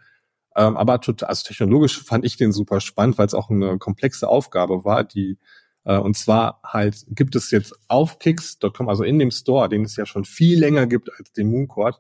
Ähm, 0.56 0.78
aber 0.78 1.02
total, 1.02 1.28
also 1.30 1.46
technologisch 1.46 2.02
fand 2.02 2.24
ich 2.24 2.38
den 2.38 2.54
super 2.54 2.80
spannend, 2.80 3.18
weil 3.18 3.28
es 3.28 3.34
auch 3.34 3.50
eine 3.50 3.78
komplexe 3.78 4.30
Aufgabe 4.30 4.86
war, 4.86 5.04
die 5.04 5.38
äh, 5.84 5.98
und 5.98 6.18
zwar 6.18 6.62
halt 6.64 7.06
gibt 7.10 7.36
es 7.36 7.52
jetzt 7.52 7.74
auf 7.88 8.20
Kicks.com, 8.20 8.88
also 8.88 9.04
in 9.04 9.20
dem 9.20 9.32
Store, 9.32 9.70
den 9.70 9.84
es 9.84 9.96
ja 9.96 10.06
schon 10.06 10.26
viel 10.26 10.60
länger 10.60 10.88
gibt 10.88 11.10
als 11.18 11.32
den 11.32 11.50
Mooncourt, 11.50 12.00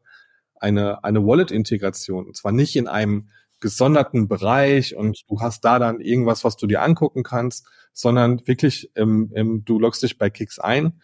eine, 0.55 1.03
eine 1.03 1.25
Wallet-Integration. 1.25 2.25
Und 2.25 2.35
zwar 2.35 2.51
nicht 2.51 2.75
in 2.75 2.87
einem 2.87 3.29
gesonderten 3.65 4.27
Bereich 4.27 4.95
und 4.95 5.23
du 5.27 5.41
hast 5.41 5.65
da 5.65 5.79
dann 5.79 5.99
irgendwas, 5.99 6.43
was 6.43 6.55
du 6.55 6.67
dir 6.67 6.83
angucken 6.83 7.23
kannst, 7.23 7.65
sondern 7.93 8.45
wirklich, 8.45 8.91
im, 8.93 9.31
im, 9.33 9.65
du 9.65 9.79
loggst 9.79 10.03
dich 10.03 10.19
bei 10.19 10.29
Kicks 10.29 10.59
ein, 10.59 11.01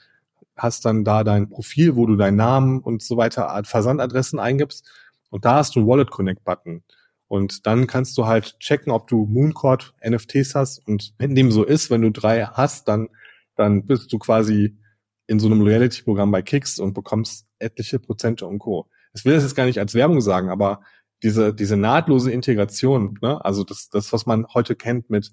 hast 0.55 0.85
dann 0.85 1.03
da 1.03 1.23
dein 1.23 1.49
Profil, 1.49 1.95
wo 1.95 2.05
du 2.05 2.15
deinen 2.15 2.37
Namen 2.37 2.79
und 2.79 3.01
so 3.01 3.17
weiter, 3.17 3.59
Versandadressen 3.63 4.37
eingibst 4.37 4.87
und 5.31 5.43
da 5.43 5.55
hast 5.55 5.75
du 5.75 5.79
einen 5.79 5.89
Wallet 5.89 6.11
Connect 6.11 6.43
Button. 6.43 6.83
Und 7.27 7.65
dann 7.65 7.87
kannst 7.87 8.15
du 8.19 8.27
halt 8.27 8.59
checken, 8.59 8.91
ob 8.91 9.07
du 9.07 9.25
Mooncord 9.25 9.95
NFTs 10.07 10.53
hast. 10.53 10.87
Und 10.87 11.15
wenn 11.17 11.33
dem 11.33 11.49
so 11.49 11.63
ist, 11.63 11.89
wenn 11.89 12.03
du 12.03 12.11
drei 12.11 12.43
hast, 12.43 12.87
dann, 12.87 13.07
dann 13.55 13.87
bist 13.87 14.13
du 14.13 14.19
quasi 14.19 14.77
in 15.25 15.39
so 15.39 15.47
einem 15.47 15.61
Loyalty-Programm 15.61 16.29
bei 16.29 16.43
Kicks 16.43 16.77
und 16.77 16.93
bekommst 16.93 17.47
etliche 17.57 17.97
Prozente 17.97 18.45
und 18.45 18.59
Co. 18.59 18.87
Ich 19.15 19.25
will 19.25 19.33
das 19.33 19.41
jetzt 19.41 19.55
gar 19.55 19.65
nicht 19.65 19.79
als 19.79 19.95
Werbung 19.95 20.21
sagen, 20.21 20.51
aber 20.51 20.81
diese, 21.23 21.53
diese 21.53 21.77
nahtlose 21.77 22.31
Integration, 22.31 23.17
ne? 23.21 23.43
also 23.43 23.63
das, 23.63 23.89
das, 23.89 24.11
was 24.13 24.25
man 24.25 24.47
heute 24.53 24.75
kennt 24.75 25.09
mit, 25.09 25.31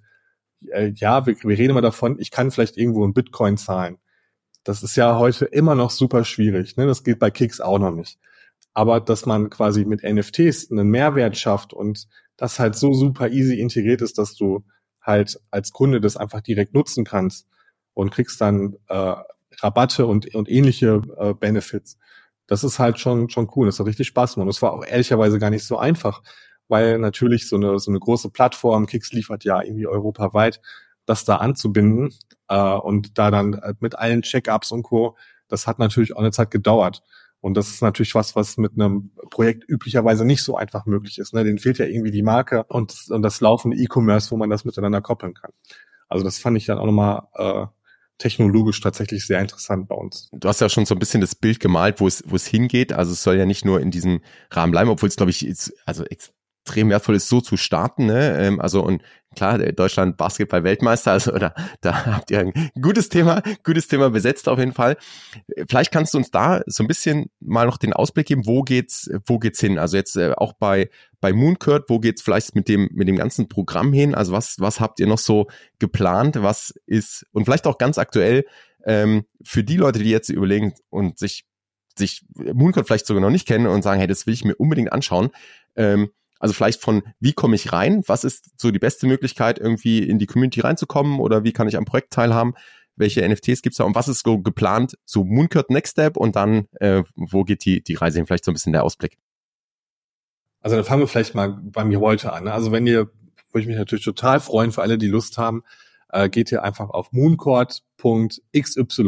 äh, 0.68 0.92
ja, 0.94 1.26
wir, 1.26 1.36
wir 1.42 1.58
reden 1.58 1.70
immer 1.70 1.80
davon, 1.80 2.18
ich 2.18 2.30
kann 2.30 2.50
vielleicht 2.50 2.76
irgendwo 2.76 3.04
in 3.04 3.14
Bitcoin 3.14 3.56
zahlen. 3.56 3.98
Das 4.64 4.82
ist 4.82 4.96
ja 4.96 5.18
heute 5.18 5.46
immer 5.46 5.74
noch 5.74 5.90
super 5.90 6.24
schwierig. 6.24 6.76
Ne? 6.76 6.86
Das 6.86 7.04
geht 7.04 7.18
bei 7.18 7.30
Kicks 7.30 7.60
auch 7.60 7.78
noch 7.78 7.94
nicht. 7.94 8.18
aber 8.74 9.00
dass 9.00 9.26
man 9.26 9.50
quasi 9.50 9.84
mit 9.84 10.02
NFTs 10.04 10.70
einen 10.70 10.88
Mehrwert 10.88 11.36
schafft 11.36 11.72
und 11.72 12.06
das 12.36 12.58
halt 12.60 12.76
so 12.76 12.92
super 12.92 13.28
easy 13.30 13.60
integriert 13.60 14.02
ist, 14.02 14.18
dass 14.18 14.34
du 14.36 14.64
halt 15.00 15.40
als 15.50 15.72
Kunde 15.72 16.00
das 16.00 16.16
einfach 16.16 16.40
direkt 16.42 16.74
nutzen 16.74 17.04
kannst 17.04 17.48
und 17.94 18.10
kriegst 18.10 18.40
dann 18.40 18.76
äh, 18.88 19.14
Rabatte 19.60 20.06
und, 20.06 20.34
und 20.34 20.48
ähnliche 20.48 21.02
äh, 21.18 21.34
Benefits. 21.34 21.98
Das 22.48 22.64
ist 22.64 22.80
halt 22.80 22.98
schon, 22.98 23.28
schon 23.28 23.48
cool. 23.54 23.66
Das 23.66 23.78
hat 23.78 23.86
richtig 23.86 24.08
Spaß 24.08 24.34
gemacht. 24.34 24.46
Und 24.46 24.50
es 24.50 24.62
war 24.62 24.72
auch 24.72 24.84
ehrlicherweise 24.84 25.38
gar 25.38 25.50
nicht 25.50 25.64
so 25.64 25.78
einfach, 25.78 26.22
weil 26.66 26.98
natürlich 26.98 27.48
so 27.48 27.56
eine, 27.56 27.78
so 27.78 27.92
eine 27.92 28.00
große 28.00 28.30
Plattform, 28.30 28.86
Kicks 28.86 29.12
liefert 29.12 29.44
ja 29.44 29.62
irgendwie 29.62 29.86
europaweit, 29.86 30.60
das 31.06 31.24
da 31.24 31.36
anzubinden 31.36 32.12
äh, 32.48 32.58
und 32.58 33.16
da 33.18 33.30
dann 33.30 33.60
mit 33.78 33.96
allen 33.96 34.22
Check-ups 34.22 34.72
und 34.72 34.82
Co., 34.82 35.16
das 35.46 35.66
hat 35.66 35.78
natürlich 35.78 36.14
auch 36.16 36.20
eine 36.20 36.32
Zeit 36.32 36.50
gedauert. 36.50 37.02
Und 37.40 37.56
das 37.56 37.68
ist 37.68 37.82
natürlich 37.82 38.14
was, 38.14 38.34
was 38.34 38.56
mit 38.56 38.72
einem 38.74 39.12
Projekt 39.30 39.64
üblicherweise 39.68 40.24
nicht 40.24 40.42
so 40.42 40.56
einfach 40.56 40.86
möglich 40.86 41.18
ist. 41.18 41.34
Ne? 41.34 41.44
Den 41.44 41.58
fehlt 41.58 41.78
ja 41.78 41.86
irgendwie 41.86 42.10
die 42.10 42.22
Marke 42.22 42.64
und, 42.64 42.94
und 43.10 43.22
das 43.22 43.40
laufende 43.40 43.76
E-Commerce, 43.76 44.30
wo 44.30 44.36
man 44.36 44.50
das 44.50 44.64
miteinander 44.64 45.00
koppeln 45.00 45.34
kann. 45.34 45.52
Also 46.08 46.24
das 46.24 46.38
fand 46.38 46.56
ich 46.56 46.66
dann 46.66 46.78
auch 46.78 46.86
nochmal 46.86 47.28
äh, 47.34 47.66
technologisch 48.18 48.80
tatsächlich 48.80 49.26
sehr 49.26 49.40
interessant 49.40 49.88
bei 49.88 49.94
uns. 49.94 50.28
Du 50.32 50.48
hast 50.48 50.60
ja 50.60 50.68
schon 50.68 50.86
so 50.86 50.94
ein 50.94 50.98
bisschen 50.98 51.20
das 51.20 51.34
Bild 51.34 51.60
gemalt, 51.60 52.00
wo 52.00 52.06
es, 52.06 52.22
wo 52.26 52.36
es 52.36 52.46
hingeht. 52.46 52.92
Also 52.92 53.12
es 53.12 53.22
soll 53.22 53.36
ja 53.36 53.46
nicht 53.46 53.64
nur 53.64 53.80
in 53.80 53.90
diesem 53.90 54.20
Rahmen 54.50 54.72
bleiben, 54.72 54.90
obwohl 54.90 55.08
es, 55.08 55.16
glaube 55.16 55.30
ich, 55.30 55.46
also 55.86 56.04
extrem 56.68 56.90
wertvoll 56.90 57.16
ist, 57.16 57.28
so 57.28 57.40
zu 57.40 57.56
starten. 57.56 58.06
Ne? 58.06 58.38
Ähm, 58.38 58.60
also 58.60 58.82
und 58.82 59.02
klar, 59.34 59.58
Deutschland 59.58 60.16
Basketball-Weltmeister, 60.16 61.12
also 61.12 61.32
da, 61.32 61.54
da 61.80 62.06
habt 62.06 62.30
ihr 62.30 62.40
ein 62.40 62.70
gutes 62.80 63.08
Thema, 63.08 63.42
gutes 63.64 63.88
Thema 63.88 64.10
besetzt 64.10 64.48
auf 64.48 64.58
jeden 64.58 64.72
Fall. 64.72 64.96
Vielleicht 65.68 65.92
kannst 65.92 66.12
du 66.12 66.18
uns 66.18 66.30
da 66.30 66.60
so 66.66 66.84
ein 66.84 66.86
bisschen 66.86 67.30
mal 67.40 67.66
noch 67.66 67.78
den 67.78 67.94
Ausblick 67.94 68.26
geben, 68.26 68.46
wo 68.46 68.62
geht's, 68.62 69.10
wo 69.26 69.38
geht's 69.38 69.60
hin? 69.60 69.78
Also 69.78 69.96
jetzt 69.96 70.16
äh, 70.16 70.32
auch 70.36 70.52
bei 70.52 70.90
bei 71.20 71.32
Moonkurt, 71.32 71.88
wo 71.88 71.98
geht's 71.98 72.22
vielleicht 72.22 72.54
mit 72.54 72.68
dem 72.68 72.88
mit 72.92 73.08
dem 73.08 73.16
ganzen 73.16 73.48
Programm 73.48 73.92
hin? 73.92 74.14
Also 74.14 74.32
was 74.32 74.56
was 74.58 74.80
habt 74.80 75.00
ihr 75.00 75.06
noch 75.06 75.18
so 75.18 75.46
geplant? 75.78 76.42
Was 76.42 76.74
ist 76.86 77.26
und 77.32 77.44
vielleicht 77.44 77.66
auch 77.66 77.78
ganz 77.78 77.98
aktuell 77.98 78.44
ähm, 78.84 79.24
für 79.42 79.64
die 79.64 79.76
Leute, 79.76 79.98
die 80.00 80.10
jetzt 80.10 80.28
überlegen 80.28 80.74
und 80.90 81.18
sich 81.18 81.44
sich 81.96 82.24
Mooncode 82.36 82.86
vielleicht 82.86 83.06
sogar 83.06 83.20
noch 83.20 83.30
nicht 83.30 83.48
kennen 83.48 83.66
und 83.66 83.82
sagen, 83.82 83.98
hey, 83.98 84.06
das 84.06 84.26
will 84.26 84.34
ich 84.34 84.44
mir 84.44 84.54
unbedingt 84.54 84.92
anschauen. 84.92 85.30
Ähm, 85.74 86.10
also 86.38 86.54
vielleicht 86.54 86.80
von, 86.80 87.02
wie 87.20 87.32
komme 87.32 87.56
ich 87.56 87.72
rein? 87.72 88.02
Was 88.06 88.24
ist 88.24 88.50
so 88.60 88.70
die 88.70 88.78
beste 88.78 89.06
Möglichkeit, 89.06 89.58
irgendwie 89.58 89.98
in 89.98 90.18
die 90.18 90.26
Community 90.26 90.60
reinzukommen? 90.60 91.20
Oder 91.20 91.44
wie 91.44 91.52
kann 91.52 91.68
ich 91.68 91.76
am 91.76 91.84
Projekt 91.84 92.12
teilhaben? 92.12 92.54
Welche 92.96 93.28
NFTs 93.28 93.62
gibt's 93.62 93.78
da? 93.78 93.84
Und 93.84 93.94
was 93.94 94.08
ist 94.08 94.24
so 94.24 94.38
geplant? 94.38 94.96
So 95.04 95.24
Mooncurt 95.24 95.70
Next 95.70 95.92
Step 95.92 96.16
und 96.16 96.36
dann, 96.36 96.66
äh, 96.80 97.02
wo 97.14 97.44
geht 97.44 97.64
die, 97.64 97.82
die 97.82 97.94
Reise 97.94 98.18
hin? 98.18 98.26
Vielleicht 98.26 98.44
so 98.44 98.50
ein 98.50 98.54
bisschen 98.54 98.72
der 98.72 98.84
Ausblick. 98.84 99.18
Also 100.60 100.76
dann 100.76 100.84
fangen 100.84 101.02
wir 101.02 101.08
vielleicht 101.08 101.34
mal 101.34 101.58
bei 101.62 101.84
mir 101.84 102.00
heute 102.00 102.32
an. 102.32 102.44
Ne? 102.44 102.52
Also 102.52 102.72
wenn 102.72 102.86
ihr, 102.86 103.10
würde 103.52 103.62
ich 103.62 103.66
mich 103.66 103.76
natürlich 103.76 104.04
total 104.04 104.40
freuen 104.40 104.72
für 104.72 104.82
alle, 104.82 104.98
die 104.98 105.06
Lust 105.06 105.38
haben, 105.38 105.62
äh, 106.10 106.28
geht 106.28 106.52
ihr 106.52 106.62
einfach 106.62 106.90
auf 106.90 107.12
mooncourt.xyz 107.12 108.98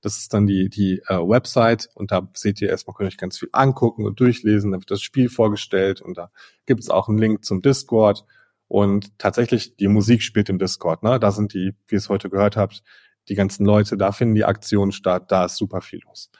das 0.00 0.18
ist 0.18 0.34
dann 0.34 0.46
die, 0.46 0.68
die 0.68 1.02
äh, 1.08 1.16
Website 1.16 1.88
und 1.94 2.12
da 2.12 2.28
seht 2.34 2.60
ihr 2.60 2.68
erstmal, 2.68 2.94
könnt 2.94 3.08
ihr 3.08 3.14
euch 3.14 3.18
ganz 3.18 3.38
viel 3.38 3.48
angucken 3.52 4.04
und 4.04 4.20
durchlesen. 4.20 4.72
Da 4.72 4.78
wird 4.78 4.90
das 4.90 5.02
Spiel 5.02 5.28
vorgestellt 5.28 6.00
und 6.00 6.16
da 6.16 6.30
gibt 6.66 6.80
es 6.80 6.90
auch 6.90 7.08
einen 7.08 7.18
Link 7.18 7.44
zum 7.44 7.62
Discord. 7.62 8.24
Und 8.68 9.18
tatsächlich, 9.18 9.76
die 9.76 9.88
Musik 9.88 10.22
spielt 10.22 10.48
im 10.48 10.58
Discord. 10.58 11.02
Ne? 11.02 11.20
Da 11.20 11.30
sind 11.30 11.54
die, 11.54 11.74
wie 11.88 11.94
ihr 11.94 11.98
es 11.98 12.08
heute 12.08 12.30
gehört 12.30 12.56
habt, 12.56 12.82
die 13.28 13.34
ganzen 13.34 13.64
Leute, 13.64 13.96
da 13.96 14.12
finden 14.12 14.34
die 14.34 14.44
Aktionen 14.44 14.92
statt, 14.92 15.30
da 15.30 15.46
ist 15.46 15.56
super 15.56 15.80
viel 15.80 16.00
los. 16.04 16.30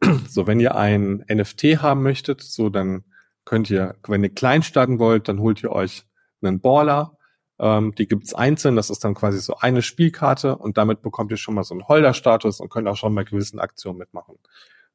So, 0.28 0.46
wenn 0.46 0.60
ihr 0.60 0.74
ein 0.74 1.24
NFT 1.32 1.82
haben 1.82 2.02
möchtet, 2.02 2.42
so 2.42 2.68
dann 2.68 3.04
könnt 3.44 3.70
ihr, 3.70 3.96
wenn 4.06 4.24
ihr 4.24 4.34
klein 4.34 4.62
starten 4.62 4.98
wollt, 4.98 5.28
dann 5.28 5.40
holt 5.40 5.62
ihr 5.62 5.70
euch 5.70 6.04
einen 6.40 6.60
Baller 6.60 7.16
ähm, 7.62 7.94
die 7.94 8.08
gibt's 8.08 8.34
einzeln, 8.34 8.74
das 8.74 8.90
ist 8.90 9.04
dann 9.04 9.14
quasi 9.14 9.38
so 9.38 9.54
eine 9.56 9.82
Spielkarte 9.82 10.56
und 10.56 10.76
damit 10.78 11.00
bekommt 11.00 11.30
ihr 11.30 11.36
schon 11.36 11.54
mal 11.54 11.62
so 11.62 11.74
einen 11.74 11.86
Holder-Status 11.86 12.58
und 12.58 12.70
könnt 12.70 12.88
auch 12.88 12.96
schon 12.96 13.14
bei 13.14 13.22
gewissen 13.22 13.60
Aktionen 13.60 13.98
mitmachen. 13.98 14.36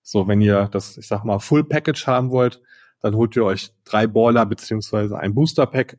So, 0.04 0.28
wenn 0.28 0.42
ihr 0.42 0.68
das, 0.68 0.98
ich 0.98 1.08
sag 1.08 1.24
mal, 1.24 1.40
Full 1.40 1.64
Package 1.64 2.08
haben 2.08 2.30
wollt, 2.30 2.62
dann 3.00 3.16
holt 3.16 3.38
ihr 3.38 3.46
euch 3.46 3.72
drei 3.86 4.06
Baller 4.06 4.46
beziehungsweise 4.46 5.18
ein 5.18 5.34
Booster 5.34 5.66
Pack. 5.66 5.98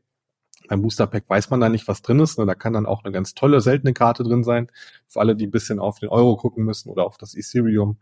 Beim 0.68 0.82
Booster 0.82 1.06
Pack 1.06 1.24
weiß 1.28 1.48
man 1.48 1.60
da 1.60 1.70
nicht, 1.70 1.88
was 1.88 2.02
drin 2.02 2.20
ist. 2.20 2.38
Ne? 2.38 2.44
Da 2.44 2.54
kann 2.54 2.74
dann 2.74 2.84
auch 2.84 3.02
eine 3.02 3.12
ganz 3.12 3.32
tolle, 3.32 3.62
seltene 3.62 3.94
Karte 3.94 4.22
drin 4.22 4.44
sein. 4.44 4.70
Für 5.06 5.20
alle, 5.20 5.36
die 5.36 5.46
ein 5.46 5.50
bisschen 5.50 5.78
auf 5.78 5.98
den 6.00 6.10
Euro 6.10 6.36
gucken 6.36 6.64
müssen 6.64 6.90
oder 6.90 7.04
auf 7.04 7.16
das 7.16 7.34
Ethereum, 7.34 7.98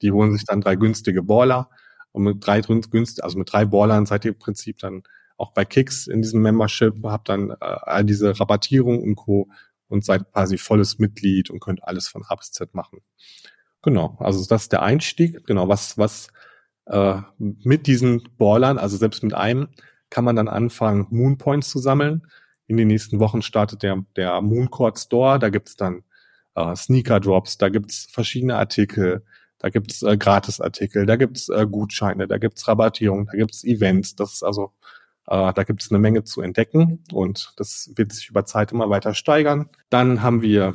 die 0.00 0.10
holen 0.10 0.32
sich 0.32 0.46
dann 0.46 0.62
drei 0.62 0.76
günstige 0.76 1.22
Baller. 1.22 1.68
Und 2.12 2.22
mit 2.22 2.46
drei 2.46 2.62
günstig, 2.62 3.22
also 3.22 3.36
mit 3.36 3.52
drei 3.52 3.66
Ballern 3.66 4.06
seid 4.06 4.24
ihr 4.24 4.32
im 4.32 4.38
Prinzip 4.38 4.78
dann 4.78 5.02
auch 5.36 5.52
bei 5.52 5.64
Kicks 5.64 6.06
in 6.06 6.22
diesem 6.22 6.42
Membership, 6.42 6.94
habt 7.04 7.28
dann 7.28 7.50
äh, 7.50 7.56
all 7.60 8.04
diese 8.04 8.38
Rabattierung 8.38 9.02
und 9.02 9.16
Co. 9.16 9.48
und 9.88 10.04
seid 10.04 10.32
quasi 10.32 10.58
volles 10.58 10.98
Mitglied 10.98 11.50
und 11.50 11.60
könnt 11.60 11.84
alles 11.84 12.08
von 12.08 12.22
A 12.26 12.34
bis 12.34 12.52
Z 12.52 12.74
machen. 12.74 13.00
Genau, 13.82 14.16
also 14.18 14.44
das 14.44 14.62
ist 14.62 14.72
der 14.72 14.82
Einstieg. 14.82 15.46
Genau, 15.46 15.68
was, 15.68 15.96
was 15.98 16.28
äh, 16.86 17.20
mit 17.38 17.86
diesen 17.86 18.28
Ballern, 18.38 18.78
also 18.78 18.96
selbst 18.96 19.22
mit 19.22 19.34
einem, 19.34 19.68
kann 20.10 20.24
man 20.24 20.36
dann 20.36 20.48
anfangen, 20.48 21.06
Moonpoints 21.10 21.70
zu 21.70 21.78
sammeln. 21.78 22.26
In 22.66 22.76
den 22.76 22.88
nächsten 22.88 23.20
Wochen 23.20 23.42
startet 23.42 23.82
der, 23.82 24.04
der 24.16 24.40
Mooncourt 24.40 24.98
Store, 24.98 25.38
da 25.38 25.50
gibt's 25.50 25.76
dann 25.76 26.02
äh, 26.54 26.74
Sneaker 26.74 27.20
Drops, 27.20 27.58
da 27.58 27.68
gibt's 27.68 28.08
verschiedene 28.10 28.56
Artikel, 28.56 29.24
da 29.58 29.68
gibt's 29.68 30.02
äh, 30.02 30.16
Gratisartikel, 30.16 31.06
da 31.06 31.16
gibt's 31.16 31.48
äh, 31.48 31.66
Gutscheine, 31.66 32.26
da 32.26 32.38
gibt's 32.38 32.66
Rabattierung, 32.66 33.26
da 33.26 33.36
gibt's 33.36 33.62
Events. 33.64 34.16
Das 34.16 34.32
ist 34.32 34.42
also 34.42 34.72
äh, 35.26 35.52
da 35.52 35.64
gibt 35.64 35.82
es 35.82 35.90
eine 35.90 35.98
Menge 35.98 36.24
zu 36.24 36.40
entdecken 36.40 37.04
und 37.12 37.52
das 37.56 37.90
wird 37.94 38.12
sich 38.12 38.28
über 38.28 38.44
Zeit 38.44 38.72
immer 38.72 38.90
weiter 38.90 39.14
steigern. 39.14 39.68
Dann 39.90 40.22
haben 40.22 40.42
wir 40.42 40.74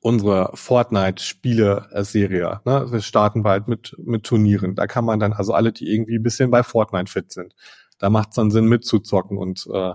unsere 0.00 0.50
Fortnite-Spiele-Serie. 0.54 2.60
Ne? 2.64 2.86
Wir 2.90 3.00
starten 3.00 3.42
bald 3.42 3.68
mit, 3.68 3.94
mit 3.98 4.24
Turnieren. 4.24 4.74
Da 4.74 4.86
kann 4.86 5.04
man 5.04 5.20
dann, 5.20 5.32
also 5.32 5.54
alle, 5.54 5.72
die 5.72 5.90
irgendwie 5.90 6.16
ein 6.16 6.22
bisschen 6.22 6.50
bei 6.50 6.62
Fortnite 6.62 7.10
fit 7.10 7.32
sind, 7.32 7.54
da 7.98 8.10
macht 8.10 8.30
es 8.30 8.36
dann 8.36 8.50
Sinn 8.50 8.66
mitzuzocken 8.66 9.38
und 9.38 9.66
äh, 9.72 9.92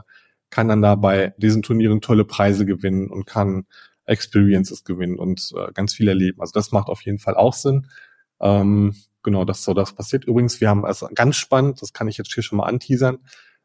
kann 0.50 0.68
dann 0.68 0.82
da 0.82 0.96
bei 0.96 1.34
diesen 1.38 1.64
Turnieren 1.64 2.02
tolle 2.02 2.26
Preise 2.26 2.66
gewinnen 2.66 3.10
und 3.10 3.26
kann 3.26 3.66
Experiences 4.06 4.84
gewinnen 4.84 5.18
und 5.18 5.52
äh, 5.56 5.72
ganz 5.74 5.96
viel 5.96 6.08
erleben. 6.08 6.40
Also 6.40 6.52
das 6.54 6.72
macht 6.72 6.88
auf 6.88 7.02
jeden 7.02 7.20
Fall 7.20 7.36
auch 7.36 7.54
Sinn. 7.54 7.88
Ähm, 8.40 8.96
genau, 9.24 9.44
das 9.44 9.64
so 9.64 9.74
das 9.74 9.94
passiert. 9.94 10.26
Übrigens, 10.26 10.62
wir 10.62 10.70
haben 10.70 10.86
also 10.86 11.10
ganz 11.14 11.36
spannend, 11.36 11.82
das 11.82 11.94
kann 11.94 12.08
ich 12.08 12.18
jetzt 12.18 12.34
hier 12.34 12.44
schon 12.44 12.60
mal 12.60 12.68
anteasern, 12.68 13.20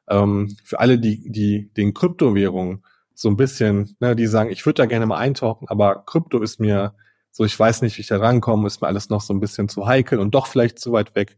ähm, 0.09 0.57
für 0.65 0.81
alle, 0.81 0.99
die, 0.99 1.31
die 1.31 1.73
den 1.75 1.95
Kryptowährungen 1.95 2.85
so 3.15 3.29
ein 3.29 3.37
bisschen, 3.37 3.97
ne, 4.01 4.17
die 4.17 4.27
sagen, 4.27 4.51
ich 4.51 4.65
würde 4.65 4.83
da 4.83 4.87
gerne 4.87 5.07
mal 5.07 5.19
eintauchen, 5.19 5.69
aber 5.69 6.05
Krypto 6.07 6.41
ist 6.41 6.59
mir 6.59 6.95
so, 7.31 7.45
ich 7.45 7.59
weiß 7.59 7.83
nicht, 7.83 7.97
wie 7.97 8.01
ich 8.01 8.09
da 8.09 8.19
rankomme, 8.19 8.67
ist 8.67 8.81
mir 8.81 8.89
alles 8.89 9.09
noch 9.09 9.21
so 9.21 9.33
ein 9.33 9.41
bisschen 9.41 9.69
zu 9.69 9.87
heikel 9.87 10.19
und 10.19 10.35
doch 10.35 10.47
vielleicht 10.47 10.79
zu 10.79 10.93
weit 10.93 11.15
weg. 11.15 11.37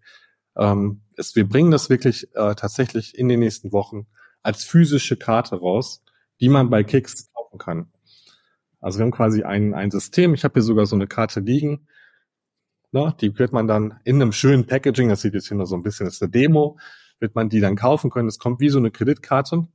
Ähm, 0.57 1.03
ist, 1.17 1.37
wir 1.37 1.49
bringen 1.49 1.71
das 1.71 1.91
wirklich 1.91 2.29
äh, 2.35 2.55
tatsächlich 2.55 3.19
in 3.19 3.29
den 3.29 3.41
nächsten 3.41 3.73
Wochen 3.73 4.07
als 4.43 4.65
physische 4.65 5.17
Karte 5.17 5.57
raus, 5.57 6.03
die 6.41 6.49
man 6.49 6.71
bei 6.71 6.85
Kicks 6.85 7.33
kaufen 7.33 7.59
kann. 7.59 7.93
Also 8.81 8.99
wir 8.99 9.05
haben 9.05 9.13
quasi 9.13 9.43
ein, 9.43 9.75
ein 9.75 9.91
System, 9.91 10.35
ich 10.35 10.45
habe 10.45 10.55
hier 10.55 10.63
sogar 10.63 10.87
so 10.87 10.97
eine 10.97 11.07
Karte 11.07 11.41
liegen, 11.41 11.87
ne, 12.91 13.15
die 13.21 13.39
wird 13.39 13.53
man 13.53 13.67
dann 13.67 14.01
in 14.05 14.21
einem 14.21 14.33
schönen 14.33 14.67
Packaging, 14.67 15.09
das 15.09 15.23
sieht 15.23 15.35
jetzt 15.35 15.49
hier 15.49 15.57
nur 15.57 15.67
so 15.67 15.77
ein 15.77 15.83
bisschen, 15.83 16.07
das 16.07 16.15
ist 16.15 16.23
eine 16.23 16.31
Demo, 16.31 16.79
wird 17.23 17.35
man 17.35 17.49
die 17.49 17.61
dann 17.61 17.77
kaufen 17.77 18.11
können. 18.11 18.29
Es 18.29 18.39
kommt 18.39 18.61
wie 18.61 18.69
so 18.69 18.79
eine 18.79 18.91
Kreditkarte. 18.91 19.67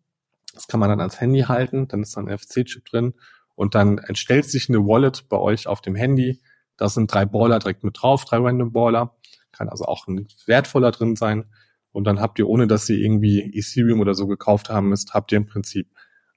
Das 0.54 0.68
kann 0.68 0.80
man 0.80 0.90
dann 0.90 1.00
ans 1.00 1.20
Handy 1.20 1.42
halten, 1.42 1.88
dann 1.88 2.04
ist 2.04 2.16
da 2.16 2.22
ein 2.22 2.28
NFC-Chip 2.28 2.86
drin 2.86 3.14
und 3.56 3.74
dann 3.74 3.98
entstellt 3.98 4.46
sich 4.46 4.70
eine 4.70 4.86
Wallet 4.86 5.30
bei 5.30 5.38
euch 5.38 5.68
auf 5.68 5.82
dem 5.82 5.96
Handy. 5.96 6.42
Da 6.78 6.90
sind 6.90 7.12
drei 7.12 7.26
Baller 7.26 7.60
direkt 7.60 7.84
mit 7.84 8.02
drauf, 8.02 8.26
drei 8.26 8.38
Random 8.38 8.72
Baller. 8.72 9.16
Kann 9.52 9.70
also 9.70 9.86
auch 9.86 10.08
ein 10.08 10.28
wertvoller 10.46 10.92
drin 10.92 11.16
sein. 11.16 11.46
Und 11.92 12.04
dann 12.04 12.22
habt 12.22 12.38
ihr, 12.38 12.48
ohne 12.48 12.68
dass 12.68 12.88
ihr 12.90 12.98
irgendwie 12.98 13.42
Ethereum 13.58 14.00
oder 14.00 14.14
so 14.14 14.28
gekauft 14.28 14.70
haben 14.70 14.90
müsst, 14.90 15.16
habt 15.16 15.32
ihr 15.32 15.38
im 15.38 15.48
Prinzip 15.48 15.90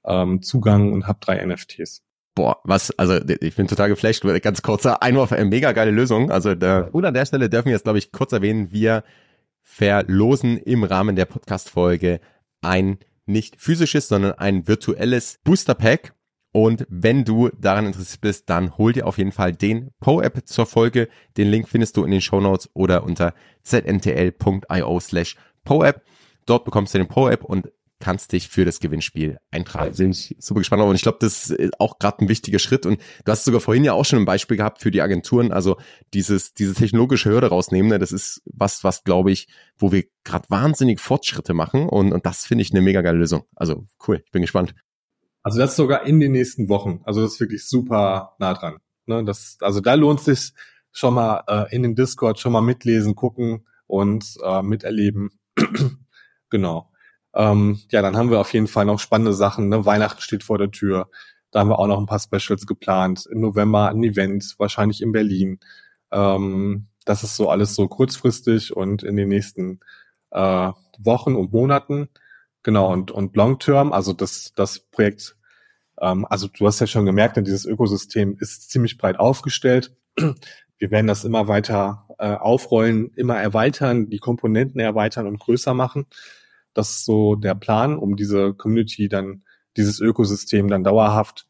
ähm, 0.03 0.41
Zugang 0.41 0.93
und 0.93 1.07
habt 1.07 1.27
drei 1.27 1.45
NFTs. 1.45 2.03
Boah, 2.33 2.57
was, 2.63 2.91
also 2.97 3.19
ich 3.41 3.55
bin 3.55 3.67
total 3.67 3.89
geflasht. 3.89 4.23
Ganz 4.41 4.61
kurzer 4.61 5.03
Einwurf, 5.03 5.31
eine 5.31 5.45
mega 5.45 5.73
geile 5.73 5.91
Lösung. 5.91 6.31
Also 6.31 6.55
da, 6.55 6.89
und 6.91 7.05
an 7.05 7.13
der 7.13 7.25
Stelle 7.25 7.49
dürfen 7.49 7.65
wir 7.65 7.73
jetzt, 7.73 7.83
glaube 7.83 7.99
ich, 7.99 8.11
kurz 8.11 8.31
erwähnen, 8.31 8.71
wir 8.71 9.03
verlosen 9.63 10.57
im 10.57 10.83
Rahmen 10.83 11.15
der 11.15 11.25
Podcast-Folge 11.25 12.19
ein 12.61 12.99
nicht 13.25 13.59
physisches, 13.59 14.07
sondern 14.07 14.33
ein 14.33 14.67
virtuelles 14.67 15.39
Booster 15.43 15.75
Pack. 15.75 16.13
Und 16.53 16.85
wenn 16.89 17.23
du 17.23 17.49
daran 17.49 17.85
interessiert 17.85 18.21
bist, 18.21 18.49
dann 18.49 18.77
hol 18.77 18.91
dir 18.91 19.07
auf 19.07 19.17
jeden 19.17 19.31
Fall 19.31 19.53
den 19.53 19.91
Po-App 20.01 20.41
zur 20.45 20.65
Folge. 20.65 21.07
Den 21.37 21.49
Link 21.49 21.69
findest 21.69 21.95
du 21.95 22.03
in 22.03 22.11
den 22.11 22.21
Show 22.21 22.41
Notes 22.41 22.69
oder 22.73 23.03
unter 23.03 23.33
zntl.io 23.63 24.99
slash 24.99 25.37
Po-App. 25.63 26.03
Dort 26.45 26.65
bekommst 26.65 26.93
du 26.93 26.97
den 26.97 27.07
Po-App 27.07 27.45
und 27.45 27.71
kannst 28.01 28.33
dich 28.33 28.49
für 28.49 28.65
das 28.65 28.79
Gewinnspiel 28.79 29.37
eintragen. 29.51 29.95
Bin 29.95 30.11
ich 30.11 30.35
super 30.39 30.59
gespannt 30.59 30.83
und 30.83 30.95
ich 30.95 31.03
glaube, 31.03 31.19
das 31.21 31.49
ist 31.49 31.79
auch 31.79 31.99
gerade 31.99 32.25
ein 32.25 32.29
wichtiger 32.29 32.59
Schritt 32.59 32.85
und 32.85 32.99
du 33.23 33.31
hast 33.31 33.45
sogar 33.45 33.61
vorhin 33.61 33.85
ja 33.85 33.93
auch 33.93 34.03
schon 34.03 34.19
ein 34.19 34.25
Beispiel 34.25 34.57
gehabt 34.57 34.81
für 34.81 34.91
die 34.91 35.01
Agenturen, 35.01 35.53
also 35.53 35.77
dieses 36.13 36.53
diese 36.53 36.73
technologische 36.73 37.29
Hürde 37.29 37.47
rausnehmen, 37.47 37.89
ne, 37.89 37.99
das 37.99 38.11
ist 38.11 38.41
was 38.45 38.83
was 38.83 39.03
glaube 39.03 39.31
ich, 39.31 39.47
wo 39.77 39.91
wir 39.91 40.03
gerade 40.23 40.45
wahnsinnig 40.49 40.99
Fortschritte 40.99 41.53
machen 41.53 41.87
und 41.87 42.11
und 42.11 42.25
das 42.25 42.45
finde 42.45 42.63
ich 42.63 42.71
eine 42.71 42.81
mega 42.81 43.01
geile 43.01 43.17
Lösung. 43.17 43.43
Also 43.55 43.85
cool, 44.07 44.21
ich 44.25 44.31
bin 44.31 44.41
gespannt. 44.41 44.75
Also 45.43 45.59
das 45.59 45.75
sogar 45.75 46.05
in 46.05 46.19
den 46.19 46.33
nächsten 46.33 46.69
Wochen. 46.69 47.01
Also 47.05 47.21
das 47.21 47.33
ist 47.33 47.39
wirklich 47.39 47.65
super 47.65 48.35
nah 48.39 48.53
dran. 48.53 48.77
Ne, 49.05 49.23
das 49.23 49.57
also 49.61 49.79
da 49.79 49.93
lohnt 49.93 50.19
sich 50.19 50.53
schon 50.91 51.13
mal 51.13 51.43
äh, 51.47 51.75
in 51.75 51.83
den 51.83 51.95
Discord 51.95 52.39
schon 52.39 52.51
mal 52.51 52.61
mitlesen, 52.61 53.15
gucken 53.15 53.65
und 53.87 54.37
äh, 54.43 54.61
miterleben. 54.61 55.31
genau. 56.49 56.90
Ähm, 57.33 57.79
ja, 57.91 58.01
dann 58.01 58.17
haben 58.17 58.29
wir 58.29 58.39
auf 58.39 58.53
jeden 58.53 58.67
Fall 58.67 58.85
noch 58.85 58.99
spannende 58.99 59.33
Sachen. 59.33 59.69
Ne? 59.69 59.85
Weihnachten 59.85 60.21
steht 60.21 60.43
vor 60.43 60.57
der 60.57 60.71
Tür. 60.71 61.09
Da 61.51 61.59
haben 61.59 61.69
wir 61.69 61.79
auch 61.79 61.87
noch 61.87 61.99
ein 61.99 62.05
paar 62.05 62.19
Specials 62.19 62.65
geplant. 62.65 63.25
Im 63.31 63.41
November 63.41 63.89
ein 63.89 64.03
Event, 64.03 64.55
wahrscheinlich 64.57 65.01
in 65.01 65.11
Berlin. 65.11 65.59
Ähm, 66.11 66.87
das 67.05 67.23
ist 67.23 67.35
so 67.35 67.49
alles 67.49 67.75
so 67.75 67.87
kurzfristig 67.87 68.75
und 68.75 69.03
in 69.03 69.15
den 69.15 69.29
nächsten 69.29 69.79
äh, 70.31 70.71
Wochen 70.99 71.35
und 71.35 71.51
Monaten. 71.51 72.09
Genau, 72.63 72.91
und, 72.91 73.11
und 73.11 73.35
Long 73.35 73.59
Term, 73.59 73.91
also 73.91 74.13
das, 74.13 74.53
das 74.55 74.79
Projekt, 74.79 75.35
ähm, 75.99 76.25
also 76.29 76.47
du 76.47 76.67
hast 76.67 76.79
ja 76.79 76.87
schon 76.87 77.05
gemerkt, 77.05 77.37
ne, 77.37 77.43
dieses 77.43 77.65
Ökosystem 77.65 78.37
ist 78.39 78.69
ziemlich 78.69 78.97
breit 78.97 79.19
aufgestellt. 79.19 79.95
Wir 80.77 80.91
werden 80.91 81.07
das 81.07 81.23
immer 81.23 81.47
weiter 81.47 82.07
äh, 82.17 82.35
aufrollen, 82.35 83.11
immer 83.15 83.39
erweitern, 83.39 84.09
die 84.09 84.19
Komponenten 84.19 84.79
erweitern 84.79 85.27
und 85.27 85.39
größer 85.39 85.73
machen. 85.73 86.05
Das 86.73 86.89
ist 86.91 87.05
so 87.05 87.35
der 87.35 87.55
Plan, 87.55 87.97
um 87.97 88.15
diese 88.15 88.53
Community 88.53 89.09
dann, 89.09 89.43
dieses 89.77 89.99
Ökosystem 89.99 90.67
dann 90.67 90.83
dauerhaft 90.83 91.47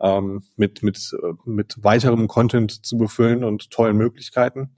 ähm, 0.00 0.42
mit, 0.56 0.82
mit, 0.82 0.98
äh, 1.22 1.32
mit 1.44 1.82
weiterem 1.82 2.28
Content 2.28 2.84
zu 2.84 2.98
befüllen 2.98 3.44
und 3.44 3.70
tollen 3.70 3.96
Möglichkeiten. 3.96 4.74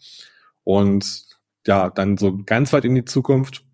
Und 0.62 1.26
ja, 1.66 1.90
dann 1.90 2.16
so 2.16 2.38
ganz 2.44 2.72
weit 2.72 2.84
in 2.84 2.94
die 2.94 3.04
Zukunft. 3.04 3.64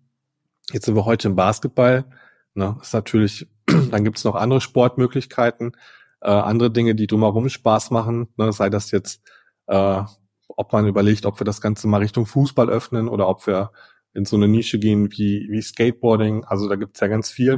Jetzt 0.71 0.85
sind 0.85 0.95
wir 0.95 1.05
heute 1.05 1.27
im 1.27 1.35
Basketball. 1.35 2.05
Ne, 2.53 2.77
ist 2.81 2.93
natürlich, 2.93 3.47
dann 3.91 4.03
gibt's 4.03 4.23
noch 4.23 4.35
andere 4.35 4.61
Sportmöglichkeiten, 4.61 5.75
äh, 6.21 6.29
andere 6.29 6.71
Dinge, 6.71 6.95
die 6.95 7.07
drumherum 7.07 7.49
Spaß 7.49 7.91
machen. 7.91 8.29
Ne, 8.37 8.51
sei 8.53 8.69
das 8.69 8.91
jetzt, 8.91 9.21
äh, 9.67 10.01
ob 10.47 10.73
man 10.73 10.87
überlegt, 10.87 11.25
ob 11.25 11.39
wir 11.39 11.45
das 11.45 11.61
Ganze 11.61 11.87
mal 11.87 11.97
Richtung 11.97 12.25
Fußball 12.25 12.69
öffnen 12.69 13.07
oder 13.09 13.27
ob 13.27 13.45
wir 13.47 13.71
in 14.13 14.25
so 14.25 14.35
eine 14.35 14.47
Nische 14.47 14.79
gehen 14.79 15.11
wie, 15.11 15.47
wie 15.49 15.61
Skateboarding. 15.61 16.43
Also 16.45 16.67
da 16.67 16.75
gibt's 16.75 16.99
ja 16.99 17.07
ganz 17.07 17.31
viel. 17.31 17.57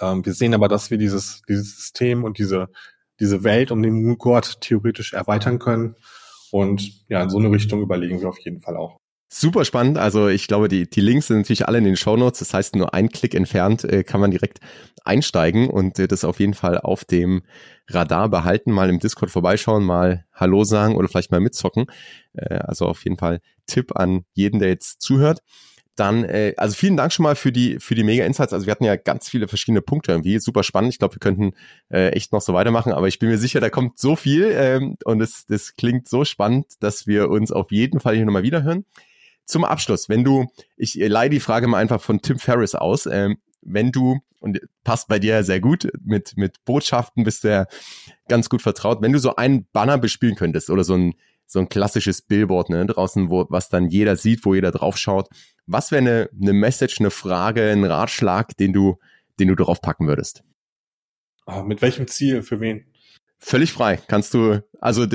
Ähm, 0.00 0.24
wir 0.24 0.34
sehen 0.34 0.54
aber, 0.54 0.68
dass 0.68 0.90
wir 0.90 0.98
dieses, 0.98 1.42
dieses 1.48 1.76
System 1.76 2.24
und 2.24 2.38
diese, 2.38 2.68
diese 3.20 3.44
Welt 3.44 3.70
um 3.70 3.82
den 3.82 4.02
Mooncourt 4.02 4.60
theoretisch 4.60 5.12
erweitern 5.12 5.58
können. 5.58 5.96
Und 6.50 7.04
ja, 7.08 7.22
in 7.22 7.30
so 7.30 7.38
eine 7.38 7.50
Richtung 7.50 7.82
überlegen 7.82 8.20
wir 8.20 8.28
auf 8.28 8.38
jeden 8.38 8.60
Fall 8.60 8.76
auch. 8.76 8.98
Super 9.38 9.66
spannend. 9.66 9.98
Also 9.98 10.28
ich 10.28 10.46
glaube, 10.48 10.66
die, 10.68 10.88
die 10.88 11.02
Links 11.02 11.26
sind 11.26 11.36
natürlich 11.36 11.68
alle 11.68 11.76
in 11.76 11.84
den 11.84 11.98
Shownotes. 11.98 12.38
Das 12.38 12.54
heißt, 12.54 12.74
nur 12.74 12.94
ein 12.94 13.10
Klick 13.10 13.34
entfernt 13.34 13.84
äh, 13.84 14.02
kann 14.02 14.18
man 14.18 14.30
direkt 14.30 14.60
einsteigen 15.04 15.68
und 15.68 15.98
äh, 15.98 16.08
das 16.08 16.24
auf 16.24 16.40
jeden 16.40 16.54
Fall 16.54 16.78
auf 16.78 17.04
dem 17.04 17.42
Radar 17.86 18.30
behalten, 18.30 18.72
mal 18.72 18.88
im 18.88 18.98
Discord 18.98 19.30
vorbeischauen, 19.30 19.84
mal 19.84 20.24
Hallo 20.32 20.64
sagen 20.64 20.96
oder 20.96 21.06
vielleicht 21.06 21.32
mal 21.32 21.40
mitzocken. 21.40 21.84
Äh, 22.32 22.54
also 22.60 22.86
auf 22.86 23.04
jeden 23.04 23.18
Fall 23.18 23.42
Tipp 23.66 23.94
an 23.94 24.24
jeden, 24.32 24.58
der 24.58 24.70
jetzt 24.70 25.02
zuhört. 25.02 25.40
Dann, 25.96 26.24
äh, 26.24 26.54
also 26.56 26.74
vielen 26.74 26.96
Dank 26.96 27.12
schon 27.12 27.24
mal 27.24 27.36
für 27.36 27.52
die 27.52 27.78
für 27.78 27.94
die 27.94 28.04
mega 28.04 28.24
Insights. 28.24 28.54
Also 28.54 28.64
wir 28.64 28.70
hatten 28.70 28.84
ja 28.84 28.96
ganz 28.96 29.28
viele 29.28 29.48
verschiedene 29.48 29.82
Punkte 29.82 30.12
irgendwie, 30.12 30.38
super 30.38 30.62
spannend. 30.62 30.94
Ich 30.94 30.98
glaube, 30.98 31.16
wir 31.16 31.20
könnten 31.20 31.52
äh, 31.90 32.08
echt 32.12 32.32
noch 32.32 32.40
so 32.40 32.54
weitermachen, 32.54 32.90
aber 32.94 33.06
ich 33.06 33.18
bin 33.18 33.28
mir 33.28 33.38
sicher, 33.38 33.60
da 33.60 33.68
kommt 33.68 33.98
so 33.98 34.16
viel 34.16 34.50
ähm, 34.50 34.96
und 35.04 35.20
es 35.20 35.44
das 35.44 35.76
klingt 35.76 36.08
so 36.08 36.24
spannend, 36.24 36.68
dass 36.80 37.06
wir 37.06 37.28
uns 37.28 37.52
auf 37.52 37.70
jeden 37.70 38.00
Fall 38.00 38.16
hier 38.16 38.24
nochmal 38.24 38.42
wiederhören. 38.42 38.86
Zum 39.46 39.64
Abschluss, 39.64 40.08
wenn 40.08 40.24
du, 40.24 40.46
ich 40.76 40.94
leih 40.94 41.28
die 41.28 41.40
Frage 41.40 41.68
mal 41.68 41.78
einfach 41.78 42.00
von 42.00 42.20
Tim 42.20 42.38
Ferriss 42.38 42.74
aus, 42.74 43.06
ähm, 43.06 43.38
wenn 43.62 43.92
du, 43.92 44.18
und 44.40 44.60
passt 44.84 45.08
bei 45.08 45.18
dir 45.18 45.42
sehr 45.44 45.60
gut, 45.60 45.88
mit, 46.04 46.36
mit 46.36 46.64
Botschaften 46.64 47.24
bist 47.24 47.44
du 47.44 47.48
ja 47.48 47.66
ganz 48.28 48.48
gut 48.48 48.62
vertraut, 48.62 49.02
wenn 49.02 49.12
du 49.12 49.18
so 49.18 49.36
einen 49.36 49.66
Banner 49.72 49.98
bespielen 49.98 50.34
könntest 50.34 50.70
oder 50.70 50.84
so 50.84 50.94
ein, 50.94 51.14
so 51.46 51.60
ein 51.60 51.68
klassisches 51.68 52.22
Billboard 52.22 52.70
ne, 52.70 52.86
draußen, 52.86 53.30
wo, 53.30 53.46
was 53.48 53.68
dann 53.68 53.88
jeder 53.88 54.16
sieht, 54.16 54.44
wo 54.44 54.54
jeder 54.54 54.72
drauf 54.72 54.98
schaut, 54.98 55.28
was 55.66 55.90
wäre 55.90 56.00
eine, 56.00 56.30
eine 56.40 56.52
Message, 56.52 57.00
eine 57.00 57.10
Frage, 57.10 57.70
ein 57.70 57.84
Ratschlag, 57.84 58.56
den 58.56 58.72
du, 58.72 58.98
den 59.38 59.48
du 59.48 59.54
drauf 59.54 59.80
packen 59.80 60.06
würdest? 60.06 60.42
Ah, 61.46 61.62
mit 61.62 61.82
welchem 61.82 62.08
Ziel? 62.08 62.42
Für 62.42 62.60
wen? 62.60 62.84
Völlig 63.38 63.72
frei. 63.72 63.98
Kannst 64.08 64.34
du, 64.34 64.62
also 64.80 65.06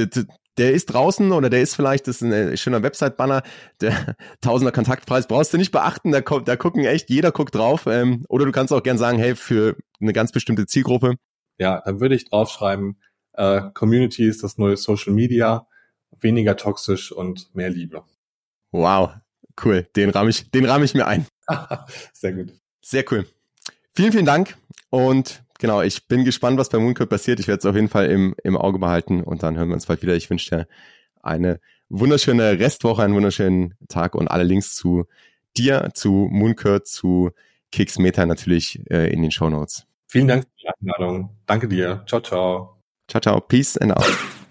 der 0.58 0.74
ist 0.74 0.88
draußen 0.88 1.32
oder 1.32 1.50
der 1.50 1.62
ist 1.62 1.76
vielleicht, 1.76 2.08
das 2.08 2.22
ist 2.22 2.32
ein 2.32 2.58
schöner 2.58 2.84
Website-Banner, 2.84 3.44
der 3.80 4.16
Tausender 4.42 4.72
Kontaktpreis 4.72 5.28
brauchst 5.28 5.54
du 5.54 5.58
nicht 5.58 5.72
beachten, 5.72 6.12
da, 6.12 6.22
kommt, 6.22 6.48
da 6.48 6.56
gucken 6.56 6.86
echt, 6.86 7.10
jeder 7.10 7.32
guckt 7.32 7.56
drauf. 7.56 7.86
Ähm, 7.88 8.26
oder 8.28 8.46
du 8.46 8.52
kannst 8.52 8.74
auch 8.74 8.84
gern 8.84 8.98
sagen, 8.98 9.18
hey, 9.18 9.36
für 9.36 9.78
eine 10.00 10.14
ganz 10.14 10.32
bestimmte 10.32 10.66
Zielgruppe. 10.66 11.16
Ja, 11.58 11.82
dann 11.86 12.00
würde 12.00 12.16
ich 12.16 12.30
draufschreiben, 12.30 12.98
äh, 13.34 13.62
Community 13.74 14.28
ist 14.28 14.44
das 14.44 14.58
neue 14.58 14.78
Social 14.78 15.14
Media, 15.14 15.68
weniger 16.20 16.58
toxisch 16.58 17.12
und 17.12 17.54
mehr 17.56 17.70
Liebe. 17.70 18.04
Wow, 18.72 19.12
cool. 19.64 19.88
Den 19.96 20.10
rahm 20.10 20.28
ich, 20.28 20.52
den 20.52 20.66
rahm 20.66 20.84
ich 20.84 20.94
mir 20.94 21.08
ein. 21.08 21.26
Sehr 22.14 22.34
gut. 22.34 22.54
Sehr 22.82 23.06
cool. 23.12 23.26
Vielen, 23.96 24.12
vielen 24.12 24.26
Dank 24.26 24.58
und 24.90 25.44
genau, 25.62 25.82
ich 25.82 26.08
bin 26.10 26.26
gespannt, 26.26 26.58
was 26.58 26.68
bei 26.68 26.80
Mooncode 26.80 27.08
passiert. 27.08 27.40
Ich 27.40 27.48
werde 27.48 27.60
es 27.60 27.66
auf 27.66 27.76
jeden 27.76 27.88
Fall 27.88 28.08
im, 28.08 28.36
im 28.44 28.58
Auge 28.58 28.80
behalten 28.80 29.24
und 29.24 29.44
dann 29.44 29.56
hören 29.56 29.70
wir 29.70 29.76
uns 29.76 29.86
bald 29.86 30.02
wieder. 30.02 30.16
Ich 30.16 30.30
wünsche 30.30 30.50
dir 30.50 30.68
eine 31.22 31.62
wunderschöne 31.88 32.60
Restwoche, 32.60 33.04
einen 33.04 33.16
wunderschönen 33.16 33.76
Tag 33.88 34.16
und 34.16 34.28
alle 34.28 34.44
Links 34.44 34.76
zu 34.76 35.06
dir, 35.56 35.92
zu 35.94 36.28
Mooncode, 36.30 36.86
zu 36.86 37.32
Kicks 37.72 37.98
Meta 38.00 38.26
natürlich 38.26 38.82
äh, 38.90 39.14
in 39.14 39.22
den 39.22 39.32
Show 39.32 39.50
Notes. 39.50 39.86
Vielen 40.08 40.28
Dank 40.28 40.44
für 40.44 40.50
die 40.58 40.68
Einladung. 40.68 41.30
Danke 41.46 41.70
dir. 41.70 42.04
Ciao, 42.08 42.20
ciao. 42.22 42.82
Ciao, 43.08 43.22
ciao. 43.22 43.40
Peace 43.40 43.78
and 43.78 43.96
out. 43.96 44.06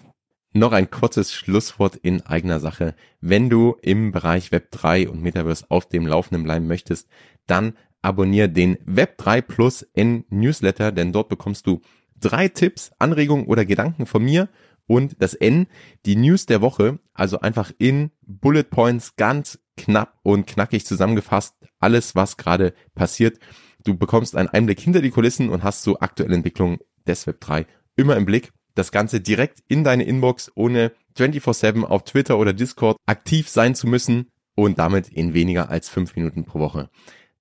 Noch 0.53 0.73
ein 0.73 0.91
kurzes 0.91 1.35
Schlusswort 1.35 1.97
in 1.97 2.23
eigener 2.23 2.61
Sache. 2.61 2.95
Wenn 3.21 3.51
du 3.51 3.77
im 3.83 4.11
Bereich 4.11 4.53
Web 4.53 4.71
3 4.71 5.09
und 5.09 5.23
Metaverse 5.23 5.67
auf 5.69 5.89
dem 5.89 6.07
Laufenden 6.07 6.43
bleiben 6.45 6.67
möchtest, 6.67 7.09
dann 7.47 7.75
abonniere 8.03 8.49
den 8.49 8.77
Web3 8.79 9.43
Plus 9.43 9.83
N 9.95 10.25
Newsletter, 10.31 10.93
denn 10.93 11.13
dort 11.13 11.29
bekommst 11.29 11.67
du 11.67 11.81
drei 12.19 12.49
Tipps, 12.49 12.93
Anregungen 12.99 13.47
oder 13.47 13.65
Gedanken 13.65 14.07
von 14.07 14.25
mir 14.25 14.49
und 14.87 15.17
das 15.21 15.35
N, 15.35 15.67
die 16.05 16.17
News 16.17 16.47
der 16.47 16.61
Woche, 16.61 16.99
also 17.15 17.41
einfach 17.41 17.73
in 17.79 18.11
Bullet 18.23 18.65
Points 18.65 19.17
ganz 19.17 19.59
knapp 19.77 20.19
und 20.23 20.47
knackig 20.47 20.85
zusammengefasst, 20.85 21.55
alles 21.79 22.15
was 22.15 22.37
gerade 22.37 22.75
passiert. 22.95 23.39
Du 23.85 23.97
bekommst 23.97 24.37
einen 24.37 24.49
Einblick 24.49 24.81
hinter 24.81 25.01
die 25.01 25.11
Kulissen 25.11 25.49
und 25.49 25.63
hast 25.63 25.83
so 25.83 26.01
aktuelle 26.01 26.35
Entwicklungen 26.35 26.79
des 27.07 27.27
Web3 27.27 27.67
immer 27.97 28.17
im 28.17 28.27
Blick. 28.27 28.53
Das 28.75 28.93
Ganze 28.93 29.21
direkt 29.21 29.63
in 29.69 29.85
deine 29.85 30.05
Inbox, 30.05 30.53
ohne 30.55 30.93
24-7 31.17 31.85
auf 31.85 32.05
Twitter 32.05 32.39
oder 32.39 32.53
Discord 32.53 32.97
aktiv 33.07 33.49
sein 33.49 33.75
zu 33.75 33.87
müssen 33.87 34.31
und 34.55 34.79
damit 34.79 35.09
in 35.09 35.35
weniger 35.35 35.71
als 35.71 35.89
fünf 35.89 36.17
Minuten 36.17 36.45
pro 36.45 36.59
Woche 36.59 36.91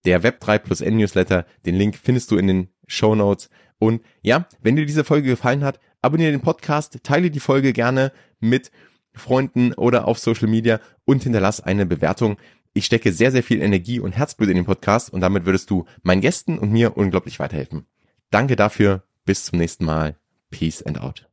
der 0.06 0.24
Web3 0.24 0.60
plus 0.60 0.82
N 0.82 0.98
Newsletter. 0.98 1.46
Den 1.66 1.76
Link 1.76 1.98
findest 2.02 2.32
du 2.32 2.38
in 2.38 2.48
den 2.48 2.70
Show 2.88 3.16
Notes. 3.16 3.50
Und 3.80 4.02
ja, 4.22 4.48
wenn 4.62 4.76
dir 4.76 4.86
diese 4.86 5.04
Folge 5.04 5.30
gefallen 5.30 5.64
hat, 5.64 5.80
abonniere 6.02 6.32
den 6.32 6.42
Podcast, 6.42 7.00
teile 7.04 7.32
die 7.32 7.40
Folge 7.40 7.74
gerne 7.74 8.12
mit 8.40 8.72
Freunden 9.14 9.74
oder 9.74 10.08
auf 10.08 10.20
Social 10.20 10.48
Media 10.48 10.80
und 11.06 11.24
hinterlass 11.24 11.62
eine 11.62 11.86
Bewertung. 11.86 12.38
Ich 12.74 12.86
stecke 12.86 13.12
sehr, 13.12 13.32
sehr 13.32 13.44
viel 13.44 13.62
Energie 13.62 14.00
und 14.00 14.14
Herzblut 14.14 14.50
in 14.50 14.56
den 14.56 14.66
Podcast 14.66 15.12
und 15.12 15.22
damit 15.22 15.46
würdest 15.46 15.70
du 15.70 15.86
meinen 16.04 16.22
Gästen 16.22 16.60
und 16.60 16.72
mir 16.72 16.98
unglaublich 16.98 17.40
weiterhelfen. 17.40 17.86
Danke 18.30 18.56
dafür. 18.56 19.04
Bis 19.26 19.46
zum 19.46 19.60
nächsten 19.60 19.86
Mal. 19.86 20.18
Peace 20.50 20.82
and 20.84 21.00
out. 21.00 21.29